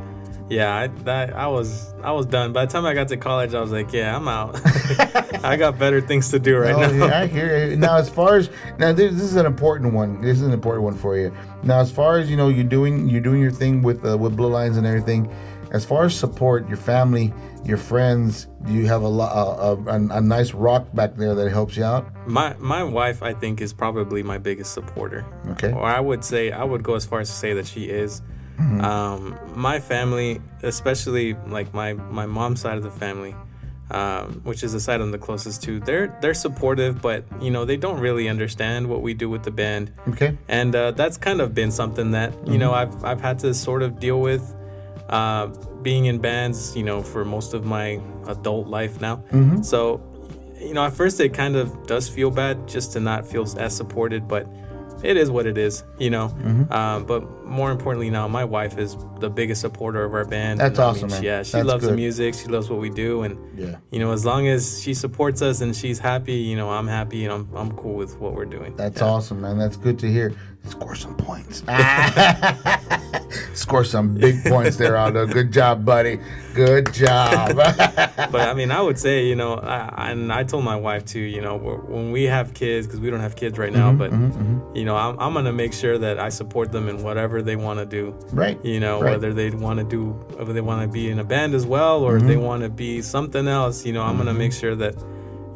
yeah, 0.48 0.74
I, 0.74 0.86
that 1.04 1.34
I 1.34 1.46
was 1.48 1.92
I 2.02 2.12
was 2.12 2.26
done. 2.26 2.52
By 2.52 2.66
the 2.66 2.72
time 2.72 2.84
I 2.86 2.94
got 2.94 3.08
to 3.08 3.16
college, 3.16 3.54
I 3.54 3.60
was 3.60 3.72
like, 3.72 3.92
yeah, 3.92 4.14
I'm 4.16 4.28
out. 4.28 4.60
I 5.44 5.56
got 5.56 5.78
better 5.78 6.00
things 6.00 6.30
to 6.30 6.38
do 6.38 6.56
right 6.58 6.74
Oh, 6.74 6.80
now. 6.80 7.06
yeah, 7.06 7.20
I 7.20 7.26
hear 7.26 7.68
you. 7.70 7.76
Now, 7.76 7.96
as 7.96 8.08
far 8.08 8.36
as 8.36 8.50
now, 8.78 8.92
this, 8.92 9.12
this 9.12 9.22
is 9.22 9.36
an 9.36 9.46
important 9.46 9.92
one. 9.94 10.20
This 10.20 10.38
is 10.38 10.42
an 10.42 10.52
important 10.52 10.84
one 10.84 10.94
for 10.96 11.16
you. 11.16 11.34
Now, 11.62 11.80
as 11.80 11.90
far 11.90 12.18
as 12.18 12.30
you 12.30 12.36
know, 12.36 12.48
you're 12.48 12.64
doing 12.64 13.08
you're 13.08 13.20
doing 13.20 13.40
your 13.40 13.50
thing 13.50 13.82
with 13.82 14.04
uh, 14.06 14.16
with 14.16 14.36
Bloodlines 14.36 14.76
and 14.78 14.86
everything. 14.86 15.32
As 15.72 15.84
far 15.84 16.04
as 16.04 16.14
support, 16.14 16.68
your 16.68 16.76
family, 16.76 17.34
your 17.64 17.76
friends, 17.76 18.46
do 18.66 18.72
you 18.72 18.86
have 18.86 19.02
a, 19.02 19.06
a, 19.06 19.74
a, 19.74 19.94
a 20.16 20.20
nice 20.20 20.52
rock 20.54 20.86
back 20.94 21.16
there 21.16 21.34
that 21.34 21.50
helps 21.50 21.76
you 21.76 21.82
out? 21.82 22.06
My 22.28 22.54
my 22.58 22.84
wife, 22.84 23.20
I 23.20 23.34
think, 23.34 23.60
is 23.60 23.72
probably 23.72 24.22
my 24.22 24.38
biggest 24.38 24.72
supporter. 24.72 25.26
Okay. 25.50 25.72
Or 25.72 25.82
I 25.82 25.98
would 25.98 26.24
say 26.24 26.52
I 26.52 26.62
would 26.62 26.84
go 26.84 26.94
as 26.94 27.04
far 27.04 27.18
as 27.18 27.28
to 27.30 27.34
say 27.34 27.52
that 27.54 27.66
she 27.66 27.86
is. 27.86 28.22
Mm-hmm. 28.58 28.80
Um, 28.80 29.38
my 29.54 29.80
family, 29.80 30.40
especially 30.62 31.34
like 31.48 31.72
my 31.74 31.92
my 31.92 32.26
mom's 32.26 32.60
side 32.60 32.76
of 32.76 32.82
the 32.82 32.90
family, 32.90 33.34
um, 33.90 34.40
which 34.44 34.62
is 34.64 34.72
the 34.72 34.80
side 34.80 35.00
I'm 35.00 35.10
the 35.10 35.18
closest 35.18 35.62
to, 35.64 35.80
they're 35.80 36.16
they're 36.20 36.34
supportive, 36.34 37.00
but 37.02 37.24
you 37.40 37.50
know 37.50 37.64
they 37.64 37.76
don't 37.76 38.00
really 38.00 38.28
understand 38.28 38.88
what 38.88 39.02
we 39.02 39.14
do 39.14 39.28
with 39.28 39.42
the 39.44 39.50
band. 39.50 39.92
Okay. 40.08 40.36
and 40.48 40.74
uh, 40.74 40.90
that's 40.92 41.16
kind 41.16 41.40
of 41.40 41.54
been 41.54 41.70
something 41.70 42.10
that 42.12 42.32
you 42.48 42.58
know 42.58 42.72
I've 42.72 43.04
I've 43.04 43.20
had 43.20 43.38
to 43.40 43.54
sort 43.54 43.82
of 43.82 44.00
deal 44.00 44.20
with 44.20 44.54
uh, 45.08 45.46
being 45.82 46.06
in 46.06 46.18
bands 46.18 46.74
you 46.76 46.82
know 46.82 47.02
for 47.02 47.24
most 47.24 47.54
of 47.54 47.64
my 47.64 48.00
adult 48.26 48.66
life 48.68 49.00
now. 49.00 49.22
So 49.62 50.00
you 50.58 50.74
know 50.74 50.84
at 50.84 50.94
first 50.94 51.20
it 51.20 51.34
kind 51.34 51.56
of 51.56 51.86
does 51.86 52.08
feel 52.08 52.30
bad 52.30 52.66
just 52.66 52.92
to 52.92 53.00
not 53.00 53.26
feel 53.26 53.46
as 53.58 53.76
supported, 53.76 54.26
but 54.26 54.48
it 55.02 55.16
is 55.16 55.30
what 55.30 55.46
it 55.46 55.58
is, 55.58 55.84
you 55.98 56.10
know. 56.10 56.34
Um, 56.70 57.04
but 57.04 57.20
more 57.46 57.70
importantly 57.70 58.10
now, 58.10 58.26
my 58.28 58.44
wife 58.44 58.76
is 58.78 58.96
the 59.20 59.30
biggest 59.30 59.60
supporter 59.60 60.04
of 60.04 60.12
our 60.14 60.24
band. 60.24 60.60
That's 60.60 60.78
I 60.78 60.82
mean, 60.82 60.90
awesome, 61.04 61.10
man. 61.10 61.22
Yeah, 61.22 61.42
she 61.42 61.52
That's 61.52 61.66
loves 61.66 61.86
the 61.86 61.92
music. 61.92 62.34
She 62.34 62.48
loves 62.48 62.68
what 62.68 62.80
we 62.80 62.90
do, 62.90 63.22
and 63.22 63.38
Yeah. 63.58 63.76
you 63.90 63.98
know, 63.98 64.12
as 64.12 64.24
long 64.24 64.46
as 64.48 64.82
she 64.82 64.92
supports 64.94 65.42
us 65.42 65.60
and 65.60 65.74
she's 65.74 65.98
happy, 65.98 66.34
you 66.34 66.56
know, 66.56 66.70
I'm 66.70 66.88
happy 66.88 67.24
and 67.24 67.32
I'm 67.32 67.48
I'm 67.56 67.72
cool 67.72 67.94
with 67.94 68.18
what 68.18 68.34
we're 68.34 68.44
doing. 68.44 68.74
That's 68.76 69.00
Yeah. 69.00 69.06
awesome, 69.08 69.40
man. 69.40 69.58
That's 69.58 69.76
good 69.76 69.98
to 70.00 70.10
hear. 70.10 70.32
score 70.64 70.96
some 70.96 71.14
points. 71.14 71.62
score 73.54 73.84
some 73.84 74.14
big 74.14 74.42
points 74.44 74.76
there, 74.76 74.96
Aldo. 74.96 75.26
Good 75.26 75.52
job, 75.52 75.84
buddy. 75.84 76.18
Good 76.54 76.92
job. 76.92 77.54
but 77.56 78.34
I 78.34 78.54
mean, 78.54 78.70
I 78.70 78.80
would 78.80 78.98
say, 78.98 79.26
you 79.26 79.36
know, 79.36 79.54
I, 79.54 80.10
and 80.10 80.32
I 80.32 80.42
told 80.44 80.64
my 80.64 80.76
wife 80.76 81.04
too, 81.04 81.20
you 81.20 81.40
know, 81.40 81.56
when 81.56 82.10
we 82.12 82.24
have 82.24 82.54
kids, 82.54 82.86
because 82.86 83.00
we 83.00 83.10
don't 83.10 83.20
have 83.20 83.36
kids 83.36 83.58
right 83.58 83.72
now, 83.72 83.92
Mm-hmm, 83.92 84.58
but, 84.72 84.76
you 84.76 84.84
know, 84.84 84.96
I'm, 84.96 85.18
I'm 85.20 85.32
going 85.32 85.44
to 85.44 85.52
make 85.52 85.72
sure 85.72 85.96
that 85.98 86.18
I 86.18 86.28
support 86.30 86.72
them 86.72 86.88
in 86.88 87.02
whatever 87.02 87.35
they 87.42 87.56
want 87.56 87.78
to 87.80 87.86
do. 87.86 88.14
Right, 88.32 88.58
You 88.64 88.80
know, 88.80 89.00
right. 89.00 89.12
whether 89.12 89.32
they 89.32 89.50
want 89.50 89.78
to 89.78 89.84
do, 89.84 90.10
whether 90.36 90.52
they 90.52 90.60
want 90.60 90.82
to 90.82 90.88
be 90.88 91.10
in 91.10 91.18
a 91.18 91.24
band 91.24 91.54
as 91.54 91.66
well, 91.66 92.02
or 92.02 92.18
Mm-hmm. 92.18 92.26
they 92.28 92.36
want 92.36 92.62
to 92.62 92.68
be 92.68 93.02
something 93.02 93.46
else, 93.48 93.84
you 93.86 93.92
know, 93.92 94.02
I'm 94.02 94.16
going 94.16 94.26
to 94.28 94.34
make 94.34 94.52
sure 94.52 94.74
that, 94.76 94.94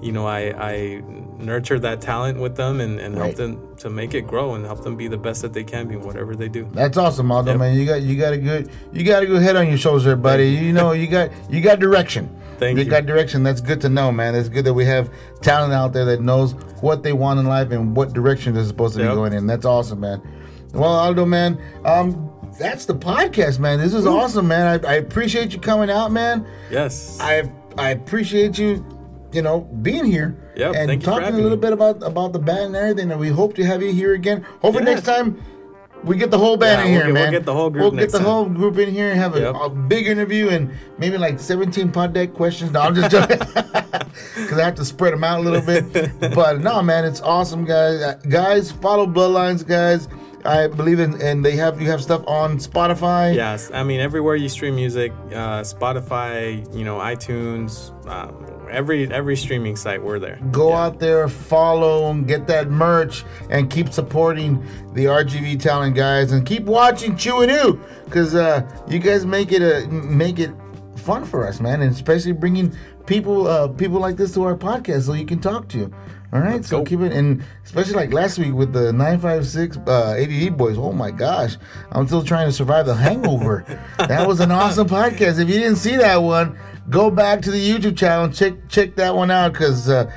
you 0.02 0.12
know, 0.12 0.26
I, 0.26 0.52
I 0.58 1.02
nurture 1.38 1.78
that 1.78 2.00
talent 2.00 2.38
with 2.38 2.56
them 2.56 2.80
and, 2.80 2.98
and 3.00 3.14
Right. 3.16 3.24
help 3.26 3.36
them 3.36 3.76
to 3.78 3.88
make 3.90 4.12
it 4.14 4.26
grow 4.26 4.54
and 4.54 4.64
help 4.66 4.82
them 4.84 4.94
be 4.96 5.08
the 5.08 5.16
best 5.16 5.40
that 5.42 5.52
they 5.54 5.64
can 5.64 5.88
be 5.88 5.96
whatever 5.96 6.36
they 6.36 6.48
do. 6.48 6.68
That's 6.72 6.96
awesome, 6.98 7.30
Aldo, 7.32 7.52
Yep. 7.52 7.58
man. 7.60 7.76
You 7.78 7.86
got 7.86 8.02
you 8.02 8.16
got 8.18 8.32
a 8.34 8.38
good 8.38 8.70
you 8.92 9.04
got 9.04 9.22
a 9.22 9.26
good 9.26 9.40
head 9.42 9.56
on 9.56 9.68
your 9.68 9.78
shoulders 9.78 10.04
there, 10.04 10.16
buddy. 10.16 10.50
You 10.50 10.72
know, 10.74 10.92
you 10.92 11.06
got 11.06 11.30
you 11.50 11.60
got 11.62 11.78
direction. 11.78 12.28
Thank 12.58 12.76
you 12.76 12.84
you. 12.84 12.90
got 12.90 13.06
direction. 13.06 13.42
That's 13.42 13.62
good 13.62 13.80
to 13.80 13.88
know, 13.88 14.12
man. 14.12 14.34
It's 14.34 14.50
good 14.50 14.66
that 14.66 14.74
we 14.74 14.84
have 14.84 15.10
talent 15.40 15.72
out 15.72 15.94
there 15.94 16.04
that 16.04 16.20
knows 16.20 16.52
what 16.82 17.02
they 17.02 17.14
want 17.14 17.40
in 17.40 17.46
life 17.46 17.70
and 17.70 17.96
what 17.96 18.12
direction 18.12 18.52
they're 18.52 18.64
supposed 18.64 18.94
to 18.96 19.00
be 19.00 19.06
going 19.06 19.32
in. 19.32 19.46
That's 19.46 19.64
awesome, 19.64 20.00
man. 20.00 20.20
Well, 20.72 20.90
Aldo, 20.90 21.26
man, 21.26 21.60
um, 21.84 22.30
that's 22.58 22.84
the 22.84 22.94
podcast, 22.94 23.58
man. 23.58 23.78
This 23.78 23.94
is 23.94 24.06
awesome, 24.06 24.48
man. 24.48 24.84
I, 24.84 24.88
I 24.88 24.94
appreciate 24.96 25.52
you 25.52 25.58
coming 25.60 25.90
out, 25.90 26.12
man. 26.12 26.46
Yes. 26.70 27.18
I 27.20 27.50
I 27.78 27.90
appreciate 27.90 28.58
you, 28.58 28.84
you 29.32 29.42
know, 29.42 29.60
being 29.82 30.04
here 30.04 30.36
Yep, 30.56 30.74
and 30.74 30.88
thank 30.88 31.02
you 31.02 31.06
for 31.12 31.20
talking 31.20 31.34
a 31.34 31.38
little 31.38 31.50
me. 31.56 31.60
bit 31.60 31.72
about 31.72 32.02
about 32.02 32.32
the 32.32 32.38
band 32.38 32.66
and 32.66 32.76
everything. 32.76 33.10
And 33.10 33.20
we 33.20 33.28
hope 33.28 33.54
to 33.54 33.64
have 33.64 33.82
you 33.82 33.92
here 33.92 34.14
again. 34.14 34.42
Hopefully 34.60 34.84
Yeah. 34.86 34.94
next 34.94 35.04
time 35.06 35.42
we 36.04 36.16
get 36.16 36.30
the 36.30 36.38
whole 36.38 36.56
band 36.56 36.80
Yeah, 36.80 36.86
in 36.86 36.92
we'll 36.92 36.98
here, 36.98 37.06
get- 37.06 37.14
we'll 37.14 37.22
man. 37.24 37.32
get 37.32 37.44
the 37.46 37.52
whole 37.54 37.70
group 37.70 37.82
We'll 37.92 38.00
get 38.00 38.10
the 38.12 38.18
time. 38.18 38.26
whole 38.26 38.44
group 38.46 38.78
in 38.78 38.90
here 38.90 39.10
and 39.10 39.18
have 39.20 39.36
a, 39.36 39.40
Yep. 39.40 39.54
a 39.60 39.68
big 39.70 40.06
interview 40.06 40.48
and 40.48 40.70
maybe 40.98 41.16
like 41.18 41.38
17 41.40 41.90
pod 41.90 42.12
deck 42.12 42.32
questions. 42.34 42.70
No, 42.72 42.80
I'm 42.80 42.94
just 42.94 43.10
joking. 43.10 43.38
Because 44.34 44.58
I 44.58 44.64
have 44.64 44.74
to 44.76 44.84
spread 44.84 45.12
them 45.12 45.22
out 45.24 45.38
a 45.38 45.42
little 45.42 45.60
bit. 45.60 45.84
but 46.34 46.60
no, 46.60 46.82
man, 46.82 47.04
it's 47.04 47.20
awesome, 47.20 47.64
guys. 47.64 48.00
Uh, 48.02 48.18
guys, 48.28 48.70
follow 48.72 49.06
Bloodlines, 49.06 49.66
guys. 49.66 50.08
I 50.44 50.68
believe 50.68 51.00
in, 51.00 51.20
and 51.20 51.44
they 51.44 51.56
have 51.56 51.80
you 51.80 51.90
have 51.90 52.02
stuff 52.02 52.22
on 52.26 52.58
Spotify. 52.58 53.34
Yes, 53.34 53.70
I 53.72 53.82
mean 53.82 54.00
everywhere 54.00 54.36
you 54.36 54.48
stream 54.48 54.76
music, 54.76 55.12
uh, 55.28 55.60
Spotify, 55.62 56.74
you 56.74 56.84
know, 56.84 56.98
iTunes, 56.98 57.90
um, 58.08 58.68
every 58.70 59.10
every 59.12 59.36
streaming 59.36 59.76
site, 59.76 60.02
we're 60.02 60.18
there. 60.18 60.38
Go 60.50 60.72
out 60.72 60.98
there, 60.98 61.28
follow, 61.28 62.10
and 62.10 62.26
get 62.26 62.46
that 62.46 62.70
merch, 62.70 63.24
and 63.50 63.70
keep 63.70 63.92
supporting 63.92 64.62
the 64.94 65.06
RGV 65.06 65.60
talent 65.60 65.94
guys, 65.94 66.32
and 66.32 66.46
keep 66.46 66.64
watching 66.64 67.16
Chew 67.16 67.42
and 67.42 67.50
Ew, 67.50 67.80
because 68.04 68.34
uh, 68.34 68.68
you 68.88 68.98
guys 68.98 69.26
make 69.26 69.52
it 69.52 69.62
a 69.62 69.86
make 69.88 70.38
it 70.38 70.52
fun 70.96 71.24
for 71.24 71.46
us, 71.46 71.60
man, 71.60 71.82
and 71.82 71.92
especially 71.92 72.32
bringing 72.32 72.74
people 73.06 73.46
uh, 73.46 73.68
people 73.68 74.00
like 74.00 74.16
this 74.16 74.32
to 74.34 74.42
our 74.44 74.56
podcast 74.56 75.02
so 75.02 75.12
you 75.12 75.26
can 75.26 75.40
talk 75.40 75.68
to. 75.68 75.92
All 76.32 76.40
right, 76.40 76.64
so 76.64 76.78
go. 76.78 76.84
keep 76.84 77.00
it, 77.00 77.12
and 77.12 77.42
especially 77.64 77.94
like 77.94 78.12
last 78.12 78.38
week 78.38 78.54
with 78.54 78.72
the 78.72 78.92
956 78.92 79.78
uh, 79.86 80.16
ADD 80.16 80.56
boys. 80.56 80.78
Oh 80.78 80.92
my 80.92 81.10
gosh, 81.10 81.56
I'm 81.90 82.06
still 82.06 82.22
trying 82.22 82.46
to 82.46 82.52
survive 82.52 82.86
the 82.86 82.94
hangover. 82.94 83.64
that 83.98 84.26
was 84.28 84.38
an 84.38 84.52
awesome 84.52 84.88
podcast. 84.88 85.40
If 85.40 85.48
you 85.48 85.54
didn't 85.54 85.76
see 85.76 85.96
that 85.96 86.16
one, 86.22 86.56
go 86.88 87.10
back 87.10 87.42
to 87.42 87.50
the 87.50 87.58
YouTube 87.58 87.96
channel 87.96 88.26
and 88.26 88.34
check 88.34 88.54
check 88.68 88.94
that 88.96 89.14
one 89.14 89.30
out 89.30 89.52
because. 89.52 89.88
Uh, 89.88 90.10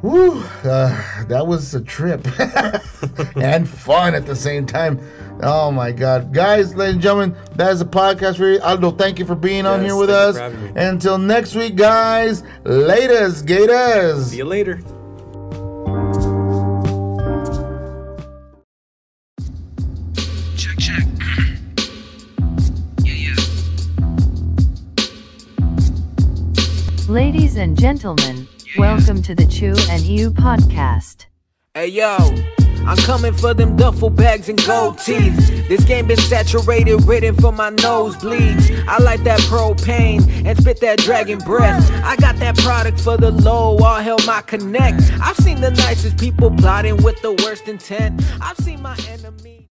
Woo, 0.00 0.40
uh, 0.62 1.24
that 1.24 1.44
was 1.44 1.74
a 1.74 1.80
trip 1.80 2.24
and 3.36 3.68
fun 3.68 4.14
at 4.14 4.26
the 4.26 4.36
same 4.36 4.64
time. 4.64 5.00
Oh 5.42 5.72
my 5.72 5.90
God, 5.90 6.32
guys, 6.32 6.74
ladies 6.76 6.94
and 6.94 7.02
gentlemen, 7.02 7.36
that 7.56 7.72
is 7.72 7.80
a 7.80 7.84
podcast 7.84 8.36
for 8.36 8.48
you. 8.48 8.60
Aldo, 8.60 8.92
thank 8.92 9.18
you 9.18 9.24
for 9.24 9.34
being 9.34 9.66
on 9.66 9.84
here 9.84 9.96
with 9.96 10.10
us. 10.10 10.36
for 10.36 10.42
having 10.42 10.62
me. 10.62 10.68
And 10.68 10.78
Until 10.78 11.18
next 11.18 11.56
week, 11.56 11.74
guys, 11.74 12.42
laters, 12.62 13.44
gators. 13.44 14.28
See 14.28 14.36
you 14.36 14.44
later. 14.44 14.80
Ladies 27.18 27.56
and 27.56 27.76
gentlemen, 27.76 28.46
welcome 28.78 29.22
to 29.22 29.34
the 29.34 29.44
Chew 29.44 29.74
and 29.90 30.02
Ew 30.02 30.30
podcast. 30.30 31.26
Hey 31.74 31.88
yo, 31.88 32.16
I'm 32.86 32.96
coming 32.98 33.32
for 33.32 33.52
them 33.54 33.76
duffel 33.76 34.08
bags 34.08 34.48
and 34.48 34.64
gold 34.64 35.00
teeth. 35.00 35.36
This 35.66 35.84
game 35.84 36.06
been 36.06 36.16
saturated, 36.16 37.02
written 37.06 37.34
for 37.34 37.50
my 37.50 37.70
nosebleeds. 37.70 38.86
I 38.86 38.98
like 38.98 39.24
that 39.24 39.40
propane 39.40 40.46
and 40.46 40.56
spit 40.56 40.80
that 40.80 41.00
dragon 41.00 41.40
breath. 41.40 41.90
I 42.04 42.14
got 42.14 42.36
that 42.36 42.56
product 42.58 43.00
for 43.00 43.16
the 43.16 43.32
low, 43.32 43.76
all 43.78 43.96
hell 43.96 44.18
my 44.24 44.40
connect. 44.42 45.02
I've 45.20 45.36
seen 45.38 45.60
the 45.60 45.72
nicest 45.72 46.18
people 46.18 46.52
plotting 46.52 47.02
with 47.02 47.20
the 47.20 47.32
worst 47.32 47.66
intent. 47.66 48.22
I've 48.40 48.58
seen 48.58 48.80
my 48.80 48.96
enemy. 49.08 49.66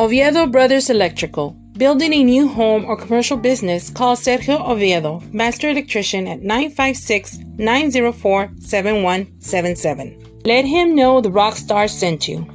Oviedo 0.00 0.46
Brothers 0.46 0.88
Electrical. 0.88 1.50
Building 1.76 2.14
a 2.14 2.24
new 2.24 2.48
home 2.48 2.86
or 2.86 2.96
commercial 2.96 3.36
business, 3.36 3.90
call 3.90 4.16
Sergio 4.16 4.58
Oviedo, 4.66 5.22
Master 5.30 5.68
Electrician 5.68 6.26
at 6.26 6.40
956 6.40 7.40
904 7.58 8.50
7177. 8.60 10.40
Let 10.46 10.64
him 10.64 10.94
know 10.94 11.20
the 11.20 11.28
Rockstar 11.28 11.86
sent 11.86 12.26
you. 12.28 12.48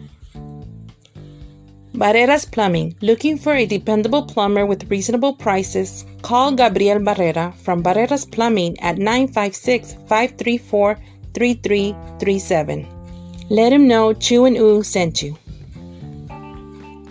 Barreras 1.94 2.46
Plumbing. 2.46 2.96
Looking 3.02 3.38
for 3.38 3.54
a 3.54 3.68
dependable 3.68 4.24
plumber 4.24 4.66
with 4.66 4.90
reasonable 4.90 5.34
prices? 5.36 6.04
Call 6.24 6.52
Gabriel 6.52 6.98
Barrera 6.98 7.54
from 7.58 7.84
Barreras 7.84 8.26
Plumbing 8.26 8.76
at 8.80 8.98
956 8.98 9.94
534 10.10 10.98
3337. 11.36 12.88
Let 13.52 13.72
him 13.72 13.88
know 13.88 14.14
Chew 14.14 14.46
and 14.46 14.56
Ew 14.56 14.82
sent 14.82 15.22
you. 15.22 15.38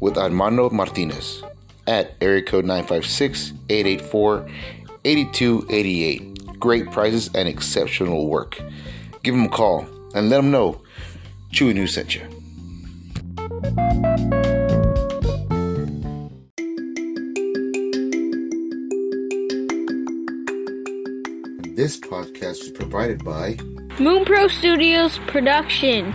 with 0.00 0.18
Armando 0.18 0.68
Martinez 0.68 1.44
at 1.86 2.16
area 2.20 2.42
code 2.42 2.64
956 2.64 3.52
884 3.68 4.48
8288. 5.04 6.58
Great 6.58 6.90
prices 6.90 7.30
and 7.36 7.48
exceptional 7.48 8.26
work. 8.26 8.60
Give 9.22 9.36
him 9.36 9.44
a 9.44 9.48
call 9.48 9.86
and 10.16 10.28
let 10.28 10.40
him 10.40 10.50
know 10.50 10.82
Chewy 11.52 11.74
News 11.74 11.94
sent 11.94 12.16
you. 12.16 12.39
This 21.76 21.98
podcast 22.00 22.62
is 22.62 22.70
provided 22.70 23.22
by 23.22 23.58
Moon 23.98 24.24
Pro 24.24 24.48
Studios 24.48 25.18
production. 25.26 26.14